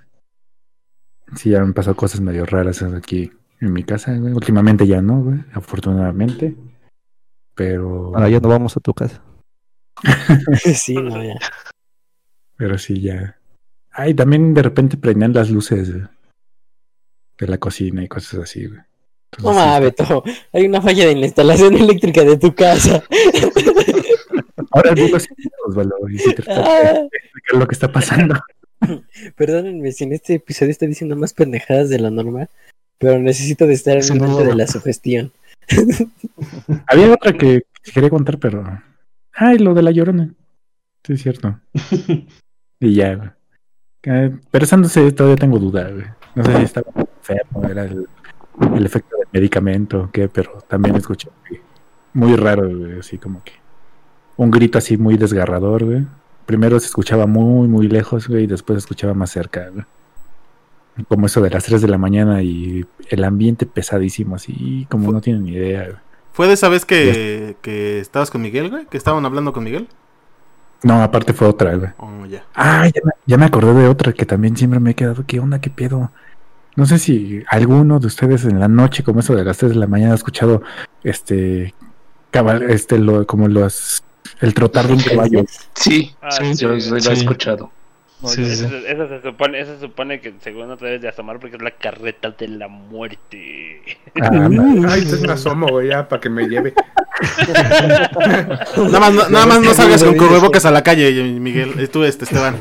[1.35, 4.33] sí, ya han pasado cosas medio raras aquí en mi casa, güey.
[4.33, 6.55] Últimamente ya no, güey, afortunadamente.
[7.55, 9.23] Pero, Ahora ya no vamos a tu casa.
[10.75, 11.35] sí, no, ya.
[12.55, 13.39] pero sí, ya.
[13.91, 16.07] Ay, también de repente prendían las luces güey,
[17.39, 18.81] de la cocina y cosas así, güey.
[19.31, 20.23] Entonces, No mames, Beto.
[20.53, 23.03] Hay una falla de la instalación eléctrica de tu casa.
[24.71, 27.07] Ahora y sí tratar de Ah,
[27.57, 28.35] lo que está pasando.
[29.35, 32.47] perdónenme si en este episodio estoy diciendo más pendejadas de la norma,
[32.97, 35.31] pero necesito de estar en el mente de la sugestión.
[36.87, 37.63] Había otra que
[37.93, 38.63] quería contar, pero.
[39.33, 40.33] Ay, lo de la llorona.
[41.03, 41.59] Sí, es cierto.
[42.79, 43.29] y ya, güey.
[44.03, 46.05] Eh, pero esa no sé, todavía tengo duda, güey.
[46.35, 48.07] No sé si estaba enfermo, era el,
[48.59, 51.29] el efecto del medicamento qué, pero también escuché
[52.13, 53.53] muy raro, güey, así como que
[54.37, 56.05] un grito así muy desgarrador, güey.
[56.45, 59.85] Primero se escuchaba muy, muy lejos, güey, y después se escuchaba más cerca, güey.
[61.07, 65.21] Como eso de las 3 de la mañana y el ambiente pesadísimo, así como no
[65.21, 65.97] tienen ni idea, güey.
[66.33, 68.85] ¿Fue de esa vez que, que estabas con Miguel, güey?
[68.85, 69.87] ¿Que estaban hablando con Miguel?
[70.83, 71.89] No, aparte fue otra, güey.
[71.97, 72.45] Oh, ya.
[72.53, 75.23] Ah, ya me, ya me acordé de otra que también siempre me he quedado.
[75.25, 75.59] ¿Qué onda?
[75.59, 76.11] ¿Qué pedo?
[76.77, 79.77] No sé si alguno de ustedes en la noche, como eso de las 3 de
[79.79, 80.61] la mañana, ha escuchado
[81.03, 81.73] este
[82.31, 84.03] cabal, este, lo, como los,
[84.41, 85.43] el trotar de un caballo.
[85.73, 86.53] Sí, Ah, Sí.
[86.55, 87.71] sí, yo lo he escuchado.
[88.21, 88.75] No, Sí, eso, sí.
[88.87, 91.61] eso se supone, eso se supone que según no te debes de asomar porque es
[91.61, 93.81] la carreta de la muerte.
[94.21, 96.73] Ah, Ay, entonces me asomo, güey, ya, para que me lleve.
[98.77, 101.89] Nada más, no, nada más no salgas con cubrebocas a la calle, Miguel.
[101.89, 102.55] Tú, este, Esteban.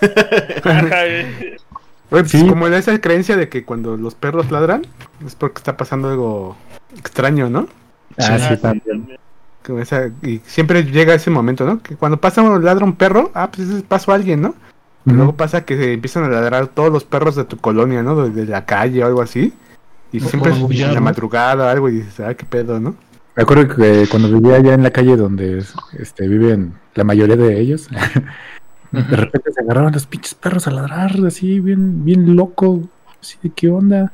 [2.10, 2.46] Pues Sí.
[2.48, 4.82] como esa creencia de que cuando los perros ladran
[5.26, 6.56] es porque está pasando algo
[6.96, 7.66] extraño, ¿no?
[8.18, 8.82] ah, sí, sí, también.
[9.00, 9.18] también.
[9.64, 11.82] Como esa- y siempre llega ese momento, ¿no?
[11.82, 14.54] Que cuando pasa un ladra un perro, ah, pues ese pasó alguien, ¿no?
[15.04, 15.16] Y Ujú.
[15.16, 18.14] Luego pasa que se empiezan a ladrar todos los perros de tu colonia, ¿no?
[18.22, 19.52] De, de la calle o algo así.
[20.12, 22.94] Y O- siempre o es en la madrugada algo y dices, ah, qué pedo, ¿no?
[23.34, 25.62] Me acuerdo que cuando vivía allá en la calle donde
[25.98, 27.88] este, viven la mayoría de ellos,
[28.92, 32.80] de repente se agarraban los pinches perros a ladrar así, bien, bien loco.
[33.20, 34.12] Así de qué onda.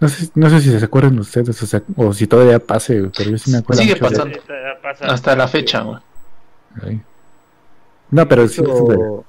[0.00, 3.30] No sé, no sé si se acuerdan ustedes o, sea, o si todavía pase, pero
[3.30, 3.82] yo sí me acuerdo.
[3.82, 4.38] Sigue mucho pasando.
[5.12, 5.98] Hasta la fecha, güey.
[8.10, 9.24] No, pero sí Eso-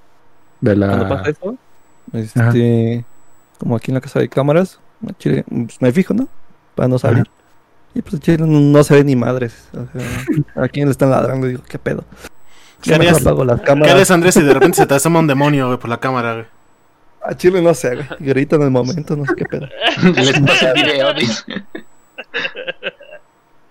[0.61, 1.07] de, la.
[1.09, 1.57] pasa eso,
[2.13, 3.05] este,
[3.57, 4.79] como aquí en la casa de cámaras,
[5.17, 6.27] chile, pues, me fijo, ¿no?
[6.75, 7.29] Para no salir.
[7.95, 9.69] Y pues chile no, no se ve ni madres.
[9.73, 12.03] O sea, a quién le están ladrando, digo, ¿qué pedo?
[12.81, 13.21] ¿Qué harías?
[13.21, 13.91] apago las ¿Qué cámaras.
[13.93, 16.45] harías, Andrés, si de repente se te asoma un demonio, güey, por la cámara, güey?
[17.23, 18.07] A Chile no sé, güey.
[18.19, 19.67] Grita en el momento, no sé qué pedo.
[20.15, 21.09] Les paso el video.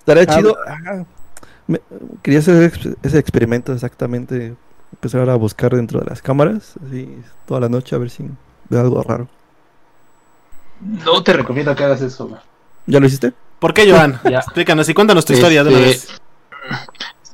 [0.00, 0.56] Estaría Ah, chido.
[0.66, 1.04] ah,
[1.66, 1.80] me-
[2.22, 2.72] quería hacer
[3.02, 4.54] ese experimento exactamente.
[4.92, 8.24] Empezar a buscar dentro de las cámaras, así toda la noche, a ver si
[8.70, 9.28] veo algo raro.
[10.80, 12.40] No te recomiendo que hagas eso, güey.
[12.86, 13.32] ¿Ya lo hiciste?
[13.58, 14.18] ¿Por qué, Joan?
[14.30, 14.38] Ya.
[14.38, 16.20] Explícanos y cuéntanos tu historia de una Este, vez.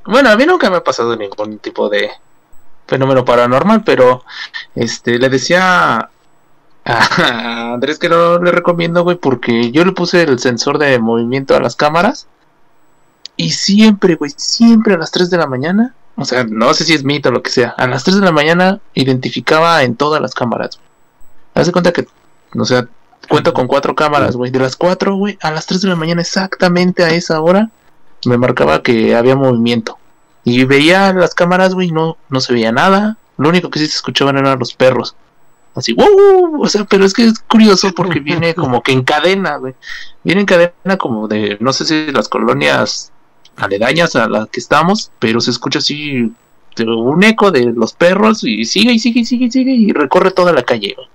[0.06, 2.10] Bueno, a mí nunca me ha pasado ningún tipo de
[2.86, 4.24] fenómeno paranormal, pero
[4.74, 6.10] este le decía
[6.84, 11.56] a Andrés que no le recomiendo, güey, porque yo le puse el sensor de movimiento
[11.56, 12.26] a las cámaras
[13.36, 16.92] y siempre, güey, siempre a las 3 de la mañana, o sea, no sé si
[16.92, 20.20] es mito o lo que sea, a las 3 de la mañana identificaba en todas
[20.20, 20.78] las cámaras.
[21.54, 22.06] Haz cuenta que,
[22.56, 22.86] o sea,
[23.28, 26.20] cuento con cuatro cámaras, güey, de las cuatro, güey, a las 3 de la mañana
[26.20, 27.70] exactamente a esa hora
[28.26, 29.98] me marcaba que había movimiento.
[30.44, 33.16] Y veía las cámaras, güey, no, no se veía nada.
[33.38, 35.16] Lo único que sí se escuchaban eran los perros.
[35.74, 39.56] Así, wow, o sea, pero es que es curioso porque viene como que en cadena,
[39.56, 39.74] güey.
[40.22, 43.10] Viene en cadena como de, no sé si las colonias
[43.56, 46.32] aledañas a las que estamos, pero se escucha así
[46.82, 50.30] un eco de los perros y sigue y sigue y sigue y sigue y recorre
[50.30, 50.94] toda la calle.
[50.96, 51.08] güey.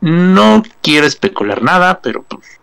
[0.00, 2.59] No quiero especular nada, pero pues,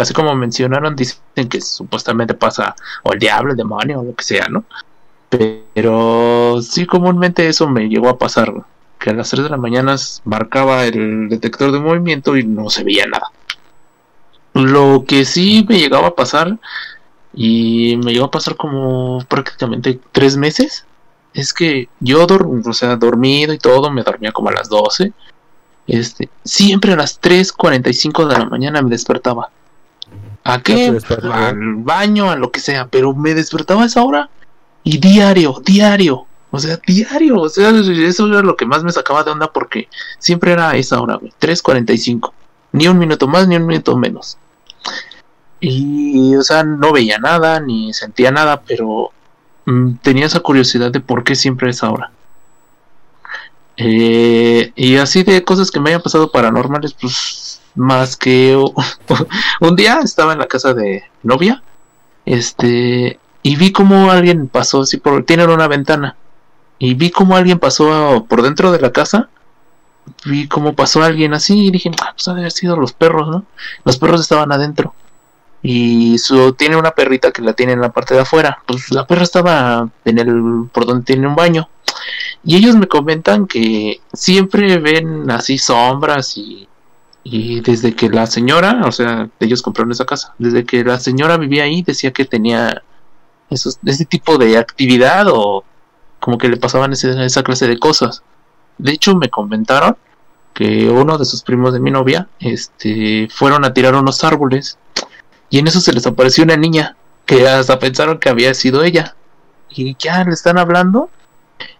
[0.00, 4.24] así como mencionaron, dicen que supuestamente pasa o el diablo, el demonio, o lo que
[4.24, 4.64] sea, ¿no?
[5.74, 8.52] Pero sí, comúnmente eso me llegó a pasar,
[8.98, 12.84] que a las 3 de la mañana marcaba el detector de movimiento y no se
[12.84, 13.30] veía nada.
[14.54, 16.58] Lo que sí me llegaba a pasar,
[17.32, 20.84] y me llegó a pasar como prácticamente tres meses,
[21.32, 25.12] es que yo, o sea, dormido y todo, me dormía como a las 12.
[25.86, 29.50] Este, siempre a las 3.45 de la mañana me despertaba.
[30.44, 30.98] ¿A qué?
[31.32, 34.30] Al baño, a lo que sea, pero me despertaba a esa hora
[34.82, 39.22] y diario, diario, o sea, diario, o sea, eso era lo que más me sacaba
[39.22, 39.88] de onda porque
[40.18, 42.32] siempre era a esa hora, güey, 3.45,
[42.72, 44.38] ni un minuto más ni un minuto menos.
[45.60, 49.10] Y, o sea, no veía nada ni sentía nada, pero
[49.66, 52.10] mm, tenía esa curiosidad de por qué siempre a esa hora.
[53.76, 58.56] Eh, y así de cosas que me hayan pasado paranormales, pues más que
[59.60, 61.62] un día estaba en la casa de novia,
[62.26, 66.16] este, y vi como alguien pasó así por, tienen una ventana,
[66.78, 69.28] y vi como alguien pasó por dentro de la casa,
[70.24, 73.44] vi como pasó alguien así, y dije, ah, pues haber sido los perros, ¿no?
[73.84, 74.94] Los perros estaban adentro.
[75.62, 78.62] Y su, tiene una perrita que la tiene en la parte de afuera.
[78.66, 81.68] Pues la perra estaba en el por donde tiene un baño.
[82.42, 86.66] Y ellos me comentan que siempre ven así sombras y,
[87.22, 91.36] y desde que la señora, o sea, ellos compraron esa casa, desde que la señora
[91.36, 92.82] vivía ahí decía que tenía
[93.50, 95.64] esos, ese tipo de actividad o
[96.18, 98.22] como que le pasaban ese- esa clase de cosas.
[98.78, 99.96] De hecho, me comentaron
[100.54, 104.78] que uno de sus primos de mi novia, este, fueron a tirar unos árboles
[105.50, 109.14] y en eso se les apareció una niña que hasta pensaron que había sido ella.
[109.68, 111.10] Y ya le están hablando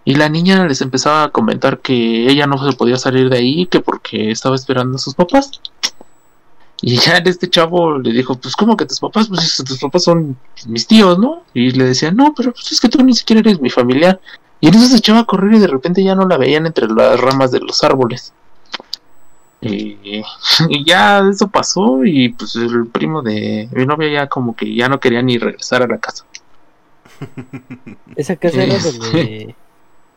[0.04, 3.66] y la niña les empezaba a comentar que ella no se podía salir de ahí,
[3.66, 5.50] que porque estaba esperando a sus papás.
[6.82, 9.28] Y ya este chavo le dijo, pues ¿cómo que tus papás?
[9.28, 10.36] Pues tus papás son
[10.66, 11.44] mis tíos, ¿no?
[11.52, 14.20] Y le decía, no, pero pues es que tú ni siquiera eres mi familiar.
[14.60, 17.20] Y entonces se echaba a correr y de repente ya no la veían entre las
[17.20, 18.32] ramas de los árboles.
[19.60, 19.98] Y,
[20.68, 24.88] y ya eso pasó y pues el primo de mi novia ya como que ya
[24.88, 26.24] no quería ni regresar a la casa.
[28.16, 28.98] Esa casa era Sí.
[28.98, 29.54] donde,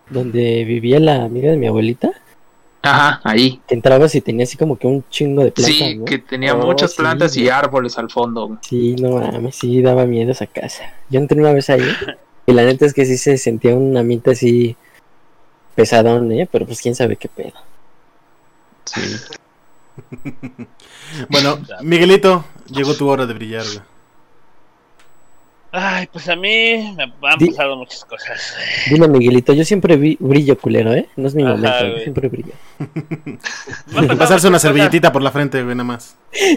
[0.10, 2.12] donde vivía la amiga de mi abuelita.
[2.82, 3.62] Ajá, ahí.
[3.68, 6.06] Que entrabas y tenía así como que un chingo de plantas, Sí, ¿no?
[6.06, 8.58] que tenía Oh, muchas sí, plantas y árboles al fondo.
[8.62, 10.84] Sí, no mames, sí daba miedo esa casa.
[11.10, 11.88] Yo entré una vez ahí
[12.46, 14.76] y la neta es que sí se sentía un ambiente así
[15.76, 16.48] pesadón, ¿eh?
[16.52, 17.54] Pero pues quién sabe qué pedo.
[18.86, 19.02] Sí.
[21.30, 23.80] Bueno, Miguelito, llegó tu hora de brillar, güey.
[25.76, 28.56] Ay, pues a mí me han Di- pasado muchas cosas.
[28.92, 31.10] Dile, Miguelito, yo siempre vi- brillo culero, ¿eh?
[31.16, 32.04] No es mi Ajá, momento, yo güey.
[32.04, 32.54] siempre brillo.
[34.20, 36.16] Pasarse una servilletita por la frente, güey, nada más.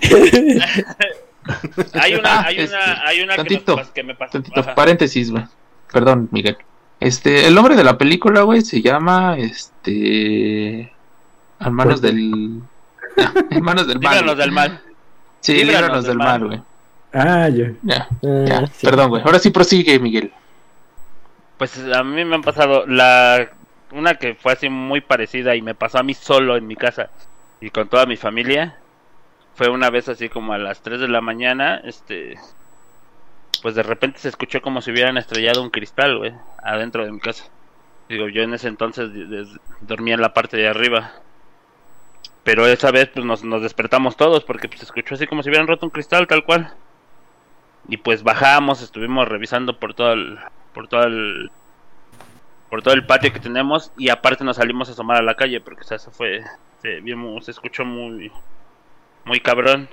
[1.95, 4.33] Hay una, hay Este, una, hay una que, tantito, que me pasó.
[4.33, 4.75] Tantito Ajá.
[4.75, 5.45] paréntesis, güey.
[5.93, 6.57] Perdón, Miguel.
[6.99, 10.93] Este, el nombre de la película, güey, se llama este
[11.61, 12.61] Hermanos del
[13.51, 14.15] Hermanos del Mal.
[14.17, 14.81] Líbranos del mal.
[15.41, 16.63] Sí, Líbranos líbranos del del mal, güey.
[17.19, 17.73] Ah, ya.
[17.83, 18.67] Ya, Ah, ya.
[18.67, 18.87] sí.
[18.87, 19.23] Perdón, güey.
[19.23, 20.33] Ahora sí prosigue, Miguel.
[21.59, 23.49] Pues a mí me han pasado la
[23.93, 27.09] una que fue así muy parecida y me pasó a mí solo en mi casa
[27.61, 28.77] y con toda mi familia.
[29.55, 32.35] Fue una vez así como a las 3 de la mañana, este
[33.63, 36.33] pues de repente se escuchó como si hubieran estrellado un cristal, güey,
[36.63, 37.45] adentro de mi casa.
[38.11, 39.09] Digo, yo en ese entonces
[39.81, 41.13] dormía en la parte de arriba.
[42.45, 45.49] Pero esa vez pues nos, nos despertamos todos porque pues, se escuchó así como si
[45.49, 46.73] hubieran roto un cristal tal cual.
[47.89, 50.39] Y pues bajamos, estuvimos revisando por todo el
[50.73, 51.51] por todo el
[52.69, 55.61] por todo el patio que tenemos y aparte nos salimos a asomar a la calle
[55.61, 56.43] porque o sea, se fue
[56.83, 58.33] se, vimos, se escuchó muy
[59.25, 59.89] muy cabrón.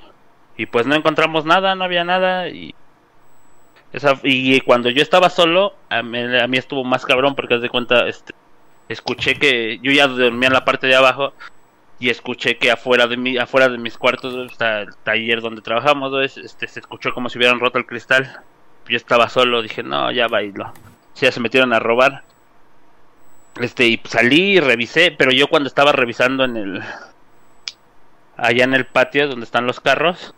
[0.56, 2.76] Y pues no encontramos nada, no había nada y
[3.92, 7.62] esa, y cuando yo estaba solo a mí, a mí estuvo más cabrón porque haz
[7.62, 8.34] de cuenta este
[8.90, 11.34] escuché que yo ya dormía en la parte de abajo
[12.00, 15.62] y escuché que afuera de mi afuera de mis cuartos o sea, el taller donde
[15.62, 18.44] trabajamos este se escuchó como si hubieran roto el cristal
[18.88, 20.74] yo estaba solo, dije, no, ya bailo.
[21.16, 22.24] Ya se metieron a robar.
[23.60, 26.84] Este, y salí y revisé, pero yo cuando estaba revisando en el.
[28.36, 30.34] Allá en el patio donde están los carros,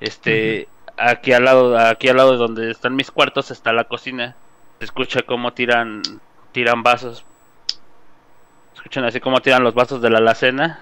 [0.00, 4.36] este, aquí al lado, aquí al lado de donde están mis cuartos está la cocina.
[4.78, 6.02] Se escucha cómo tiran,
[6.52, 7.25] tiran vasos.
[8.86, 10.78] Escuchan así como tiran los vasos de la alacena.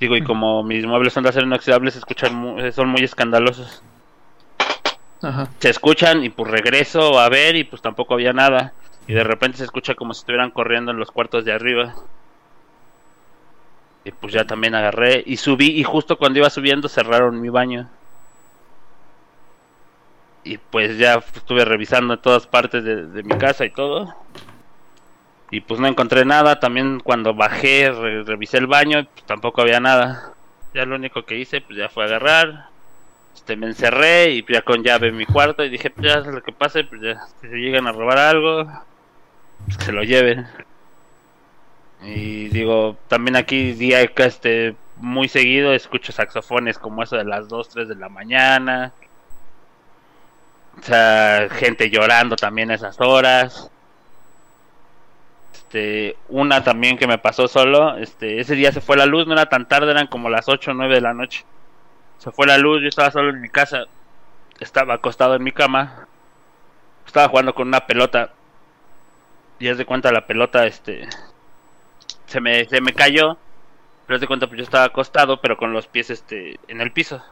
[0.00, 3.84] Digo, y como mis muebles son de acero inoxidable, se escuchan, mu- son muy escandalosos
[5.22, 5.46] Ajá.
[5.60, 8.72] se escuchan y pues regreso a ver y pues tampoco había nada.
[9.06, 11.94] Y de repente se escucha como si estuvieran corriendo en los cuartos de arriba.
[14.04, 17.88] Y pues ya también agarré y subí y justo cuando iba subiendo cerraron mi baño.
[20.42, 24.16] Y pues ya estuve revisando en todas partes de, de mi casa y todo.
[25.50, 26.60] Y pues no encontré nada.
[26.60, 30.34] También cuando bajé, re- revisé el baño, pues tampoco había nada.
[30.74, 32.68] Ya lo único que hice, pues ya fue agarrar,
[33.34, 36.42] este, me encerré y ya con llave en mi cuarto y dije, pues ya lo
[36.42, 38.66] que pase, pues ya, si se llegan a robar algo,
[39.66, 40.46] pues que se lo lleven.
[42.02, 47.68] Y digo, también aquí día este muy seguido escucho saxofones como eso de las 2,
[47.68, 48.92] 3 de la mañana.
[50.78, 53.70] O sea, gente llorando también a esas horas.
[55.70, 59.34] Este, una también que me pasó solo, este, ese día se fue la luz, no
[59.34, 61.44] era tan tarde, eran como las 8 o 9 de la noche
[62.18, 63.84] se fue la luz, yo estaba solo en mi casa,
[64.58, 66.08] estaba acostado en mi cama,
[67.06, 68.32] estaba jugando con una pelota
[69.60, 71.08] y haz de cuenta la pelota este
[72.26, 73.38] se me, se me cayó,
[74.06, 76.90] pero haz de cuenta pues yo estaba acostado pero con los pies este en el
[76.90, 77.22] piso.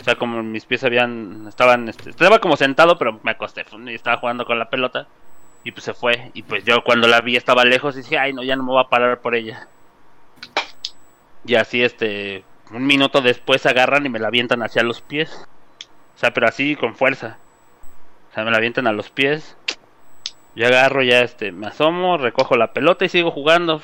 [0.00, 3.94] O sea, como mis pies habían estaban este, estaba como sentado, pero me acosté y
[3.94, 5.06] estaba jugando con la pelota
[5.64, 8.32] y pues se fue y pues yo cuando la vi estaba lejos y dije, "Ay,
[8.32, 9.68] no, ya no me voy a parar por ella."
[11.44, 15.46] Y así este un minuto después agarran y me la avientan hacia los pies.
[16.16, 17.38] O sea, pero así con fuerza.
[18.30, 19.56] O sea, me la avientan a los pies.
[20.54, 23.82] Yo agarro, ya este, me asomo, recojo la pelota y sigo jugando.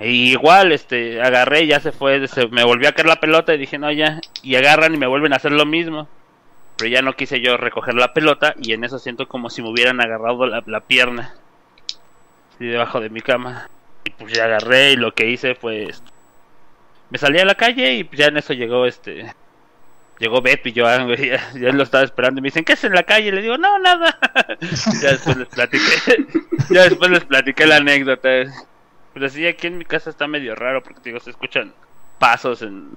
[0.00, 3.58] Y igual, este, agarré, ya se fue, se, me volvió a caer la pelota y
[3.58, 4.20] dije, no, ya.
[4.42, 6.08] Y agarran y me vuelven a hacer lo mismo.
[6.76, 9.70] Pero ya no quise yo recoger la pelota y en eso siento como si me
[9.70, 11.34] hubieran agarrado la, la pierna.
[12.54, 13.68] Así debajo de mi cama.
[14.04, 16.16] Y pues ya agarré y lo que hice fue esto
[17.10, 19.32] me salí a la calle y ya en eso llegó este
[20.18, 22.84] llegó Beto y yo ah, ya, ya lo estaba esperando y me dicen ¿qué es
[22.84, 23.32] en la calle?
[23.32, 24.18] le digo no nada
[25.02, 26.26] ya después les platiqué
[26.70, 28.28] ya después les platiqué la anécdota
[29.14, 31.72] pero sí aquí en mi casa está medio raro porque digo se escuchan
[32.18, 32.96] pasos en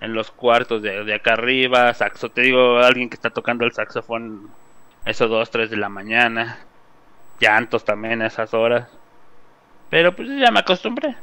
[0.00, 3.72] en los cuartos de, de acá arriba saxo te digo alguien que está tocando el
[3.72, 4.54] saxofón
[5.04, 6.58] eso dos tres de la mañana
[7.40, 8.88] llantos también a esas horas
[9.90, 11.16] pero pues ya me acostumbré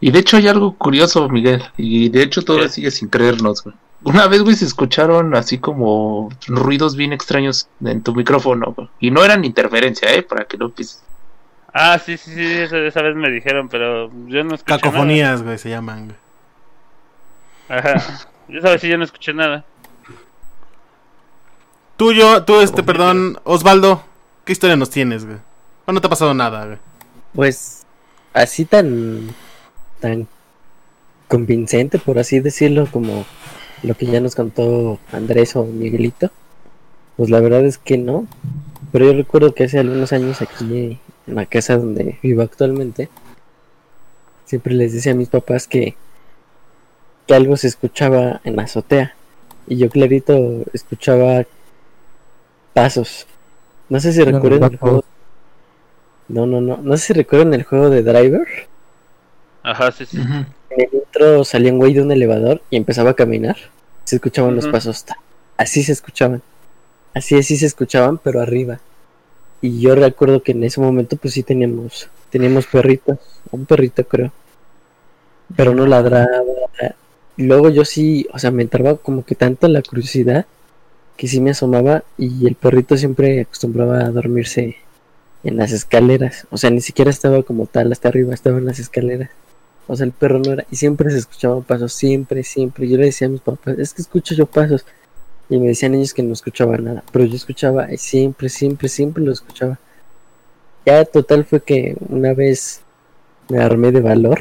[0.00, 1.62] Y de hecho hay algo curioso, Miguel.
[1.76, 2.68] Y de hecho todavía ¿Qué?
[2.68, 3.76] sigue sin creernos, güey.
[4.02, 8.88] una vez, güey, se escucharon así como ruidos bien extraños en tu micrófono, güey.
[9.00, 10.22] Y no eran interferencia, ¿eh?
[10.22, 11.04] Para que no pises.
[11.72, 15.58] Ah, sí, sí, sí, esa, esa vez me dijeron, pero yo no escuché Cacofonías, güey,
[15.58, 16.06] se llaman.
[16.06, 16.16] güey.
[17.68, 18.26] Ajá.
[18.48, 19.64] Yo sabes si yo no escuché nada.
[21.96, 24.04] Tú, yo, tú, este, perdón, Osvaldo,
[24.44, 25.38] ¿qué historia nos tienes, güey?
[25.84, 26.78] ¿O no te ha pasado nada, güey?
[27.34, 27.84] Pues
[28.32, 29.34] así tan
[30.00, 30.28] tan
[31.28, 33.26] convincente, por así decirlo, como
[33.82, 36.30] lo que ya nos contó Andrés o Miguelito.
[37.16, 38.26] Pues la verdad es que no.
[38.92, 43.10] Pero yo recuerdo que hace algunos años aquí en la casa donde vivo actualmente,
[44.46, 45.96] siempre les decía a mis papás que,
[47.28, 49.14] que algo se escuchaba en la azotea.
[49.68, 51.44] Y yo clarito escuchaba
[52.72, 53.26] pasos.
[53.90, 55.04] No sé si recuerdan el juego.
[56.28, 56.78] No, no, no.
[56.78, 58.46] No sé si recuerdan el juego de Driver.
[59.62, 60.16] Ajá, sí, sí.
[60.18, 63.56] En el intro salía un güey de un elevador y empezaba a caminar.
[64.04, 65.04] Se escuchaban los pasos.
[65.58, 66.40] Así se escuchaban.
[67.14, 68.80] Así, así se escuchaban, pero arriba.
[69.60, 73.18] Y yo recuerdo que en ese momento, pues sí teníamos, teníamos perritos.
[73.50, 74.32] Un perrito, creo.
[75.56, 76.26] Pero no ladraba.
[77.38, 80.46] Luego yo sí, o sea, me entraba como que tanto la curiosidad
[81.16, 84.76] que sí me asomaba y el perrito siempre acostumbraba a dormirse
[85.44, 86.48] en las escaleras.
[86.50, 89.30] O sea, ni siquiera estaba como tal hasta arriba, estaba en las escaleras.
[89.86, 90.66] O sea, el perro no era.
[90.72, 92.88] Y siempre se escuchaban pasos, siempre, siempre.
[92.88, 94.84] Yo le decía a mis papás, es que escucho yo pasos.
[95.48, 97.04] Y me decían ellos que no escuchaban nada.
[97.12, 99.78] Pero yo escuchaba, y siempre, siempre, siempre lo escuchaba.
[100.84, 102.80] Ya total fue que una vez
[103.48, 104.40] me armé de valor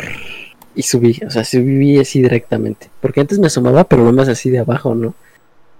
[0.78, 1.20] y subí.
[1.26, 2.90] O sea, subí así directamente.
[3.02, 5.16] Porque antes me asomaba, pero no más así de abajo, ¿no?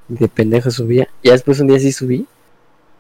[0.08, 1.08] De pendejo subía.
[1.24, 2.26] Ya después un día sí subí,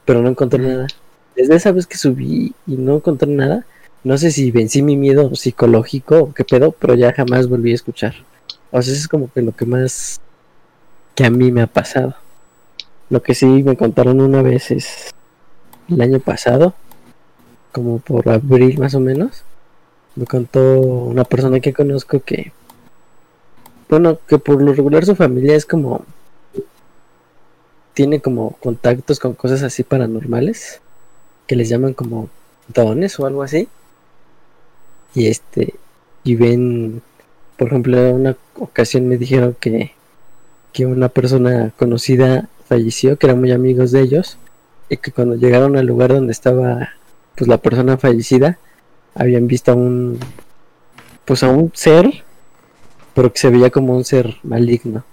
[0.06, 0.88] pero no encontré nada.
[1.36, 3.65] Desde esa vez que subí y no encontré nada,
[4.03, 7.76] no sé si vencí mi miedo psicológico o qué pedo, pero ya jamás volví a
[7.76, 8.14] escuchar.
[8.72, 10.22] O sea, eso es como que lo que más
[11.15, 12.15] que a mí me ha pasado.
[13.10, 15.15] Lo que sí me contaron una vez es
[15.90, 16.76] el año pasado,
[17.72, 19.44] como por abril más o menos,
[20.18, 22.52] me contó una persona que conozco que,
[23.88, 26.03] bueno, que por lo regular su familia es como,
[27.94, 30.81] tiene como contactos con cosas así paranormales,
[31.45, 32.30] que les llaman como
[32.68, 33.69] dones o algo así.
[35.14, 35.76] Y este,
[36.23, 37.03] y ven,
[37.56, 39.91] por ejemplo, en una ocasión me dijeron que,
[40.73, 44.39] que una persona conocida falleció, que eran muy amigos de ellos,
[44.89, 46.89] y que cuando llegaron al lugar donde estaba
[47.35, 48.57] pues la persona fallecida,
[49.18, 50.19] habían visto a un
[51.26, 52.23] pues a un ser,
[53.14, 55.03] pero que se veía como un ser maligno.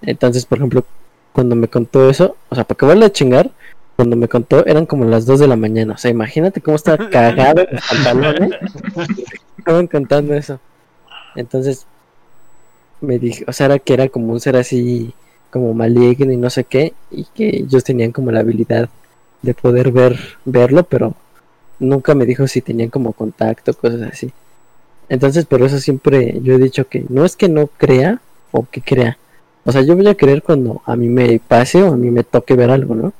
[0.00, 0.84] Entonces, por ejemplo,
[1.32, 3.50] cuando me contó eso, o sea, para acabarle de chingar,
[3.96, 5.94] cuando me contó eran como las 2 de la mañana.
[5.94, 8.50] O sea, imagínate cómo estaba cagado en pantalones.
[9.58, 10.58] Estaban contando eso.
[11.34, 11.86] Entonces,
[13.00, 15.12] me dije, o sea, era que era como un ser así,
[15.50, 18.88] como maligno y no sé qué, y que ellos tenían como la habilidad
[19.42, 21.14] de poder ver, verlo, pero
[21.78, 24.30] nunca me dijo si tenían como contacto, cosas así.
[25.08, 28.20] Entonces, por eso siempre yo he dicho que no es que no crea
[28.52, 29.18] o que crea.
[29.64, 32.24] O sea, yo voy a creer cuando a mí me pase o a mí me
[32.24, 33.12] toque ver algo, ¿no?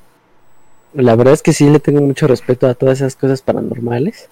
[0.95, 4.29] La verdad es que sí le tengo mucho respeto a todas esas cosas paranormales.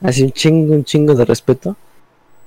[0.00, 1.76] Así un chingo, un chingo de respeto.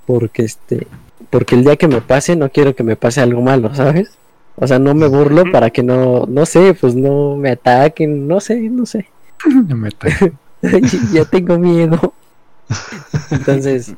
[0.05, 0.87] Porque este,
[1.29, 4.11] porque el día que me pase no quiero que me pase algo malo, ¿sabes?
[4.55, 8.39] O sea, no me burlo para que no, no sé, pues no me ataquen, no
[8.39, 9.07] sé, no sé.
[9.67, 10.07] No me ta-
[11.13, 12.13] ya tengo miedo.
[13.31, 13.93] Entonces,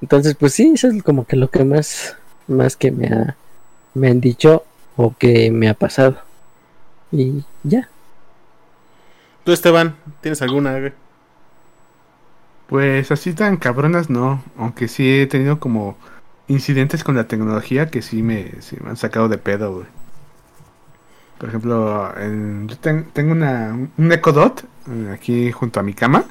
[0.00, 2.16] entonces pues sí, eso es como que lo que más,
[2.48, 3.36] más que me ha,
[3.94, 4.64] me han dicho
[4.96, 6.18] o que me ha pasado.
[7.10, 7.88] Y ya.
[9.44, 10.92] Tú, Esteban, ¿tienes alguna?
[12.68, 15.96] Pues así tan cabronas no, aunque sí he tenido como
[16.48, 19.86] incidentes con la tecnología que sí me, sí me han sacado de pedo, güey.
[21.42, 25.92] Por ejemplo, en- yo ten- tengo una, un Echo Dot eh, aquí junto a mi
[25.92, 26.22] cama.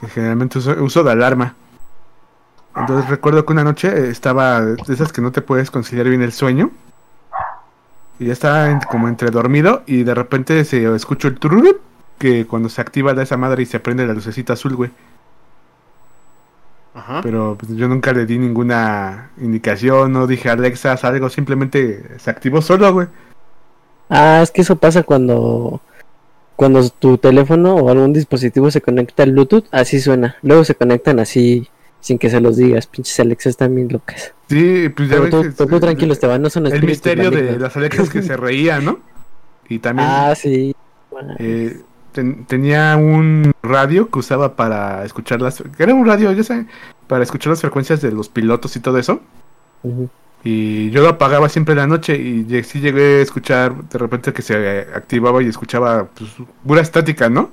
[0.00, 1.56] Que generalmente uso, uso de alarma.
[2.76, 6.30] Entonces recuerdo que una noche estaba de esas que no te puedes conciliar bien el
[6.30, 6.70] sueño.
[8.20, 11.78] Y ya estaba en- como entre dormido y de repente se escucho el tururut
[12.16, 14.92] que cuando se activa esa madre y se prende la lucecita azul, güey.
[16.94, 17.22] Ajá.
[17.24, 22.62] Pero pues, yo nunca le di ninguna indicación, no dije Alexa, algo, simplemente se activó
[22.62, 23.08] solo, güey.
[24.10, 25.80] Ah, es que eso pasa cuando
[26.56, 30.36] cuando tu teléfono o algún dispositivo se conecta al Bluetooth, así suena.
[30.42, 31.66] Luego se conectan así
[32.00, 32.86] sin que se los digas.
[32.86, 34.34] Pinches Alexas bien locas.
[34.48, 37.76] Sí, pues ya Pero ves tú, tú tranquilo, Esteban, no son El misterio de las
[37.78, 38.98] Alexas que se reían, ¿no?
[39.70, 40.74] Y también Ah, sí.
[41.38, 41.80] eh,
[42.12, 45.62] ten- tenía un radio que usaba para escuchar las...
[45.78, 46.66] Era un radio, ya sé,
[47.06, 49.20] para escuchar las frecuencias de los pilotos y todo eso.
[49.82, 50.10] Ujú.
[50.42, 54.32] Y yo lo apagaba siempre en la noche y sí llegué a escuchar de repente
[54.32, 56.30] que se activaba y escuchaba pues,
[56.66, 57.50] pura estática, ¿no?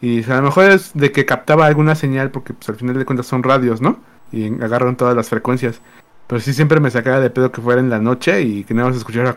[0.00, 3.04] Y a lo mejor es de que captaba alguna señal porque pues al final de
[3.04, 3.98] cuentas son radios, ¿no?
[4.32, 5.80] Y agarran todas las frecuencias.
[6.26, 8.88] Pero sí siempre me sacaba de pedo que fuera en la noche y que nada
[8.88, 9.36] más escuchara...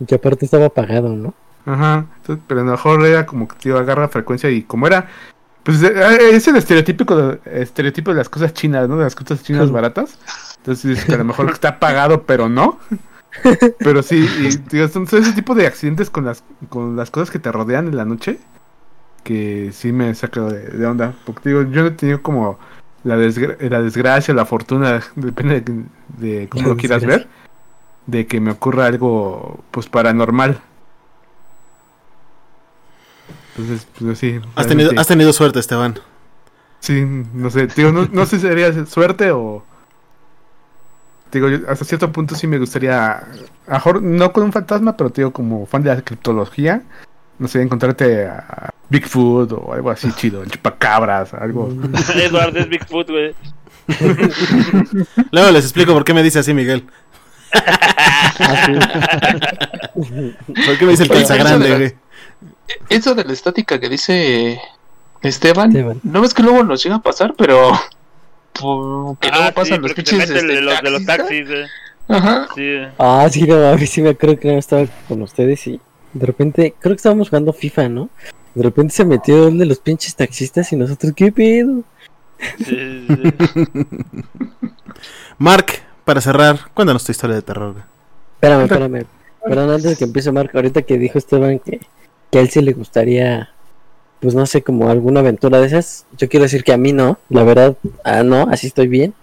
[0.00, 1.34] Y que aparte estaba apagado, ¿no?
[1.66, 5.08] Ajá, entonces, pero a lo mejor era como que tío, agarra frecuencia y como era...
[5.68, 8.96] Pues eh, es el estereotípico de, estereotipo de las cosas chinas, ¿no?
[8.96, 10.18] De las cosas chinas baratas.
[10.56, 12.78] Entonces a lo mejor está apagado, pero no.
[13.80, 17.30] Pero sí, y tío, son, son ese tipo de accidentes con las, con las cosas
[17.30, 18.38] que te rodean en la noche
[19.22, 21.12] que sí me saca de, de onda.
[21.26, 22.58] Porque digo, yo no he tenido como
[23.04, 25.84] la, desgra- la desgracia, la fortuna, depende de,
[26.40, 27.28] de cómo La lo quieras ver,
[28.06, 30.62] de que me ocurra algo pues paranormal.
[33.58, 34.40] Entonces, pues sí.
[34.54, 35.98] Has tenido, has tenido suerte, Esteban.
[36.78, 37.04] Sí,
[37.34, 39.64] no sé, digo, no, no sé si sería suerte o...
[41.32, 43.26] Digo, yo hasta cierto punto sí me gustaría,
[43.66, 46.82] mejor no con un fantasma, pero digo, como fan de la criptología,
[47.38, 51.68] no sé, encontrarte a Bigfoot o algo así chido, el chupacabras, algo...
[52.14, 53.34] Eduardo es Bigfoot, güey.
[55.32, 56.86] Luego les explico por qué me dice así Miguel.
[59.94, 62.07] ¿Por qué me dice el calza grande, güey?
[62.88, 64.60] Eso de la estática que dice
[65.22, 66.00] Esteban, Esteban.
[66.02, 67.72] no ves que luego nos llega a pasar, pero
[68.52, 71.48] por- que luego Ah, sí, pasan los pinches el de este, los, de los taxistas.
[71.48, 71.70] taxis.
[72.08, 72.48] Ajá.
[72.54, 72.76] Sí.
[72.98, 75.80] Ah, sí, no mames, sí me acuerdo que no estaba con ustedes y
[76.14, 78.08] de repente, creo que estábamos jugando FIFA, ¿no?
[78.54, 81.82] De repente se metió el de los pinches taxistas y nosotros, ¿qué pedo?
[82.58, 83.86] Sí, sí, sí.
[85.38, 85.66] Mark,
[86.04, 87.74] para cerrar, cuéntanos tu historia de terror.
[88.34, 89.04] Espérame, espérame.
[89.44, 91.80] Perdón, antes de que empiece Marco, ahorita que dijo Esteban que,
[92.30, 93.50] que a él sí le gustaría,
[94.20, 97.18] pues no sé, como alguna aventura de esas, yo quiero decir que a mí no,
[97.28, 99.14] la verdad, ah, no, así estoy bien.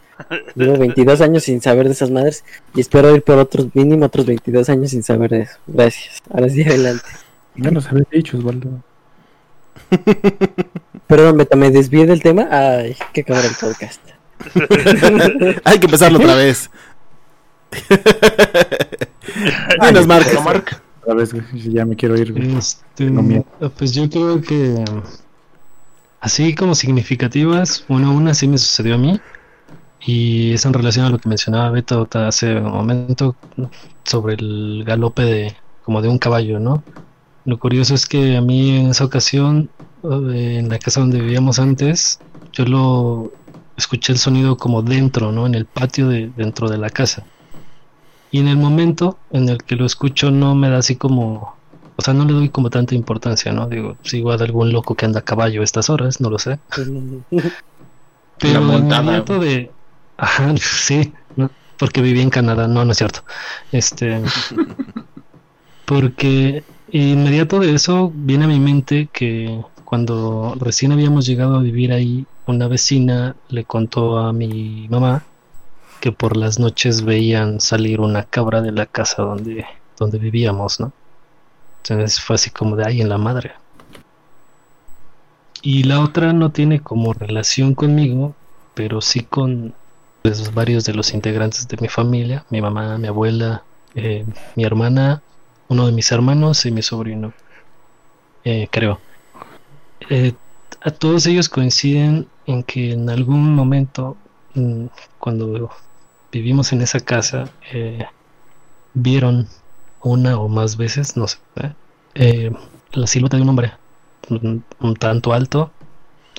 [0.56, 4.26] Llevo 22 años sin saber de esas madres y espero ir por otros, mínimo otros
[4.26, 5.57] 22 años sin saber de eso.
[5.68, 6.22] Gracias.
[6.32, 7.06] Ahora sí, adelante.
[7.56, 8.82] Ya nos habías dicho, Osvaldo.
[11.07, 12.48] Perdón, Beta, me desvié del tema.
[12.49, 14.02] Ay, que acabar el podcast.
[15.64, 16.69] Hay que empezarlo otra vez.
[20.07, 20.26] Mark.
[20.26, 22.36] Pero Mark, Otra vez, ya me quiero ir.
[22.57, 23.45] Este, miedo.
[23.77, 24.84] pues yo creo que
[26.19, 29.19] así como significativas, bueno, una sí me sucedió a mí
[30.03, 33.36] y es en relación a lo que mencionaba Beto hace un momento
[34.03, 36.84] sobre el galope de como de un caballo, ¿no?
[37.45, 39.69] Lo curioso es que a mí en esa ocasión,
[40.03, 42.19] eh, en la casa donde vivíamos antes,
[42.52, 43.32] yo lo
[43.77, 45.45] escuché el sonido como dentro, ¿no?
[45.45, 47.23] En el patio de dentro de la casa.
[48.32, 51.56] Y en el momento en el que lo escucho no me da así como
[51.98, 53.68] o sea, no le doy como tanta importancia, ¿no?
[53.68, 56.60] Digo, si igual algún loco que anda a caballo a estas horas, no lo sé.
[58.40, 59.72] Pero montada, inmediato de...
[60.18, 61.50] Ajá, sí, ¿no?
[61.78, 63.24] porque viví en Canadá, no, no es cierto.
[63.72, 64.22] Este...
[65.86, 71.94] porque inmediato de eso viene a mi mente que cuando recién habíamos llegado a vivir
[71.94, 75.24] ahí, una vecina le contó a mi mamá
[76.06, 79.65] que por las noches veían salir una cabra de la casa donde,
[79.98, 80.91] donde vivíamos, ¿no?
[81.82, 83.53] Entonces fue así como de ahí en la madre.
[85.64, 88.36] Y la otra no tiene como relación conmigo,
[88.76, 89.73] pero sí con
[90.22, 93.64] pues, varios de los integrantes de mi familia, mi mamá, mi abuela,
[93.95, 95.23] eh, mi hermana,
[95.69, 97.34] uno de mis hermanos y mi sobrino,
[98.44, 98.99] eh, creo.
[100.11, 100.34] Eh,
[100.82, 104.18] a todos ellos coinciden en que en algún momento,
[104.53, 104.86] mm,
[105.18, 105.72] cuando
[106.36, 108.06] vivimos en esa casa, eh,
[108.94, 109.48] vieron
[110.02, 111.38] una o más veces, no sé,
[112.16, 112.52] ¿eh?
[112.91, 113.72] La silueta de un hombre
[114.30, 115.72] un, tanto alto,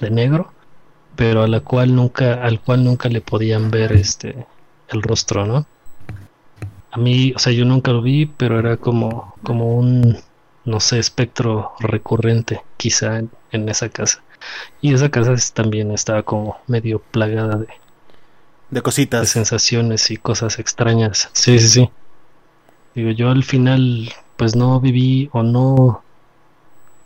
[0.00, 0.52] de negro,
[1.16, 4.46] pero a la cual nunca, al cual nunca le podían ver este
[4.88, 5.66] el rostro, ¿no?
[6.90, 10.18] A mí, o sea, yo nunca lo vi, pero era como, como un,
[10.66, 14.22] no sé, espectro recurrente, quizá en, en esa casa.
[14.82, 17.68] Y esa casa también estaba como medio plagada de,
[18.70, 19.28] De de cositas.
[19.28, 21.30] sensaciones y cosas extrañas.
[21.32, 21.90] Sí, sí, sí.
[22.94, 26.02] Digo, yo al final, pues no viví o no,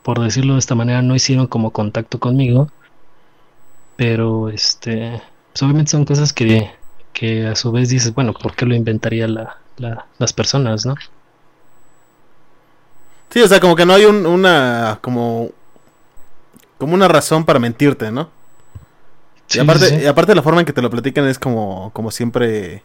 [0.03, 2.71] por decirlo de esta manera, no hicieron como contacto conmigo.
[3.97, 5.23] Pero, este,
[5.53, 6.71] pues obviamente son cosas que,
[7.13, 10.95] que a su vez dices, bueno, ¿por qué lo inventaría la, la- las personas, no?
[13.31, 14.99] Sí, o sea, como que no hay un- una.
[15.03, 15.51] Como.
[16.79, 18.31] Como una razón para mentirte, ¿no?
[19.51, 20.03] Sí, y, aparte, sí, sí.
[20.03, 22.83] y aparte la forma en que te lo platican es como, como siempre.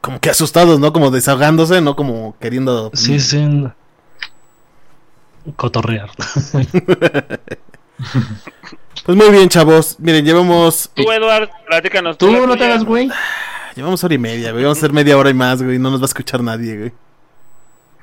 [0.00, 0.92] Como que asustados, ¿no?
[0.92, 2.90] Como desahogándose, no como queriendo.
[2.94, 3.38] Sí, sí.
[3.38, 3.72] n-
[5.56, 6.10] Cotorrear.
[9.04, 9.96] Pues muy bien, chavos.
[9.98, 10.90] Miren, llevamos.
[10.94, 12.18] Tú, Eduard, platícanos.
[12.18, 13.10] tú no te hagas güey.
[13.74, 14.62] llevamos hora y media, güey.
[14.64, 15.78] Vamos a hacer media hora y más, güey.
[15.78, 16.92] No nos va a escuchar nadie, güey.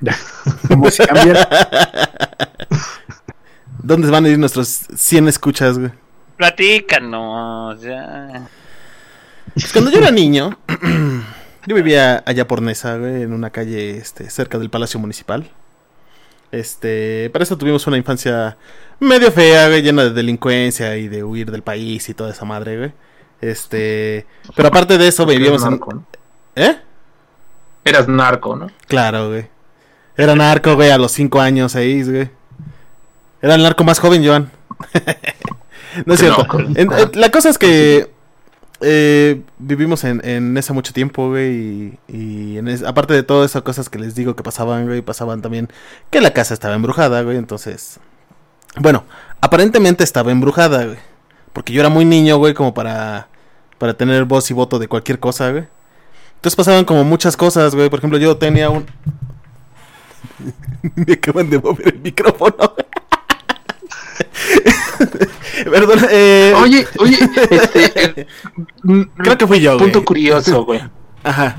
[0.68, 1.48] Como si cambiara.
[3.82, 5.92] ¿Dónde van a ir nuestros 100 escuchas, güey?
[6.40, 8.48] Platícanos, ya.
[9.54, 10.58] Pues cuando yo era niño,
[11.68, 15.52] yo vivía allá por Nesa, güey, en una calle este, cerca del Palacio Municipal.
[16.54, 18.56] Este, para eso tuvimos una infancia
[19.02, 22.78] medio fea, güey, llena de delincuencia y de huir del país y toda esa madre,
[22.78, 22.94] güey.
[23.42, 24.26] Este,
[24.56, 25.82] pero aparte de eso vivíamos en...
[26.56, 26.78] ¿Eh?
[27.84, 28.72] Eras narco, ¿no?
[28.88, 29.50] Claro, güey.
[30.16, 32.30] Era narco, güey, a los 5 años, 6, güey.
[33.42, 34.50] Era el narco más joven, Joan.
[36.06, 36.46] no es cierto.
[36.54, 38.10] no, En- en- la cosa es que
[38.82, 41.52] eh, vivimos en, en ese mucho tiempo, güey.
[41.52, 45.02] Y, y en es- aparte de todas esas cosas que les digo que pasaban, güey,
[45.02, 45.70] pasaban también
[46.10, 47.38] que la casa estaba embrujada, güey.
[47.38, 48.00] Entonces,
[48.78, 49.04] bueno,
[49.42, 50.98] aparentemente estaba embrujada, güey.
[51.54, 53.28] Porque yo era muy niño, güey, como para,
[53.78, 55.66] para tener voz y voto de cualquier cosa, güey.
[56.36, 57.90] Entonces pasaban como muchas cosas, güey.
[57.90, 58.86] Por ejemplo, yo tenía un...
[60.96, 62.56] Me acaban de mover el micrófono.
[65.64, 66.54] Perdón, eh...
[66.58, 67.18] Oye, oye,
[67.50, 68.28] este.
[68.84, 69.86] mm, Creo que fui yo, güey.
[69.86, 70.82] Punto curioso, güey.
[71.24, 71.58] Ajá.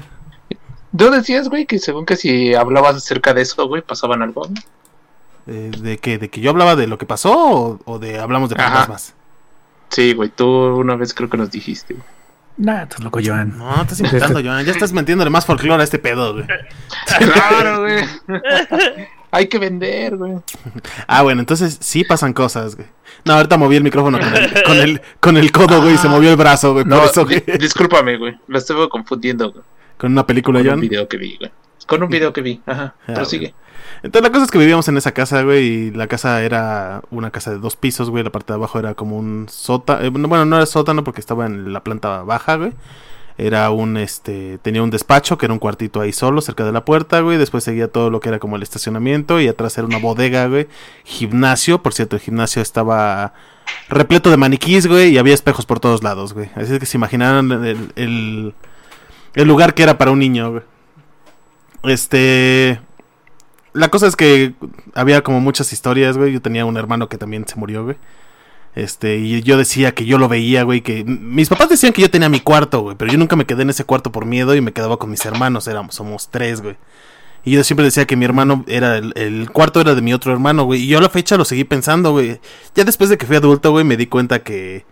[0.96, 4.48] ¿Tú decías, güey, que según que si hablabas acerca de eso, güey, pasaban algo?
[4.48, 4.60] ¿no?
[5.46, 6.18] Eh, ¿De qué?
[6.18, 9.14] ¿De que yo hablaba de lo que pasó o, o de hablamos de fantasmas?
[9.88, 11.94] Sí, güey, tú una vez creo que nos dijiste.
[11.94, 12.06] güey.
[12.56, 13.56] Nah, estás loco, Joan.
[13.56, 14.64] No, estás inventando, Joan.
[14.66, 16.46] Ya estás metiéndole más folclore a este pedo, güey.
[17.18, 18.04] Claro, güey.
[19.30, 20.34] Hay que vender, güey.
[21.06, 22.88] Ah, bueno, entonces sí pasan cosas, güey.
[23.24, 26.08] No, ahorita moví el micrófono con el, con el, con el codo, güey, y se
[26.08, 26.84] movió el brazo, güey.
[26.84, 27.42] No, por eso, güey.
[27.58, 28.38] discúlpame, güey.
[28.46, 29.64] Lo estuve confundiendo güey,
[29.98, 31.50] Con una película, con un video que vi, güey.
[31.86, 32.94] Con un video que vi, ajá.
[33.06, 33.54] Ah, Prosigue.
[34.02, 37.30] Entonces la cosa es que vivíamos en esa casa, güey, y la casa era una
[37.30, 40.56] casa de dos pisos, güey, la parte de abajo era como un sótano, bueno, no
[40.56, 42.72] era sótano porque estaba en la planta baja, güey.
[43.42, 46.84] Era un, este, tenía un despacho que era un cuartito ahí solo, cerca de la
[46.84, 47.38] puerta, güey.
[47.38, 50.68] Después seguía todo lo que era como el estacionamiento y atrás era una bodega, güey.
[51.04, 53.32] Gimnasio, por cierto, el gimnasio estaba
[53.88, 56.50] repleto de maniquís, güey, y había espejos por todos lados, güey.
[56.54, 58.54] Así es que se imaginaran el, el,
[59.32, 60.62] el lugar que era para un niño, güey.
[61.84, 62.78] Este...
[63.72, 64.52] La cosa es que
[64.94, 66.32] había como muchas historias, güey.
[66.32, 67.96] Yo tenía un hermano que también se murió, güey.
[68.74, 72.10] Este, y yo decía que yo lo veía, güey, que mis papás decían que yo
[72.10, 74.60] tenía mi cuarto, güey, pero yo nunca me quedé en ese cuarto por miedo y
[74.60, 76.76] me quedaba con mis hermanos, éramos, somos tres, güey.
[77.44, 80.32] Y yo siempre decía que mi hermano era el, el cuarto era de mi otro
[80.32, 80.82] hermano, güey.
[80.82, 82.38] Y yo a la fecha lo seguí pensando, güey.
[82.74, 84.84] Ya después de que fui adulto, güey, me di cuenta que,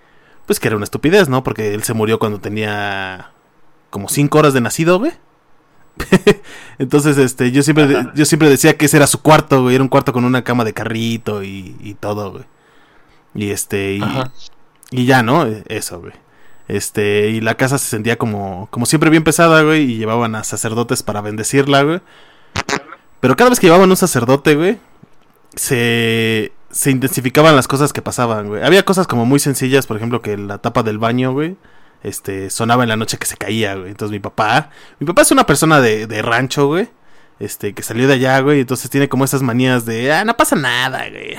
[0.47, 1.43] pues que era una estupidez, ¿no?
[1.45, 3.33] Porque él se murió cuando tenía
[3.91, 5.13] como cinco horas de nacido, güey.
[6.79, 9.75] Entonces, este, yo siempre, yo siempre decía que ese era su cuarto, güey.
[9.75, 12.45] Era un cuarto con una cama de carrito y, y todo, güey.
[13.35, 14.01] Y este,
[14.91, 15.47] y, ya, ¿no?
[15.69, 16.13] Eso, güey.
[16.67, 19.83] Este, y la casa se sentía como, como siempre bien pesada, güey.
[19.83, 22.01] Y llevaban a sacerdotes para bendecirla, güey.
[23.21, 24.79] Pero cada vez que llevaban un sacerdote, güey,
[25.55, 28.63] se, se intensificaban las cosas que pasaban, güey.
[28.63, 31.57] Había cosas como muy sencillas, por ejemplo, que la tapa del baño, güey,
[32.03, 33.91] este, sonaba en la noche que se caía, güey.
[33.91, 36.89] Entonces mi papá, mi papá es una persona de, de rancho, güey,
[37.41, 40.57] este, que salió de allá, güey, entonces tiene como esas manías de, ah, no pasa
[40.57, 41.37] nada, güey.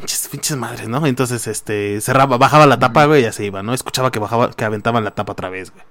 [0.00, 1.06] Pinches, pinches madres, ¿no?
[1.06, 3.74] Entonces, este, cerraba, bajaba la tapa, güey, y ya se iba, ¿no?
[3.74, 5.84] Escuchaba que bajaba, que aventaban la tapa otra vez, güey.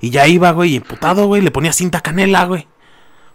[0.00, 2.66] Y ya iba, güey, y emputado, güey, le ponía cinta canela, güey.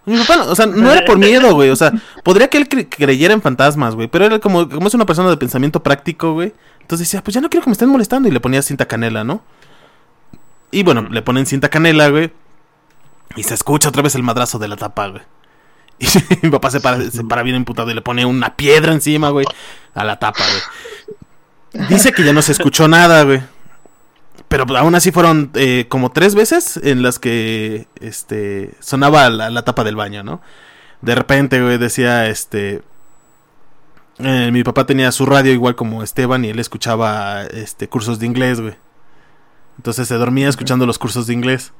[0.06, 1.72] Mi papá, no- o sea, no era por miedo, güey.
[1.72, 1.92] O sea,
[2.24, 4.08] podría que él cre- creyera en fantasmas, güey.
[4.08, 6.54] Pero era como, como es una persona de pensamiento práctico, güey.
[6.82, 8.28] Entonces decía, pues ya no quiero que me estén molestando.
[8.28, 9.42] Y le ponía cinta canela, ¿no?
[10.70, 12.32] Y bueno, le ponen cinta canela, güey.
[13.36, 15.24] Y se escucha otra vez el madrazo de la tapa, güey.
[16.00, 16.08] Y
[16.42, 19.46] mi papá se para, bien emputado y le pone una piedra encima, güey.
[19.94, 20.44] A la tapa,
[21.74, 21.88] güey.
[21.90, 23.42] Dice que ya no se escuchó nada, güey.
[24.48, 29.64] Pero aún así fueron eh, como tres veces en las que este sonaba la, la
[29.64, 30.42] tapa del baño, ¿no?
[31.02, 32.82] De repente, güey, decía este.
[34.20, 38.26] eh, mi papá tenía su radio igual como Esteban y él escuchaba este cursos de
[38.28, 38.76] inglés, güey.
[39.78, 41.74] Entonces se dormía escuchando los cursos de inglés.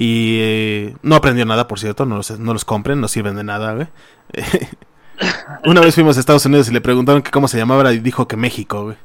[0.00, 3.42] Y eh, no aprendió nada, por cierto, no los, no los compren, no sirven de
[3.42, 3.88] nada, güey.
[5.64, 8.28] Una vez fuimos a Estados Unidos y le preguntaron que cómo se llamaba y dijo
[8.28, 8.96] que México, güey.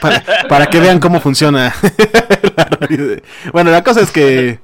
[0.00, 1.74] Para, para, que vean cómo funciona.
[3.54, 4.60] bueno, la cosa es que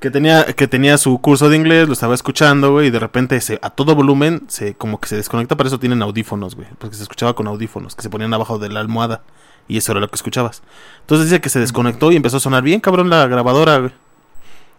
[0.00, 3.40] que tenía que tenía su curso de inglés, lo estaba escuchando, güey, y de repente
[3.40, 6.96] se, a todo volumen se como que se desconecta, para eso tienen audífonos, güey, porque
[6.96, 9.22] se escuchaba con audífonos que se ponían abajo de la almohada
[9.70, 10.62] y eso era lo que escuchabas.
[11.02, 13.92] Entonces dice que se desconectó y empezó a sonar bien cabrón la grabadora, güey.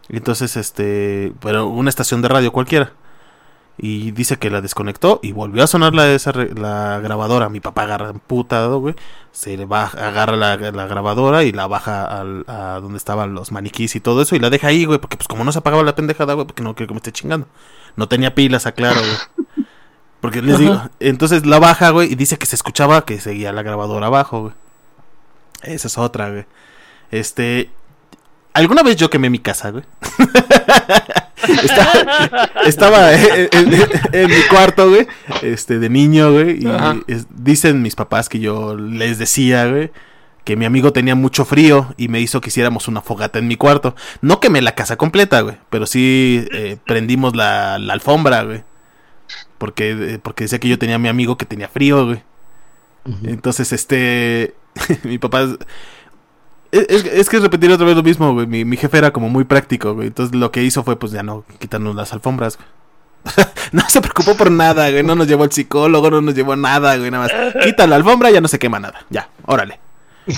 [0.09, 2.91] Y entonces este, pero una estación de radio cualquiera.
[3.77, 7.47] Y dice que la desconectó y volvió a sonar la, esa, la grabadora.
[7.47, 8.95] Mi papá agarra putado, güey.
[9.31, 13.53] Se le va, agarra la, la grabadora y la baja al, a donde estaban los
[13.53, 14.35] maniquís y todo eso.
[14.35, 14.99] Y la deja ahí, güey.
[14.99, 17.13] Porque pues como no se apagaba la pendejada, güey, porque no quiero que me esté
[17.13, 17.47] chingando.
[17.95, 19.65] No tenía pilas, aclaro, güey.
[20.19, 23.63] Porque les digo, entonces la baja, güey, y dice que se escuchaba que seguía la
[23.63, 24.53] grabadora abajo, güey.
[25.63, 26.45] Esa es otra, güey.
[27.11, 27.69] Este.
[28.53, 29.83] ¿Alguna vez yo quemé mi casa, güey?
[31.63, 35.07] estaba estaba en, en- en mi cuarto, güey.
[35.41, 36.59] Este, de niño, güey.
[36.63, 36.67] Y
[37.07, 39.91] es- dicen mis papás que yo les decía, güey.
[40.43, 43.57] Que mi amigo tenía mucho frío y me hizo que hiciéramos una fogata en mi
[43.57, 43.95] cuarto.
[44.21, 45.55] No quemé la casa completa, güey.
[45.69, 48.63] Pero sí eh, prendimos la, la alfombra, güey.
[49.59, 52.23] Porque, eh, porque decía que yo tenía a mi amigo que tenía frío, güey.
[53.23, 54.55] Entonces, este.
[55.03, 55.41] mi papá.
[56.71, 58.47] Es, es- que es repetir otra vez lo mismo, güey.
[58.47, 60.07] Mi, mi jefe era como muy práctico, güey.
[60.07, 62.67] Entonces, lo que hizo fue, pues ya no quitarnos las alfombras, güey.
[63.71, 65.03] no se preocupó por nada, güey.
[65.03, 67.11] No nos llevó al psicólogo, no nos llevó nada, güey.
[67.11, 67.63] Nada más.
[67.63, 69.05] Quita la alfombra, ya no se quema nada.
[69.09, 69.79] Ya, órale.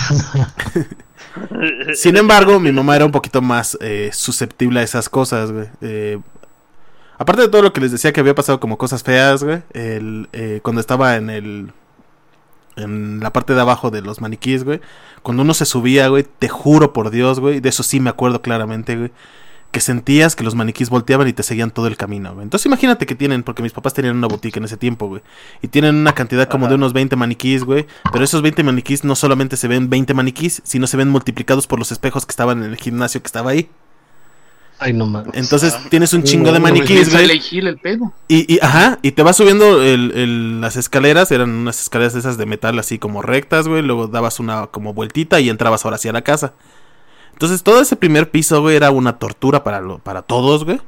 [1.95, 5.67] Sin embargo, mi mamá era un poquito más eh, susceptible a esas cosas, güey.
[5.81, 6.19] Eh,
[7.17, 9.61] aparte de todo lo que les decía que había pasado como cosas feas, güey.
[9.73, 11.71] El, eh, cuando estaba en el...
[12.75, 14.81] En la parte de abajo de los maniquíes, güey.
[15.21, 17.59] Cuando uno se subía, güey, te juro por Dios, güey.
[17.59, 19.11] De eso sí me acuerdo claramente, güey.
[19.71, 22.43] Que sentías que los maniquíes volteaban y te seguían todo el camino, güey.
[22.43, 25.21] Entonces imagínate que tienen, porque mis papás tenían una boutique en ese tiempo, güey.
[25.61, 27.87] Y tienen una cantidad como de unos 20 maniquíes, güey.
[28.11, 31.79] Pero esos 20 maniquíes no solamente se ven 20 maniquíes, sino se ven multiplicados por
[31.79, 33.69] los espejos que estaban en el gimnasio que estaba ahí.
[34.85, 35.33] Ay, no mames.
[35.35, 37.41] Entonces tienes un chingo de maniquíes, güey.
[37.53, 38.11] El pedo.
[38.27, 42.19] Y, y, ajá, y te vas subiendo el- el- las escaleras, eran unas escaleras de
[42.19, 43.81] esas de metal así como rectas, güey.
[43.81, 46.53] Luego dabas una como vueltita y entrabas ahora sí a la casa.
[47.31, 50.81] Entonces todo ese primer piso, güey, era una tortura para, lo, para todos, güey.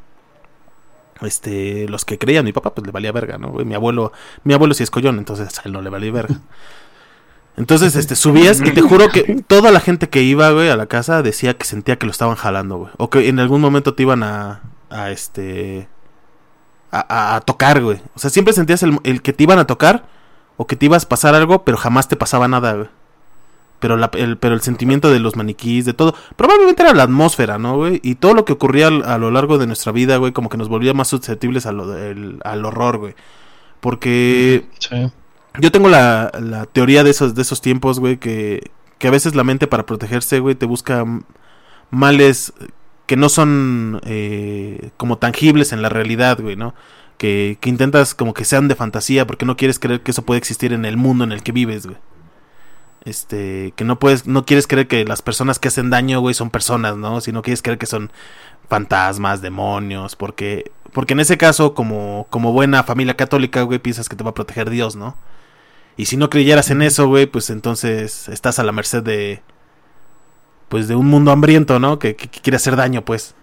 [1.22, 3.48] Este, los que creían, mi papá pues le valía verga, ¿no?
[3.50, 3.66] güey?
[3.66, 4.12] Mi abuelo,
[4.44, 6.36] mi abuelo sí es collón, entonces a él no le valía verga.
[7.58, 10.88] Entonces, este, subías y te juro que toda la gente que iba, güey, a la
[10.88, 12.92] casa decía que sentía que lo estaban jalando, güey.
[12.98, 15.88] O que en algún momento te iban a, a este,
[16.92, 18.02] a, tocar, güey.
[18.14, 20.06] O sea, siempre sentías el, el que te iban a tocar
[20.58, 22.90] o que te ibas a pasar algo, pero jamás te pasaba nada, güey.
[23.80, 27.76] Pero, el, pero el sentimiento de los maniquís, de todo, probablemente era la atmósfera, ¿no,
[27.76, 28.00] güey?
[28.04, 30.70] Y todo lo que ocurría a lo largo de nuestra vida, güey, como que nos
[30.70, 33.16] volvía más susceptibles al horror, güey.
[33.80, 35.12] Porque Sí.
[35.60, 39.36] Yo tengo la, la teoría de esos, de esos tiempos, güey, que, que a veces
[39.36, 41.06] la mente para protegerse, güey, te busca
[41.92, 42.54] males
[43.06, 46.74] que no son eh, como tangibles en la realidad, güey, ¿no?
[47.18, 50.40] Que, que intentas como que sean de fantasía porque no quieres creer que eso puede
[50.40, 51.98] existir en el mundo en el que vives, güey.
[53.06, 56.50] Este, que no puedes, no quieres creer que las personas que hacen daño, güey, son
[56.50, 57.22] personas, ¿no?
[57.22, 58.12] Sino quieres creer que son
[58.68, 64.16] fantasmas, demonios, porque, porque en ese caso, como, como buena familia católica, güey, piensas que
[64.16, 65.16] te va a proteger Dios, ¿no?
[65.98, 69.42] Y si no creyeras en eso, güey, pues entonces estás a la merced de,
[70.70, 72.00] pues de un mundo hambriento, ¿no?
[72.00, 73.36] Que, que- quiere hacer daño, pues.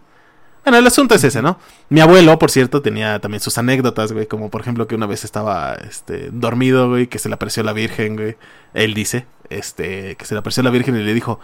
[0.65, 1.59] Bueno, el asunto es ese, ¿no?
[1.89, 5.25] Mi abuelo, por cierto, tenía también sus anécdotas, güey, como por ejemplo que una vez
[5.25, 8.37] estaba, este, dormido, güey, que se le apareció la Virgen, güey.
[8.75, 11.41] Él dice, este, que se le apareció la Virgen y le dijo,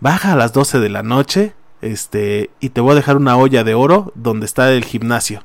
[0.00, 3.64] baja a las 12 de la noche, este, y te voy a dejar una olla
[3.64, 5.44] de oro donde está el gimnasio.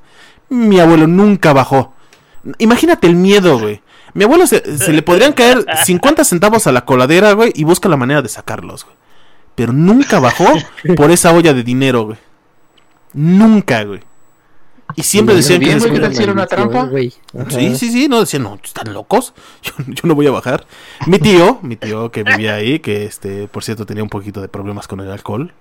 [0.50, 1.94] Mi abuelo nunca bajó.
[2.58, 3.82] Imagínate el miedo, güey.
[4.14, 7.90] Mi abuelo se, se le podrían caer 50 centavos a la coladera, güey, y busca
[7.90, 8.96] la manera de sacarlos, güey.
[9.56, 10.46] Pero nunca bajó
[10.96, 12.18] por esa olla de dinero, güey.
[13.14, 14.02] Nunca, güey.
[14.96, 15.66] Y siempre decían que...
[15.66, 16.12] bien, se güey, escondían.
[16.12, 16.86] ¿qué tal si era una trampa?
[16.86, 17.14] güey.
[17.50, 20.66] Sí, sí, sí, no, decían, no, están locos, yo, yo no voy a bajar.
[21.08, 24.48] Mi tío, mi tío que vivía ahí, que este, por cierto, tenía un poquito de
[24.48, 25.54] problemas con el alcohol.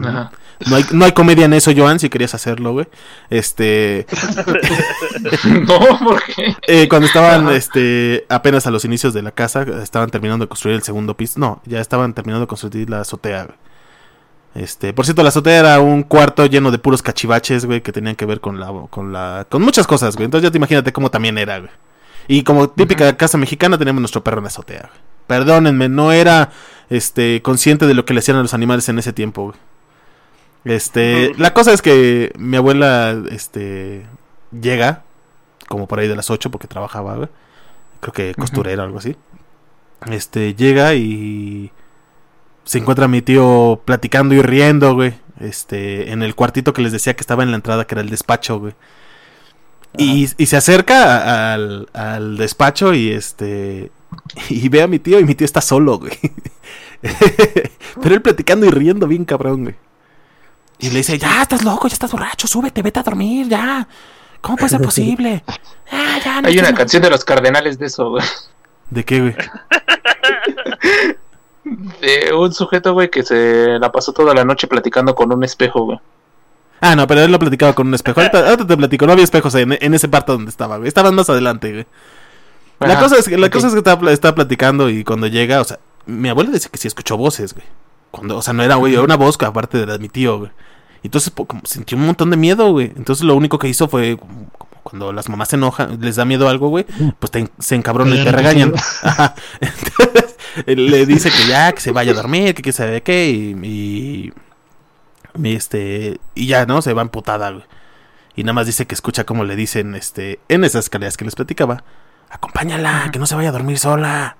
[0.00, 0.32] Ajá.
[0.66, 2.86] No hay, no hay comedia en eso, Joan, si querías hacerlo, güey.
[3.30, 4.06] Este,
[5.66, 6.56] no, ¿por qué?
[6.68, 7.56] eh, cuando estaban, Ajá.
[7.56, 11.40] este, apenas a los inicios de la casa, estaban terminando de construir el segundo piso.
[11.40, 13.56] No, ya estaban terminando de construir la azotea, güey.
[14.54, 18.16] Este, por cierto, la azotea era un cuarto lleno de puros cachivaches, güey, que tenían
[18.16, 20.26] que ver con la, con la, con muchas cosas, güey.
[20.26, 21.70] Entonces ya te imagínate cómo también era, güey.
[22.28, 25.00] Y como típica casa mexicana teníamos nuestro perro en la azotea, güey.
[25.26, 26.50] Perdónenme, no era,
[26.90, 29.56] este, consciente de lo que le hacían a los animales en ese tiempo, güey.
[30.64, 34.06] Este, la cosa es que mi abuela, este,
[34.52, 35.02] llega,
[35.68, 37.28] como por ahí de las 8 porque trabajaba, güey.
[38.00, 39.16] Creo que costurera o algo así.
[40.10, 41.70] Este, llega y
[42.64, 45.14] se encuentra mi tío platicando y riendo, güey.
[45.40, 48.10] Este, en el cuartito que les decía que estaba en la entrada, que era el
[48.10, 48.74] despacho, güey.
[49.98, 53.90] Y, y se acerca a- al, al despacho y este.
[54.48, 56.12] Y ve a mi tío y mi tío está solo, güey.
[58.02, 59.74] Pero él platicando y riendo bien cabrón, güey.
[60.82, 63.86] Y le dice, ya estás loco, ya estás borracho, súbete, vete a dormir, ya.
[64.40, 65.44] ¿Cómo puede ser posible?
[65.90, 68.24] Ah, ya, no Hay una canción de los cardenales de eso, güey.
[68.90, 69.36] ¿De qué, güey?
[72.00, 75.84] De un sujeto, güey, que se la pasó toda la noche platicando con un espejo,
[75.84, 76.00] güey.
[76.80, 78.20] Ah, no, pero él lo platicaba con un espejo.
[78.20, 80.88] Ahorita, ahorita te platico, no había espejos en, en ese parte donde estaba, güey.
[80.88, 81.86] Estaban más adelante, güey.
[82.80, 85.78] La cosa es que, la cosa es que estaba platicando y cuando llega, o sea,
[86.06, 87.64] mi abuela dice que sí escuchó voces, güey.
[88.10, 90.08] Cuando, o sea, no era, güey, era una voz que aparte de la de mi
[90.08, 90.50] tío, güey.
[91.02, 92.92] Entonces, po- como sintió un montón de miedo, güey.
[92.96, 96.24] Entonces, lo único que hizo fue, como- como cuando las mamás se enojan, les da
[96.24, 96.84] miedo algo, güey,
[97.18, 98.72] pues te, se encabronan y te Regañan.
[99.02, 99.34] Ajá.
[99.60, 103.56] Entonces, le dice que ya, que se vaya a dormir, que quién sabe qué, y,
[103.66, 104.32] y,
[105.42, 106.82] y, este, y ya, ¿no?
[106.82, 107.64] Se va emputada, güey.
[108.34, 111.34] Y nada más dice que escucha como le dicen, este, en esas escaleras que les
[111.34, 111.84] platicaba,
[112.30, 114.36] acompáñala, que no se vaya a dormir sola.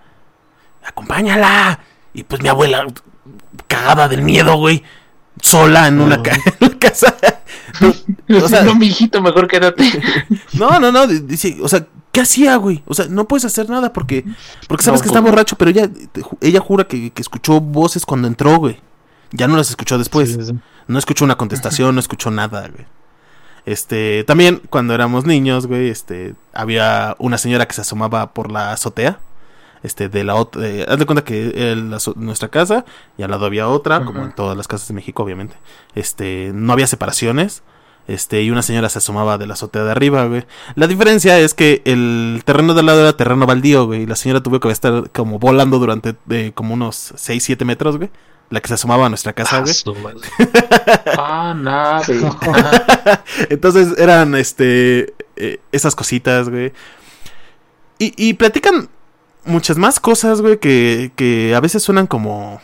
[0.85, 1.79] Acompáñala.
[2.15, 2.87] Y pues mi abuela,
[3.69, 4.83] cagada del miedo, güey,
[5.41, 7.15] sola en una ca- en la casa.
[8.43, 9.85] O sea- no, mijito, mejor quédate.
[10.55, 12.83] No, no, no, dice, o sea, ¿qué hacía, güey?
[12.87, 14.25] O sea, no puedes hacer nada porque
[14.69, 15.27] porque sabes No, que pues está no.
[15.31, 15.89] borracho, pero ella
[16.41, 18.79] ella jura que, que escuchó voces cuando entró, güey.
[19.33, 20.29] Ya no las escuchó después.
[20.29, 20.59] Sí, sí, sí.
[20.89, 22.85] No escuchó una contestación, no escuchó nada, güey.
[23.65, 28.73] Este, también cuando éramos niños, güey, este, había una señora que se asomaba por la
[28.73, 29.21] azotea.
[29.83, 32.85] Este, de la otra, eh, haz de cuenta que el- la azo- nuestra casa
[33.19, 35.57] y al lado había otra, como en todas las casas de México, obviamente.
[35.95, 37.63] Este, no había separaciones.
[38.09, 40.45] Este, y una señora se asomaba de la azotea de arriba, güey.
[40.75, 44.03] La diferencia es que el terreno de al lado era terreno baldío, güey.
[44.03, 47.97] Y la señora tuvo que estar como volando durante eh, como unos 6, 7 metros,
[47.99, 48.11] güey.
[48.51, 49.73] La que se asomaba a nuestra casa, güey.
[49.73, 50.19] su madre.
[51.17, 51.55] Ah.
[52.05, 53.25] Ajá.
[53.51, 56.73] Entonces eran este eh, esas cositas, güey.
[57.99, 58.89] Y, y platican
[59.45, 62.61] muchas más cosas, güey, que, que a veces suenan como.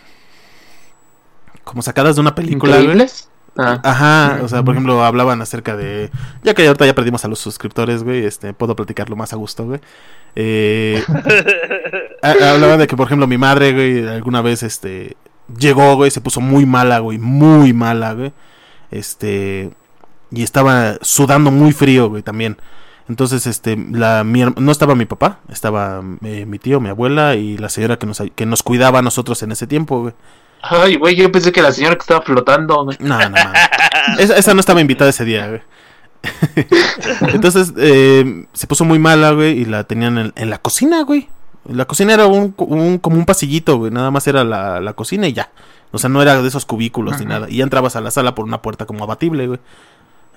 [1.65, 2.77] como sacadas de una película.
[2.79, 3.29] ¿Increíbles?
[3.61, 6.11] Ah, Ajá, o sea, por ejemplo, hablaban acerca de.
[6.45, 9.65] Ya que ahorita ya perdimos a los suscriptores, güey, este, puedo platicarlo más a gusto,
[9.67, 9.81] güey.
[10.37, 11.03] Eh,
[12.23, 15.17] ha- hablaban de que, por ejemplo, mi madre, güey, alguna vez, este,
[15.59, 18.33] llegó, güey, se puso muy mala, güey, muy mala, güey.
[18.93, 19.71] Este,
[20.31, 22.59] y estaba sudando muy frío, güey, también.
[23.09, 27.57] Entonces, este, la, mi no estaba mi papá, estaba eh, mi tío, mi abuela y
[27.57, 30.15] la señora que nos, que nos cuidaba a nosotros en ese tiempo, güey.
[30.63, 32.85] Ay, güey, yo pensé que la señora que estaba flotando.
[32.85, 32.97] güey.
[33.01, 33.61] No, no, mames.
[34.19, 35.61] Esa, esa no estaba invitada ese día, güey.
[37.33, 41.29] Entonces, eh, se puso muy mala, güey, y la tenían en, en la cocina, güey.
[41.65, 43.91] La cocina era un, un- como un pasillito, güey.
[43.91, 45.51] Nada más era la, la cocina y ya.
[45.93, 47.49] O sea, no era de esos cubículos ni nada.
[47.49, 49.61] Y ya entrabas a la sala por una puerta como abatible, güey.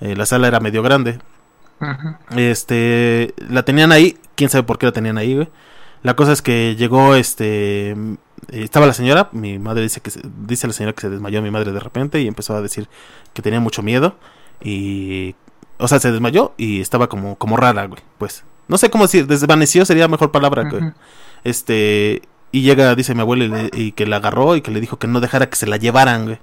[0.00, 1.18] Eh, la sala era medio grande.
[2.36, 5.48] Este, la tenían ahí, quién sabe por qué la tenían ahí, güey.
[6.02, 7.94] La cosa es que llegó, este, eh,
[8.50, 11.50] estaba la señora, mi madre dice que, se- dice la señora que se desmayó mi
[11.50, 12.88] madre de repente y empezó a decir
[13.32, 14.16] que tenía mucho miedo
[14.60, 15.36] y,
[15.78, 18.44] o sea, se desmayó y estaba como, como rara, güey, pues.
[18.68, 20.82] No sé cómo decir, desvaneció sería mejor palabra, güey.
[21.44, 22.22] Este,
[22.52, 24.98] y llega, dice mi abuela, y, le- y que la agarró y que le dijo
[24.98, 26.38] que no dejara que se la llevaran, güey.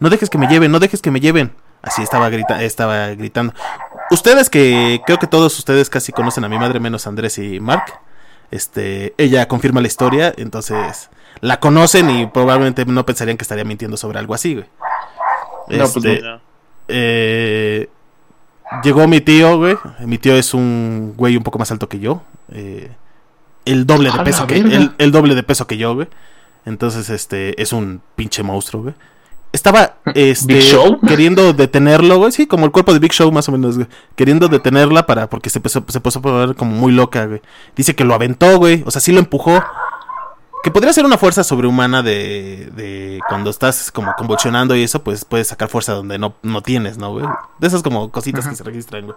[0.00, 1.52] No dejes que me lleven, no dejes que me lleven.
[1.82, 3.54] Así estaba, grita estaba gritando.
[4.12, 7.84] Ustedes que creo que todos ustedes casi conocen a mi madre, menos Andrés y Mark.
[8.50, 11.08] Este, ella confirma la historia, entonces
[11.40, 14.66] la conocen y probablemente no pensarían que estaría mintiendo sobre algo así, güey.
[15.68, 16.40] No, pues Este, No.
[16.88, 17.88] eh,
[18.84, 19.76] llegó mi tío, güey.
[20.00, 22.22] Mi tío es un güey un poco más alto que yo.
[22.52, 22.90] eh,
[23.64, 24.56] el doble de ¡A la peso que
[24.98, 26.08] el doble de peso que yo, güey.
[26.66, 28.94] Entonces, este, es un pinche monstruo, güey.
[29.52, 30.98] Estaba este, ¿Big Show?
[31.06, 32.32] queriendo detenerlo, güey.
[32.32, 33.86] Sí, como el cuerpo de Big Show, más o menos, güey.
[34.16, 37.42] Queriendo detenerla para, porque se empezó, se puso a poner como muy loca, güey.
[37.76, 38.82] Dice que lo aventó, güey.
[38.86, 39.62] O sea, sí lo empujó.
[40.62, 45.24] Que podría ser una fuerza sobrehumana de, de cuando estás como convulsionando y eso, pues
[45.24, 47.26] puedes sacar fuerza donde no, no tienes, ¿no, güey?
[47.58, 49.16] De esas como cositas que se registran, güey.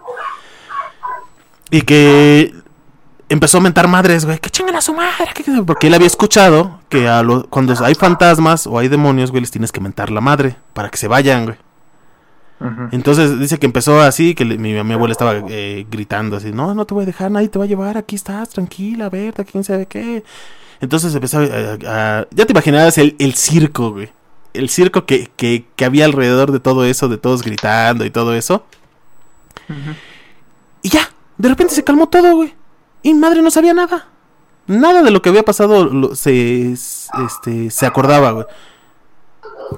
[1.70, 2.52] Y que
[3.28, 4.38] empezó a mentar madres, güey.
[4.38, 5.28] Que chingan a su madre.
[5.34, 9.30] que- que- Porque él había escuchado que a lo- cuando hay fantasmas o hay demonios,
[9.30, 11.56] güey, les tienes que mentar la madre para que se vayan, güey.
[12.90, 16.74] Entonces dice que empezó así, que le- mi, mi abuela estaba eh, gritando así, no,
[16.74, 19.62] no te voy a dejar, nadie te va a llevar, aquí estás, tranquila, Berta, quién
[19.62, 20.24] sabe qué.
[20.80, 21.42] Entonces empezó a...
[21.42, 24.08] a- a- ya te imaginabas el, el circo, güey.
[24.54, 28.34] El circo que, que, que había alrededor de todo eso, de todos gritando y todo
[28.34, 28.64] eso.
[30.82, 32.54] Y ya, de repente se calmó todo, güey.
[33.06, 34.08] Y madre no sabía nada.
[34.66, 38.46] Nada de lo que había pasado se, este, se acordaba, güey.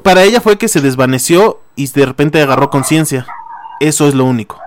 [0.02, 3.26] Para ella fue que se desvaneció y de repente agarró conciencia.
[3.80, 4.58] Eso es lo único.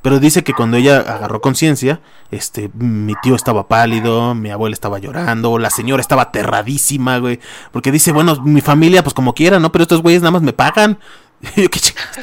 [0.00, 2.00] Pero dice que cuando ella agarró conciencia,
[2.30, 7.40] este, mi tío estaba pálido, mi abuela estaba llorando, la señora estaba aterradísima, güey.
[7.72, 9.70] Porque dice, bueno, mi familia, pues como quiera, ¿no?
[9.70, 10.98] Pero estos güeyes nada más me pagan.
[11.54, 12.16] ¿qué chingados,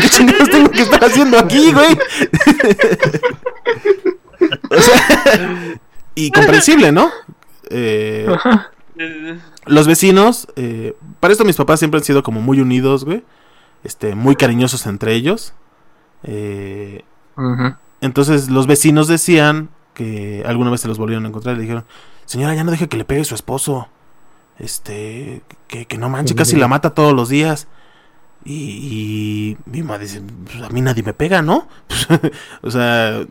[0.00, 1.98] ¿qué chingados tengo que estar haciendo aquí, güey?
[4.70, 5.78] o sea,
[6.14, 7.10] y comprensible, ¿no?
[7.70, 8.26] Eh,
[9.66, 13.22] los vecinos, eh, para esto mis papás siempre han sido como muy unidos, güey.
[13.84, 15.54] Este, muy cariñosos entre ellos.
[16.24, 17.04] Eh,
[18.00, 21.84] entonces los vecinos decían que alguna vez se los volvieron a encontrar y le dijeron,
[22.24, 23.88] señora, ya no deje que le pegue su esposo.
[24.58, 27.68] Este, que, que no manche, casi la mata todos los días.
[28.44, 31.68] Y, y mi mamá dice, "Pues, a mí nadie me pega, ¿no?
[32.62, 33.24] o sea,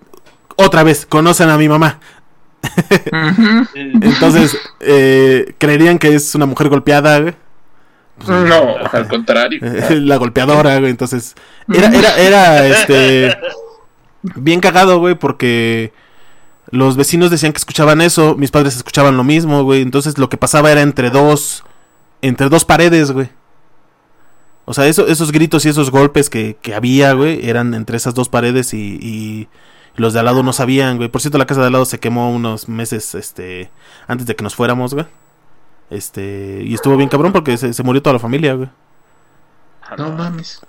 [0.57, 1.99] otra vez, conocen a mi mamá.
[3.73, 7.35] Entonces, eh, creerían que es una mujer golpeada, güey.
[8.17, 9.59] Pues, No, al contrario.
[9.89, 10.91] la golpeadora, güey.
[10.91, 11.35] Entonces,
[11.71, 13.37] era, era, era, este,
[14.35, 15.93] bien cagado, güey, porque
[16.71, 19.81] los vecinos decían que escuchaban eso, mis padres escuchaban lo mismo, güey.
[19.81, 21.63] Entonces, lo que pasaba era entre dos,
[22.21, 23.29] entre dos paredes, güey.
[24.65, 28.13] O sea, eso, esos gritos y esos golpes que, que había, güey, eran entre esas
[28.15, 29.47] dos paredes y, y
[29.97, 31.09] los de al lado no sabían, güey.
[31.09, 33.69] Por cierto, la casa de al lado se quemó unos meses, este,
[34.07, 35.05] antes de que nos fuéramos, güey.
[35.89, 38.69] Este, y estuvo bien cabrón porque se, se murió toda la familia, güey.
[39.97, 40.61] No mames.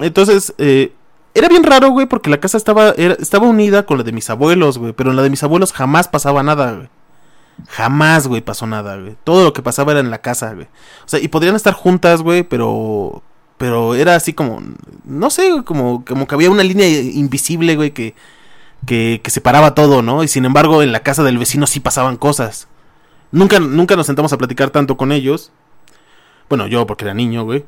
[0.00, 0.92] Entonces, eh,
[1.34, 4.30] era bien raro, güey, porque la casa estaba, era- estaba unida con la de mis
[4.30, 4.92] abuelos, güey.
[4.92, 6.88] Pero en la de mis abuelos jamás pasaba nada, güey.
[7.68, 9.16] Jamás, güey, pasó nada, güey.
[9.24, 10.66] Todo lo que pasaba era en la casa, güey.
[11.04, 13.22] O sea, y podrían estar juntas, güey, pero...
[13.58, 14.62] Pero era así como...
[15.04, 18.14] No sé, güey, como, como que había una línea invisible, güey, que,
[18.86, 20.22] que, que separaba todo, ¿no?
[20.24, 22.68] Y sin embargo, en la casa del vecino sí pasaban cosas.
[23.32, 25.52] Nunca, nunca nos sentamos a platicar tanto con ellos.
[26.48, 27.64] Bueno, yo porque era niño, güey.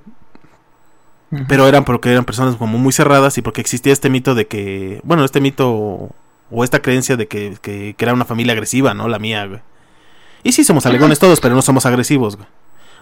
[1.49, 5.01] Pero eran porque eran personas como muy cerradas y porque existía este mito de que,
[5.03, 6.11] bueno, este mito
[6.51, 9.09] o esta creencia de que, que- que era una familia agresiva, ¿no?
[9.09, 9.61] La mía, güey.
[10.43, 12.47] Y sí, somos alegones todos, pero no somos agresivos, güey.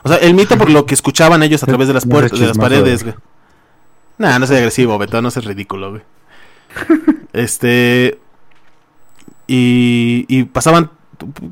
[0.05, 2.47] O sea, el mito por lo que escuchaban ellos a través de las puertas, de
[2.47, 3.15] las paredes, güey.
[3.17, 3.25] güey.
[4.19, 6.03] Nah, no soy agresivo, Beto, no seas ridículo, güey.
[7.33, 8.19] Este.
[9.47, 10.91] Y, y pasaban.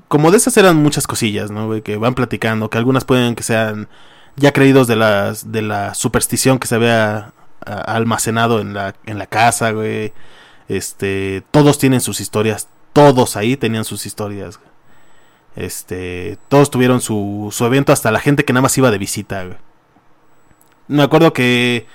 [0.08, 1.82] Como de esas eran muchas cosillas, ¿no?
[1.82, 3.88] Que van platicando, que algunas pueden que sean
[4.36, 7.32] ya creídos de las de la superstición que se había
[7.66, 10.12] almacenado en la en la casa, güey.
[10.68, 14.58] Este, todos tienen sus historias, todos ahí tenían sus historias.
[15.56, 19.44] Este, todos tuvieron su su evento hasta la gente que nada más iba de visita,
[19.44, 19.56] güey.
[20.88, 21.86] Me acuerdo que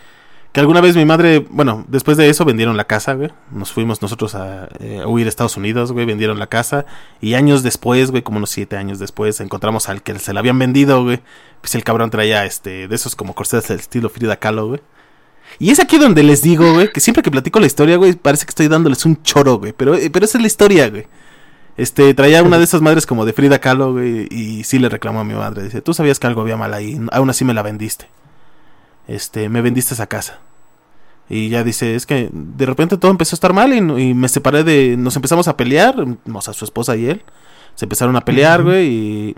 [0.53, 3.31] que alguna vez mi madre, bueno, después de eso vendieron la casa, güey.
[3.51, 6.05] Nos fuimos nosotros a, eh, huir a Estados Unidos, güey.
[6.05, 6.85] Vendieron la casa.
[7.21, 10.59] Y años después, güey, como unos siete años después, encontramos al que se la habían
[10.59, 11.21] vendido, güey.
[11.59, 14.81] Pues el cabrón traía, este, de esos como corsetas del estilo Frida Kahlo, güey.
[15.57, 18.45] Y es aquí donde les digo, güey, que siempre que platico la historia, güey, parece
[18.45, 19.73] que estoy dándoles un choro, güey.
[19.73, 21.07] Pero, eh, pero esa es la historia, güey.
[21.77, 24.27] Este, traía una de esas madres como de Frida Kahlo, güey.
[24.29, 25.63] Y sí le reclamó a mi madre.
[25.63, 26.99] Dice, tú sabías que algo había mal ahí.
[27.11, 28.07] Aún así me la vendiste.
[29.07, 30.39] Este, me vendiste esa casa.
[31.29, 34.63] Y ya dice, es que de repente todo empezó a estar mal y, me separé
[34.63, 34.97] de...
[34.97, 35.95] Nos empezamos a pelear,
[36.33, 37.23] o sea, su esposa y él.
[37.75, 39.35] Se empezaron a pelear, güey, y...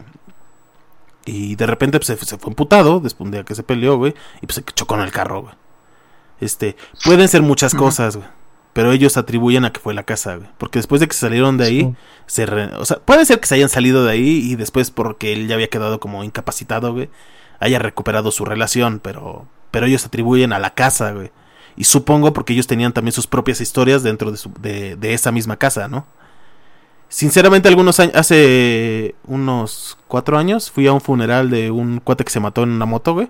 [1.28, 4.46] Y de repente pues, se, se fue emputado, después de que se peleó, güey, y
[4.46, 5.54] pues se chocó en el carro, güey.
[6.40, 8.28] Este, pueden ser muchas cosas, güey.
[8.74, 10.50] Pero ellos atribuyen a que fue la casa, güey.
[10.58, 11.96] Porque después de que salieron de ahí, Sí.
[12.28, 15.34] se re- o sea, puede ser que se hayan salido de ahí y después porque
[15.34, 17.10] él ya había quedado como incapacitado, güey,
[17.60, 21.32] haya recuperado su relación, pero pero ellos atribuyen a la casa, güey.
[21.76, 25.32] Y supongo porque ellos tenían también sus propias historias dentro de, su- de, de esa
[25.34, 26.06] misma casa, ¿no?
[27.10, 32.32] Sinceramente, algunos años, hace unos cuatro años, fui a un funeral de un cuate que
[32.32, 33.30] se mató en una moto, güey,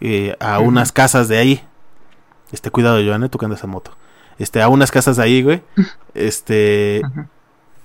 [0.00, 1.64] eh, a unas casas de ahí.
[2.52, 3.96] Este, cuidado, Joanne, tú que andas en moto.
[4.38, 5.62] Este, a unas casas de ahí, güey.
[6.14, 7.02] Este,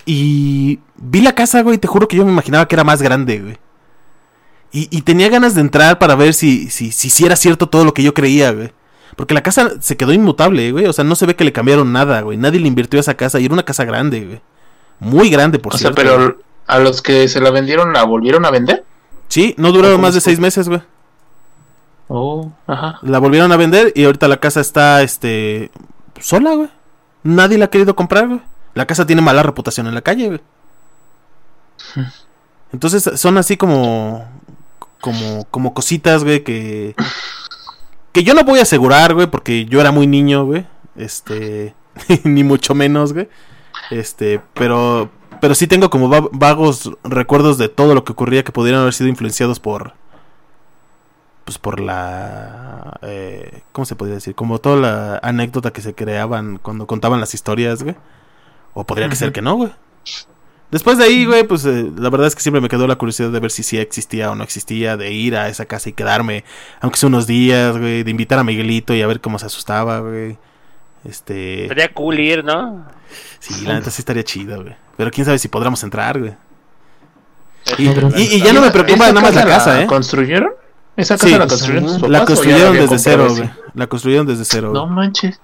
[0.06, 3.02] y vi la casa, güey, y te juro que yo me imaginaba que era más
[3.02, 3.58] grande, güey.
[4.76, 7.86] Y, y tenía ganas de entrar para ver si, si, si, sí era cierto todo
[7.86, 8.74] lo que yo creía, güey.
[9.16, 10.86] Porque la casa se quedó inmutable, güey.
[10.88, 12.38] O sea, no se ve que le cambiaron nada, güey.
[12.38, 14.42] Nadie le invirtió a esa casa y era una casa grande, güey.
[15.00, 16.02] Muy grande, por O sea, cierto.
[16.02, 18.84] pero a los que se la vendieron, ¿la volvieron a vender?
[19.30, 20.82] Sí, no duraron ¿Cómo más de seis meses, güey.
[22.10, 23.00] Oh, ajá.
[23.02, 25.72] La volvieron a vender y ahorita la casa está, este,
[26.20, 26.70] sola, güey.
[27.24, 28.42] Nadie la ha querido comprar, güey.
[28.74, 30.42] La casa tiene mala reputación en la calle, güey.
[32.74, 34.28] Entonces son así como,
[35.02, 36.96] como, como cositas, güey, que,
[38.12, 40.66] que yo no voy a asegurar, güey, porque yo era muy niño, güey.
[40.96, 41.76] Este,
[42.24, 43.28] ni mucho menos, güey.
[43.92, 45.10] Este, pero,
[45.42, 48.94] pero sí tengo como va- vagos recuerdos de todo lo que ocurría que pudieran haber
[48.94, 49.94] sido influenciados por,
[51.44, 54.34] pues por la eh, ¿cómo se podría decir?
[54.34, 57.96] Como toda la anécdota que se creaban cuando contaban las historias, güey.
[58.74, 59.72] O podría que ser que no, güey.
[60.72, 63.30] Después de ahí, güey, pues eh, la verdad es que siempre me quedó la curiosidad
[63.30, 66.44] de ver si sí existía o no existía, de ir a esa casa y quedarme,
[66.82, 70.00] aunque sea unos días, güey, de invitar a Miguelito y a ver cómo se asustaba,
[70.00, 70.38] güey.
[71.06, 71.68] Este.
[71.68, 72.86] Sería cool ir, ¿no?
[73.40, 74.76] Sí, la neta sí estaría chido, güey.
[74.98, 76.34] Pero quién sabe si podremos entrar, güey.
[77.78, 79.88] Y, pero- y- y ya no me preocupa ¿Esa nada más la casa, ¿eh?
[79.88, 80.50] ¿Construyeron?
[80.98, 83.50] ¿Esa casa Sí, la construyeron papás La construyeron desde cero, güey.
[83.74, 84.72] La construyeron desde cero.
[84.74, 85.40] No manches.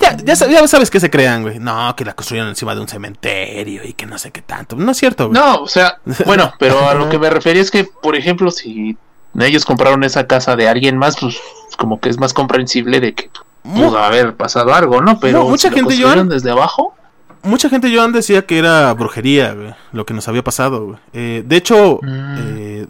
[0.00, 1.58] Ya, ya, ya sabes que se crean, güey.
[1.58, 4.76] No, que la construyeron encima de un cementerio y que no sé qué tanto.
[4.76, 5.40] No es cierto, güey.
[5.40, 8.96] No, o sea, bueno, pero a lo que me refería es que, por ejemplo, si
[9.38, 11.38] ellos compraron esa casa de alguien más, pues
[11.78, 13.30] como que es más comprensible de que
[13.62, 15.18] pudo haber pasado algo, ¿no?
[15.20, 16.94] Pero Mu- mucha si lo gente, construyeron Joan- desde abajo.
[17.42, 19.74] Mucha gente, Joan, decía que era brujería, güey.
[19.92, 20.98] Lo que nos había pasado, güey.
[21.12, 22.34] Eh, de hecho, Mm.
[22.38, 22.86] eh,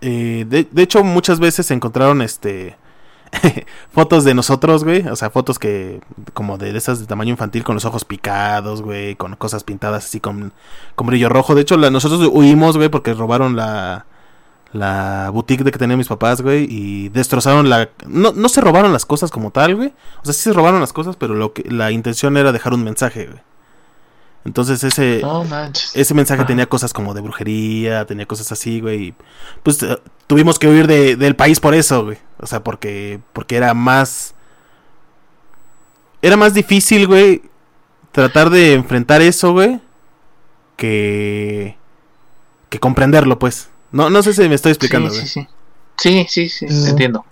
[0.00, 2.76] eh, de, de hecho, muchas veces se encontraron este
[3.92, 5.06] fotos de nosotros, güey.
[5.08, 6.00] O sea, fotos que
[6.34, 10.20] como de, esas de tamaño infantil con los ojos picados, güey, con cosas pintadas así
[10.20, 10.52] con,
[10.94, 11.54] con brillo rojo.
[11.54, 14.06] De hecho, nosotros huimos, güey, porque robaron la
[14.72, 18.92] la boutique de que tenían mis papás, güey, y destrozaron la no, no se robaron
[18.92, 19.92] las cosas como tal, güey.
[20.22, 22.84] O sea, sí se robaron las cosas, pero lo que la intención era dejar un
[22.84, 23.40] mensaje, güey.
[24.48, 25.20] Entonces ese
[25.94, 29.08] ese mensaje tenía cosas como de brujería, tenía cosas así, güey.
[29.08, 29.14] y,
[29.62, 32.16] Pues eh, tuvimos que huir de- del país por eso, güey.
[32.40, 34.34] O sea, porque, porque era más...
[36.22, 37.42] Era más difícil, güey,
[38.10, 39.80] tratar de enfrentar eso, güey,
[40.76, 41.76] que...
[42.70, 43.68] que comprenderlo, pues.
[43.92, 45.28] No, no sé si me estoy explicando, sí, güey.
[45.28, 45.46] sí,
[45.98, 46.26] sí.
[46.28, 47.24] Sí, sí, sí, entiendo.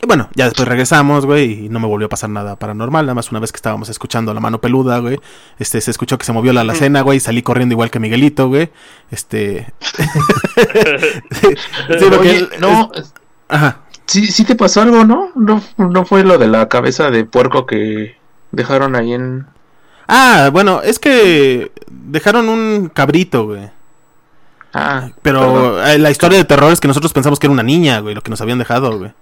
[0.00, 3.04] Y bueno, ya después regresamos, güey, y no me volvió a pasar nada paranormal.
[3.04, 5.18] Nada más una vez que estábamos escuchando la mano peluda, güey.
[5.58, 8.46] Este, se escuchó que se movió la alacena, güey, y salí corriendo igual que Miguelito,
[8.48, 8.70] güey.
[9.10, 9.72] Este.
[11.98, 12.92] sí, Oye, no,
[13.48, 13.80] Ajá.
[14.06, 15.30] sí, sí te pasó algo, ¿no?
[15.34, 15.60] ¿no?
[15.76, 18.16] No fue lo de la cabeza de puerco que
[18.52, 19.46] dejaron ahí en...
[20.06, 23.68] Ah, bueno, es que dejaron un cabrito, güey.
[24.72, 27.98] Ah, Pero eh, la historia de terror es que nosotros pensamos que era una niña,
[27.98, 29.12] güey, lo que nos habían dejado, güey.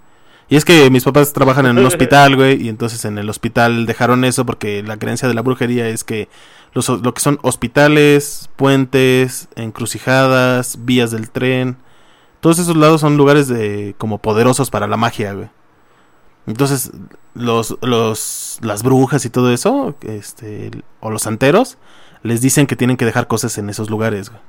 [0.49, 3.85] Y es que mis papás trabajan en un hospital, güey, y entonces en el hospital
[3.85, 6.29] dejaron eso porque la creencia de la brujería es que
[6.73, 11.79] los, lo que son hospitales, puentes, encrucijadas, vías del tren,
[12.41, 15.49] todos esos lados son lugares de como poderosos para la magia, güey.
[16.47, 16.93] Entonces,
[17.35, 20.71] los, los, las brujas y todo eso, este,
[21.01, 21.77] o los santeros,
[22.23, 24.41] les dicen que tienen que dejar cosas en esos lugares, güey.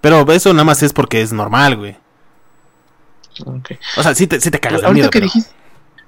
[0.00, 1.98] Pero eso nada más es porque es normal, güey.
[3.96, 5.10] O sea, sí te, sí te cagas de ahorita, miedo.
[5.10, 5.50] que pero- dijiste,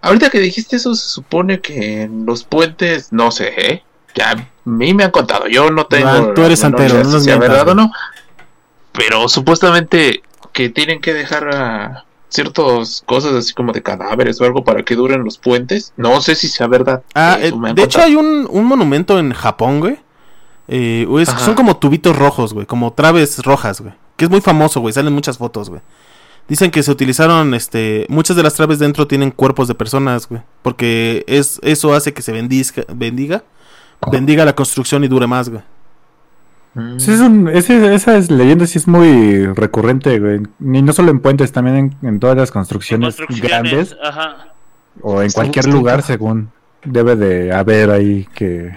[0.02, 3.82] ahorita que dijiste eso, se supone que en los puentes, no sé, ¿eh?
[4.14, 6.32] Ya a mí me han contado, yo no tengo.
[6.34, 7.92] Tú eres no si nos sea mientas, verdad o no.
[8.92, 10.22] Pero supuestamente
[10.52, 14.94] que tienen que dejar a ciertas cosas así como de cadáveres o algo para que
[14.96, 15.92] duren los puentes.
[15.96, 17.02] No sé si sea verdad.
[17.14, 19.98] Ah, eh, de hecho hay un, un monumento en Japón, güey.
[20.66, 23.94] Eh, es- son como tubitos rojos, güey, como traves rojas, güey.
[24.16, 25.80] Que es muy famoso, güey, salen muchas fotos, güey.
[26.48, 30.40] Dicen que se utilizaron, este, muchas de las traves dentro tienen cuerpos de personas, güey.
[30.62, 33.44] Porque es, eso hace que se bendizca, bendiga,
[34.10, 35.62] bendiga la construcción y dure más, güey.
[36.74, 36.98] Mm.
[36.98, 40.40] Sí, es un- ese- esa es leyenda sí es muy recurrente, güey.
[40.60, 44.48] Y no solo en puentes, también en, en todas las construcciones, Construcciones, grandes ajá.
[45.02, 46.50] o en cualquier lugar, según
[46.84, 48.70] debe de haber ahí que,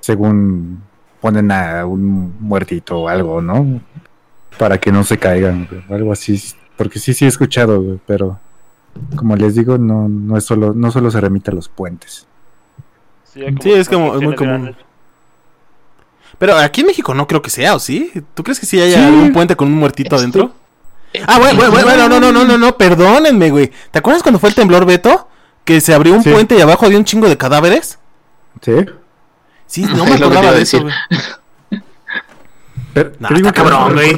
[0.00, 0.82] según
[1.20, 3.80] ponen a un muertito o algo, ¿no?
[4.58, 6.40] Para que no se caigan, güey, algo así.
[6.76, 8.38] Porque sí, sí he escuchado, güey, pero
[9.16, 12.26] como les digo, no, no es solo, no solo se remite a los puentes.
[13.32, 13.42] Sí,
[13.72, 14.62] es como- es muy común.
[14.62, 14.76] grandes.
[16.38, 18.12] Pero aquí en México no creo que sea, ¿o sí?
[18.34, 19.04] ¿Tú crees que sí haya Sí.
[19.04, 20.52] algún puente con un muertito Esto- adentro?
[21.26, 23.72] Ah, bueno, bueno, bueno, no, no, no, no, no, perdónenme, güey.
[23.90, 25.28] ¿Te acuerdas cuando fue el temblor, Beto?
[25.64, 26.30] Que se abrió un Sí.
[26.30, 27.98] puente y abajo había un chingo de cadáveres.
[28.60, 28.72] ¿Sí?
[29.66, 30.92] Sí, no Es me acordaba de eso, güey.
[32.96, 34.16] Pero, Nah, digo está cabrón, güey.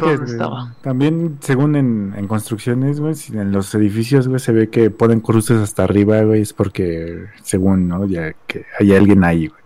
[0.82, 5.18] También, según en, en construcciones, güey, si en los edificios, güey, se ve que ponen
[5.18, 8.06] cruces hasta arriba, güey, es porque, según, ¿no?
[8.06, 9.60] Ya que hay alguien ahí, güey.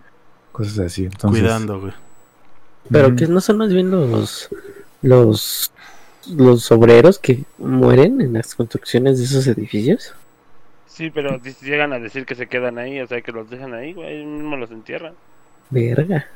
[0.51, 1.05] Cosas así.
[1.05, 1.93] Entonces, Cuidando, güey.
[2.91, 3.17] Pero Ujú.
[3.17, 4.49] que no son más bien los
[5.03, 5.71] los
[6.35, 10.15] los obreros que mueren en las construcciones de esos edificios.
[10.87, 13.93] Sí, pero llegan a decir que se quedan ahí, o sea, que los dejan ahí,
[13.93, 15.13] güey, ahí mismo los entierran.
[15.69, 16.27] Verga.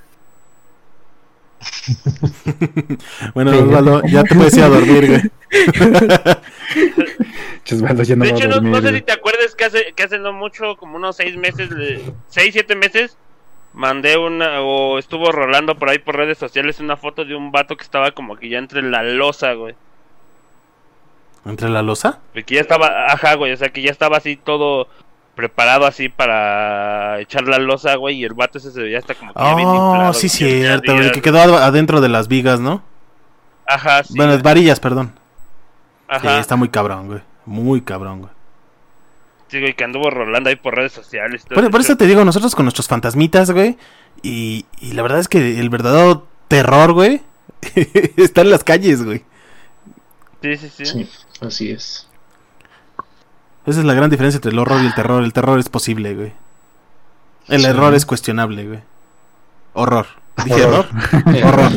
[3.34, 3.50] Bueno.
[3.52, 5.22] Osvaldo, ya te puedes ir a dormir, güey.
[7.64, 10.02] Chesvaldo ya no de va a hecho, no, sé si te acuerdas que hace, que
[10.02, 11.68] hace no mucho, como unos seis meses,
[12.28, 13.16] seis, siete meses,
[13.72, 17.76] mandé una, o estuvo rolando por ahí por redes sociales una foto de un vato
[17.76, 19.74] que estaba como que ya entre la losa, güey.
[21.44, 22.20] ¿Entre la losa?
[22.34, 24.88] Que ya estaba, ajá, güey, o sea, que ya estaba así todo,
[25.36, 29.32] preparado así para echar la losa, güey, y el vato ese se veía hasta como
[29.32, 32.58] que ya bien Oh, inflado, sí, cierto, días, Que quedó ad- adentro de las vigas,
[32.58, 32.82] ¿no?
[33.66, 34.14] Ajá, sí.
[34.16, 35.12] Bueno, varillas, perdón.
[36.08, 36.40] Sí, ajá.
[36.40, 37.20] está muy cabrón, güey.
[37.44, 38.32] Muy cabrón, güey.
[39.48, 41.44] Sí, güey, que anduvo rolando ahí por redes sociales.
[41.44, 43.76] todo Por, eso te digo, nosotros con nuestros fantasmitas, güey.
[44.22, 47.20] Y, y la verdad es que el verdadero terror, güey,
[48.16, 49.24] está en las calles, güey.
[50.42, 50.86] Sí, sí, sí.
[50.86, 51.10] Sí,
[51.40, 52.05] así es.
[53.66, 55.22] Esa es la gran diferencia entre el horror y el terror.
[55.24, 56.32] El terror es posible, güey.
[57.48, 57.66] El Sí.
[57.66, 58.80] error es cuestionable, güey.
[59.74, 60.06] Horror.
[60.44, 60.86] ¿Dije horror?
[61.44, 61.72] Horror.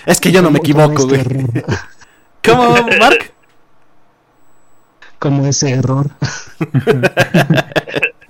[0.06, 1.20] Es que yo no me equivoco, güey.
[1.20, 1.50] este error.
[2.44, 3.32] ¿Cómo, Mark?
[5.18, 6.10] Como ese error.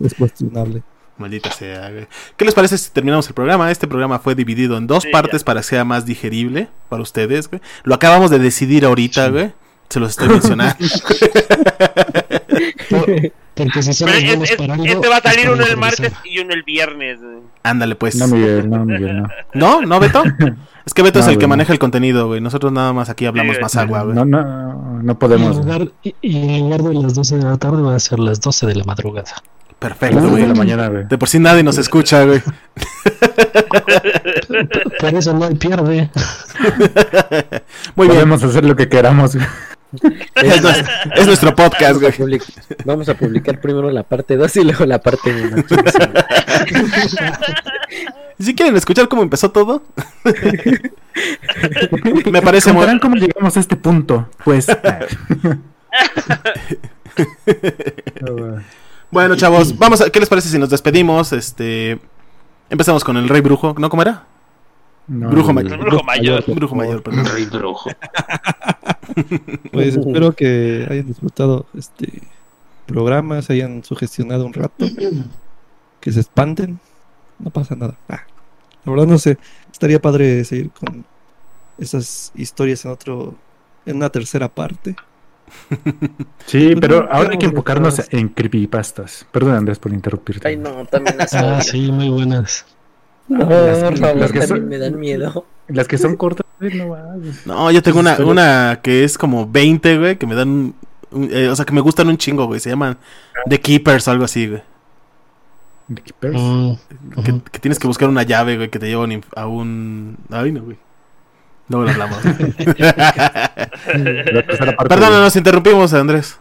[0.01, 0.83] Es cuestionable.
[1.19, 2.09] Maldita sea, güey.
[2.37, 3.71] ¿Qué les parece si terminamos el programa?
[3.71, 5.45] Este programa fue dividido en dos Sí, partes ya.
[5.45, 7.61] para que sea más digerible para ustedes, güey.
[7.85, 9.53] Lo acabamos de decidir ahorita, güey.
[9.91, 10.75] Se los estoy mencionando.
[12.89, 16.55] Porque si es- es- para algo, este va a salir uno el martes y uno
[16.55, 17.21] el viernes.
[17.21, 17.39] güey.
[17.63, 18.15] Ándale, pues.
[18.17, 19.29] No, Miguel, no, Miguel, no.
[19.55, 19.83] ¿No?
[19.83, 20.23] ¿No, Beto?
[20.87, 22.41] Es que Beto es el que güey, maneja el contenido, güey.
[22.41, 24.15] Nosotros nada más aquí hablamos Sí, más agua, güey.
[24.17, 25.57] No, no, no Y podemos.
[25.59, 28.41] en, lugar, y- en lugar de las 12 de la tarde va a ser las
[28.41, 29.31] 12 de la madrugada.
[29.79, 30.43] Perfecto, güey.
[30.43, 31.05] de la mañana, güey.
[31.07, 32.41] De por sí nadie nos escucha, güey.
[35.01, 36.11] Por eso no hay pierde.
[37.95, 38.17] Muy bien.
[38.19, 39.37] Podemos hacer lo que queramos.
[39.93, 40.03] Es,
[40.63, 40.85] nues-
[41.17, 42.13] es nuestro podcast, Vamos a, güey.
[42.13, 45.65] public- vamos a publicar primero la parte 2 y luego la parte 1.
[48.39, 49.83] Si quieren escuchar cómo empezó todo,
[52.33, 52.79] me parece muy...
[52.81, 54.31] ¿Contarán cómo llegamos a este punto?
[54.43, 54.67] Pues.
[59.11, 60.11] Bueno, chavos, vamos a...
[60.11, 61.33] ¿Qué les parece si nos despedimos?
[61.33, 61.99] Este...
[62.71, 63.91] Empezamos con el Rey Brujo, ¿no?
[63.91, 64.25] ¿Cómo era?
[65.09, 65.65] No, Brujo güey.
[65.65, 65.79] mayor.
[65.81, 66.45] El brujo mayor.
[66.55, 67.27] Brujo mayor, perdón.
[67.35, 67.91] Rey brujo.
[69.73, 72.23] Pues espero que hayan disfrutado este
[72.87, 74.87] programa, se hayan sugestionado un rato,
[76.01, 76.81] que se espanten.
[77.39, 77.97] No pasa nada.
[78.09, 78.25] Ah,
[78.85, 79.39] la verdad no sé,
[79.73, 81.05] estaría padre seguir con
[81.79, 83.35] esas historias en otro,
[83.87, 84.97] en una tercera parte.
[86.47, 89.27] Sí, Pues pero ahora hay que enfocarnos en creepypastas.
[89.31, 90.47] Perdón, Andrés, por interrumpirte.
[90.49, 92.67] Ay, no, también las Ah, sí, muy buenas.
[93.29, 95.47] No, Las- por favor, las que también son- me dan miedo.
[95.73, 97.47] Las que son cortas, güey, no mames.
[97.47, 100.49] No, yo tengo una, una que es como 20, güey, que me dan...
[100.49, 100.75] un-
[101.13, 102.61] un- eh, o sea, que me gustan un chingo, güey.
[102.61, 102.97] Se llaman
[103.49, 104.63] The Keepers o algo así, güey.
[105.93, 106.41] The Keepers.
[106.41, 106.75] Mm,
[107.51, 109.05] Que, tienes que buscar una llave, güey, que te lleva
[109.37, 110.17] a un.
[110.31, 110.77] Ay, no, güey.
[111.69, 112.19] No lo hablamos.
[114.89, 116.39] Perdón, nos interrumpimos, Andrés.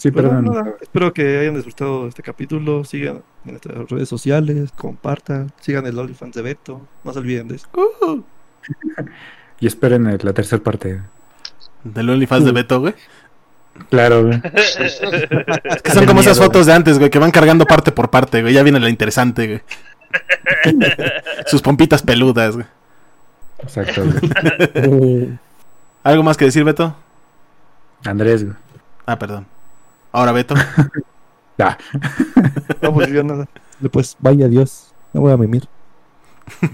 [0.00, 0.46] Sí, Pero perdón.
[0.46, 5.98] nada, espero que hayan disfrutado este capítulo, sigan en nuestras redes sociales, compartan, sigan el
[5.98, 7.68] OnlyFans de Beto, no se olviden de eso.
[7.74, 8.22] Uh,
[9.60, 11.02] Y esperen la tercera parte.
[11.84, 12.94] del OnlyFans de Beto, güey.
[13.90, 14.40] Claro, güey.
[14.54, 18.40] Es que son como esas fotos de antes, güey, que van cargando parte por parte,
[18.40, 18.54] güey.
[18.54, 19.60] Ya viene la interesante, güey.
[21.46, 22.66] Sus pompitas peludas, güey.
[23.58, 25.38] Exacto, güey.
[26.04, 26.96] ¿Algo más que decir, Beto?
[28.06, 28.56] Andrés, güey.
[29.04, 29.46] Ah, perdón.
[30.12, 30.54] Ahora, Beto.
[31.62, 31.76] Ah,
[32.80, 33.46] No, pues yo nada.
[33.92, 35.68] Pues vaya Dios, me voy a mimir.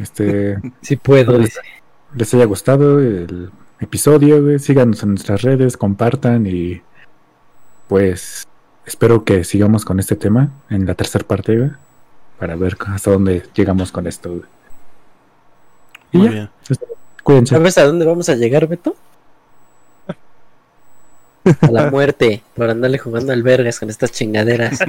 [0.00, 1.38] este, Sí puedo,
[2.14, 3.50] les haya gustado el
[3.80, 4.58] episodio, güey.
[4.60, 6.82] Síganos en nuestras redes, compartan y
[7.88, 8.46] pues
[8.84, 11.70] espero que sigamos con este tema en la tercera parte, güey.
[12.38, 14.42] Para ver hasta dónde llegamos con esto, güey.
[16.12, 16.50] Y Muy ya, bien.
[17.24, 17.54] cuídense.
[17.56, 18.94] ¿Sabes a dónde vamos a llegar, Beto?
[21.60, 24.78] A la muerte, por andarle jugando al vergas con estas chingaderas.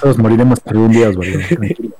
[0.00, 1.38] Todos moriremos algún día, Osvaldo.
[1.48, 1.94] Tranquilo.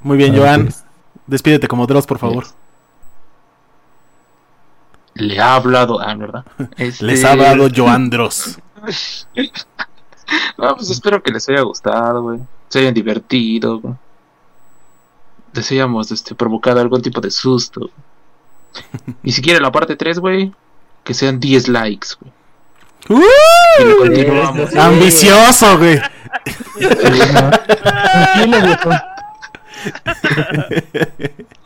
[0.00, 0.64] Muy bien, Joan.
[0.64, 0.84] pues.
[1.26, 2.44] Despídete como Dross, por favor.
[5.14, 6.00] Le ha hablado.
[6.00, 6.44] Ah, ¿verdad?
[6.76, 8.58] Este- Les ha hablado Joan Dross.
[10.56, 12.38] No, pues espero que les haya gustado, güey.
[12.68, 13.94] Se hayan divertido, güey.
[15.52, 17.90] Les hayamos este, provocado algún tipo de susto.
[19.24, 20.52] Y si quieren la parte 3, güey,
[21.04, 22.32] que sean 10 likes, güey.
[23.08, 23.24] ¡Uh!
[23.80, 24.70] Y le continuamos.
[24.70, 24.78] Sí.
[24.78, 26.00] Ambicioso, güey.
[26.78, 28.90] Tranquilo, viejo.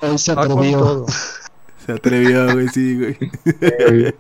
[0.01, 1.07] Hoy se Ah, atrevió.
[1.85, 4.15] Se atrevió, güey, sí, güey.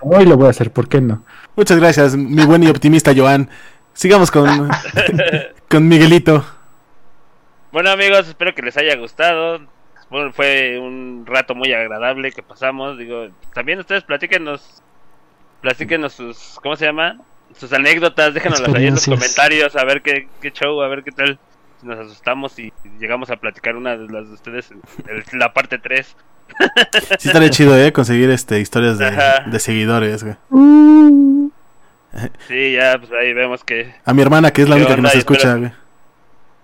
[0.00, 1.22] Hoy lo voy a hacer, ¿por qué no?
[1.56, 3.50] Muchas gracias, mi buen y optimista Joan.
[3.92, 4.70] Sigamos con,
[5.68, 6.44] con Miguelito.
[7.72, 9.60] Bueno amigos, espero que les haya gustado.
[10.10, 12.98] Bueno, fue un rato muy agradable que pasamos.
[12.98, 14.82] Digo, también ustedes platíquenos,
[15.60, 17.18] platíquenos sus, ¿cómo se llama?
[17.56, 21.12] Sus anécdotas, déjenoslas ahí en los comentarios, a ver qué, qué show, a ver qué
[21.12, 21.38] tal.
[21.80, 25.52] Si nos asustamos y llegamos a platicar una de las de ustedes, en el- la
[25.52, 26.16] parte 3.
[27.18, 30.36] Sí estaría chido, eh, conseguir este historias de, seguidores, güey.
[32.48, 33.94] Sí, ya, pues ahí vemos que.
[34.04, 35.72] A mi hermana, que es la ¿Qué única que nos escucha, güey.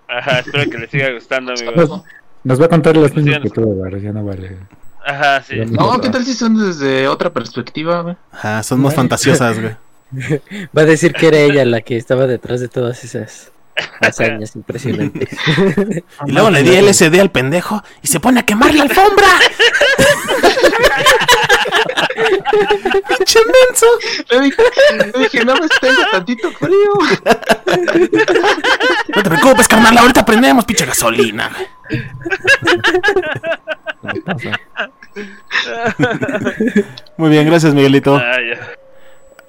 [0.09, 2.03] Ajá, espero que les siga gustando, amigos.
[2.47, 4.55] Nos va a contar las mismas que tú, Bar, ya no vale.
[5.05, 5.57] Ajá, sí.
[5.69, 8.15] No, ¿qué tal si son desde otra perspectiva, güey?
[8.31, 9.75] Ajá, son más fantasiosas, güey.
[10.75, 13.51] Va a decir que era ella la que estaba detrás de todas esas
[13.99, 15.27] hazañas impresionantes.
[16.25, 19.27] Y luego le di LSD al pendejo y se pone a quemar la alfombra.
[22.51, 23.85] ¡Pinche menso!
[24.29, 24.63] Le dije,
[25.13, 26.93] le dije, no me tengo tantito frío.
[29.15, 31.51] No te preocupes, carnal, ahorita prendemos, pinche gasolina.
[37.17, 38.15] Muy bien, gracias, Miguelito.
[38.15, 38.67] Ah, ya.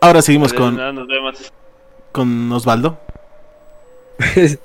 [0.00, 1.52] Ahora seguimos con, no, nos vemos.
[2.12, 2.98] con Osvaldo.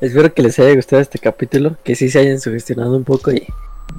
[0.00, 3.46] Espero que les haya gustado este capítulo, que sí se hayan sugestionado un poco y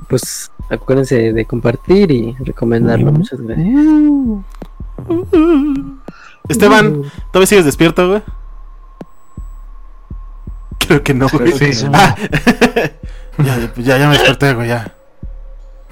[0.07, 3.11] pues acuérdense de compartir y recomendarlo.
[3.11, 3.68] Muchas gracias.
[6.48, 8.22] Esteban, ¿todavía sigues despierto, güey?
[10.80, 11.52] Creo que no, güey.
[11.52, 11.86] Sí, sí.
[11.94, 12.16] Ah.
[13.38, 14.95] ya, ya, ya me desperté, güey, ya.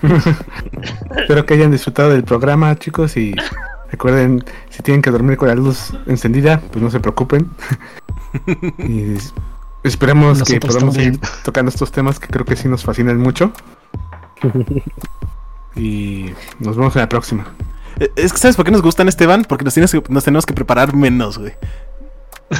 [1.16, 3.36] Espero que hayan disfrutado del programa, chicos, y
[3.92, 7.50] recuerden, si tienen que dormir con la luz encendida, pues no se preocupen.
[8.80, 9.34] y es-
[9.84, 11.16] esperemos que podamos también.
[11.16, 13.52] seguir tocando estos temas que creo que sí nos fascinan mucho.
[15.76, 17.46] Y nos vemos en la próxima.
[18.00, 19.44] Eh, Es que, ¿sabes por qué nos gustan, Esteban?
[19.48, 21.54] Porque nos, tienes que- nos tenemos que preparar menos, güey.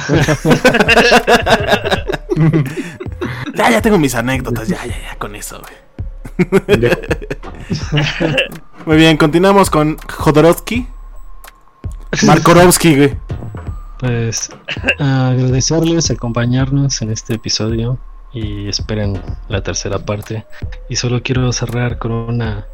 [3.54, 5.74] ya, ya tengo mis anécdotas, ya, ya, ya, con eso, güey.
[8.86, 10.86] Muy bien, continuamos con Jodorowsky.
[12.24, 13.16] Markorovsky, güey.
[13.98, 14.50] Pues
[15.00, 17.98] agradecerles acompañarnos en este episodio
[18.32, 20.44] y esperen la tercera parte.
[20.88, 22.66] Y solo quiero cerrar con una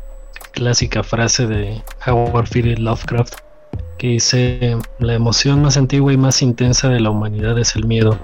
[0.52, 3.34] clásica frase de Howard Philip Lovecraft
[3.98, 8.18] que dice, la emoción más antigua y más intensa de la humanidad es el miedo.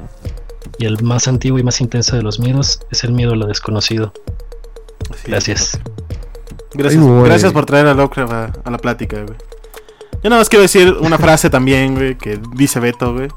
[0.78, 3.46] Y el más antiguo y más intenso de los miedos es el miedo a lo
[3.46, 4.12] desconocido.
[5.26, 5.80] Gracias.
[6.72, 9.36] Gracias, Ay, gracias por traer a Lovecraft a, a la plática, güey.
[10.22, 13.28] Yo nada más quiero decir una frase también, güey, que dice Beto, güey.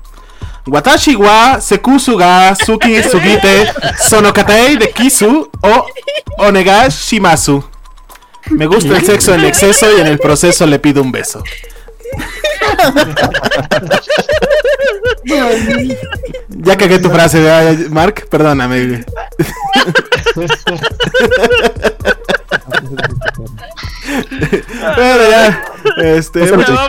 [0.67, 3.73] Watashi wa sekusu ga suki sugite
[4.09, 5.85] sonokatei de kisu o
[6.37, 7.63] onega shimasu.
[8.49, 11.43] Me gusta el sexo en exceso y en el proceso le pido un beso.
[16.49, 18.27] ya cagué tu frase, ¿verdad, Mark.
[18.29, 19.05] Perdóname, güey.
[24.95, 25.63] Bueno, ya.
[25.97, 26.51] Este.
[26.51, 26.79] Vámonos.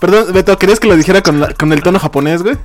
[0.00, 2.56] Perdón, Beto, ¿querías que lo dijera con, la- con el tono japonés, güey?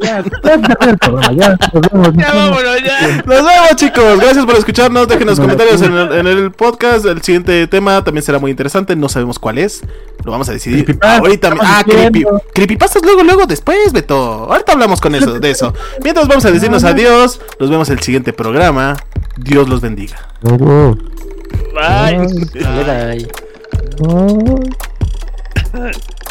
[0.00, 0.26] Ya, ya,
[1.32, 3.22] ya, vámonos, ya.
[3.24, 4.20] Nos vemos, chicos.
[4.20, 5.08] Gracias por escucharnos.
[5.08, 7.04] Déjenos comentarios en el, en el podcast.
[7.06, 8.96] El siguiente tema también será muy interesante.
[8.96, 9.82] No sabemos cuál es.
[10.24, 11.54] Lo vamos a decidir Creepypasta, ahorita.
[11.60, 12.24] Ah, creepy,
[12.54, 14.16] creepypastas luego, luego, después, Beto.
[14.50, 15.72] Ahorita hablamos con eso, de eso.
[16.02, 17.40] Mientras vamos a decirnos adiós.
[17.58, 18.96] Nos vemos en el siguiente programa.
[19.36, 20.16] Dios los bendiga.
[20.42, 20.94] Oh,
[21.74, 22.46] Bye.
[22.52, 23.28] Bye.
[24.00, 24.64] Oh.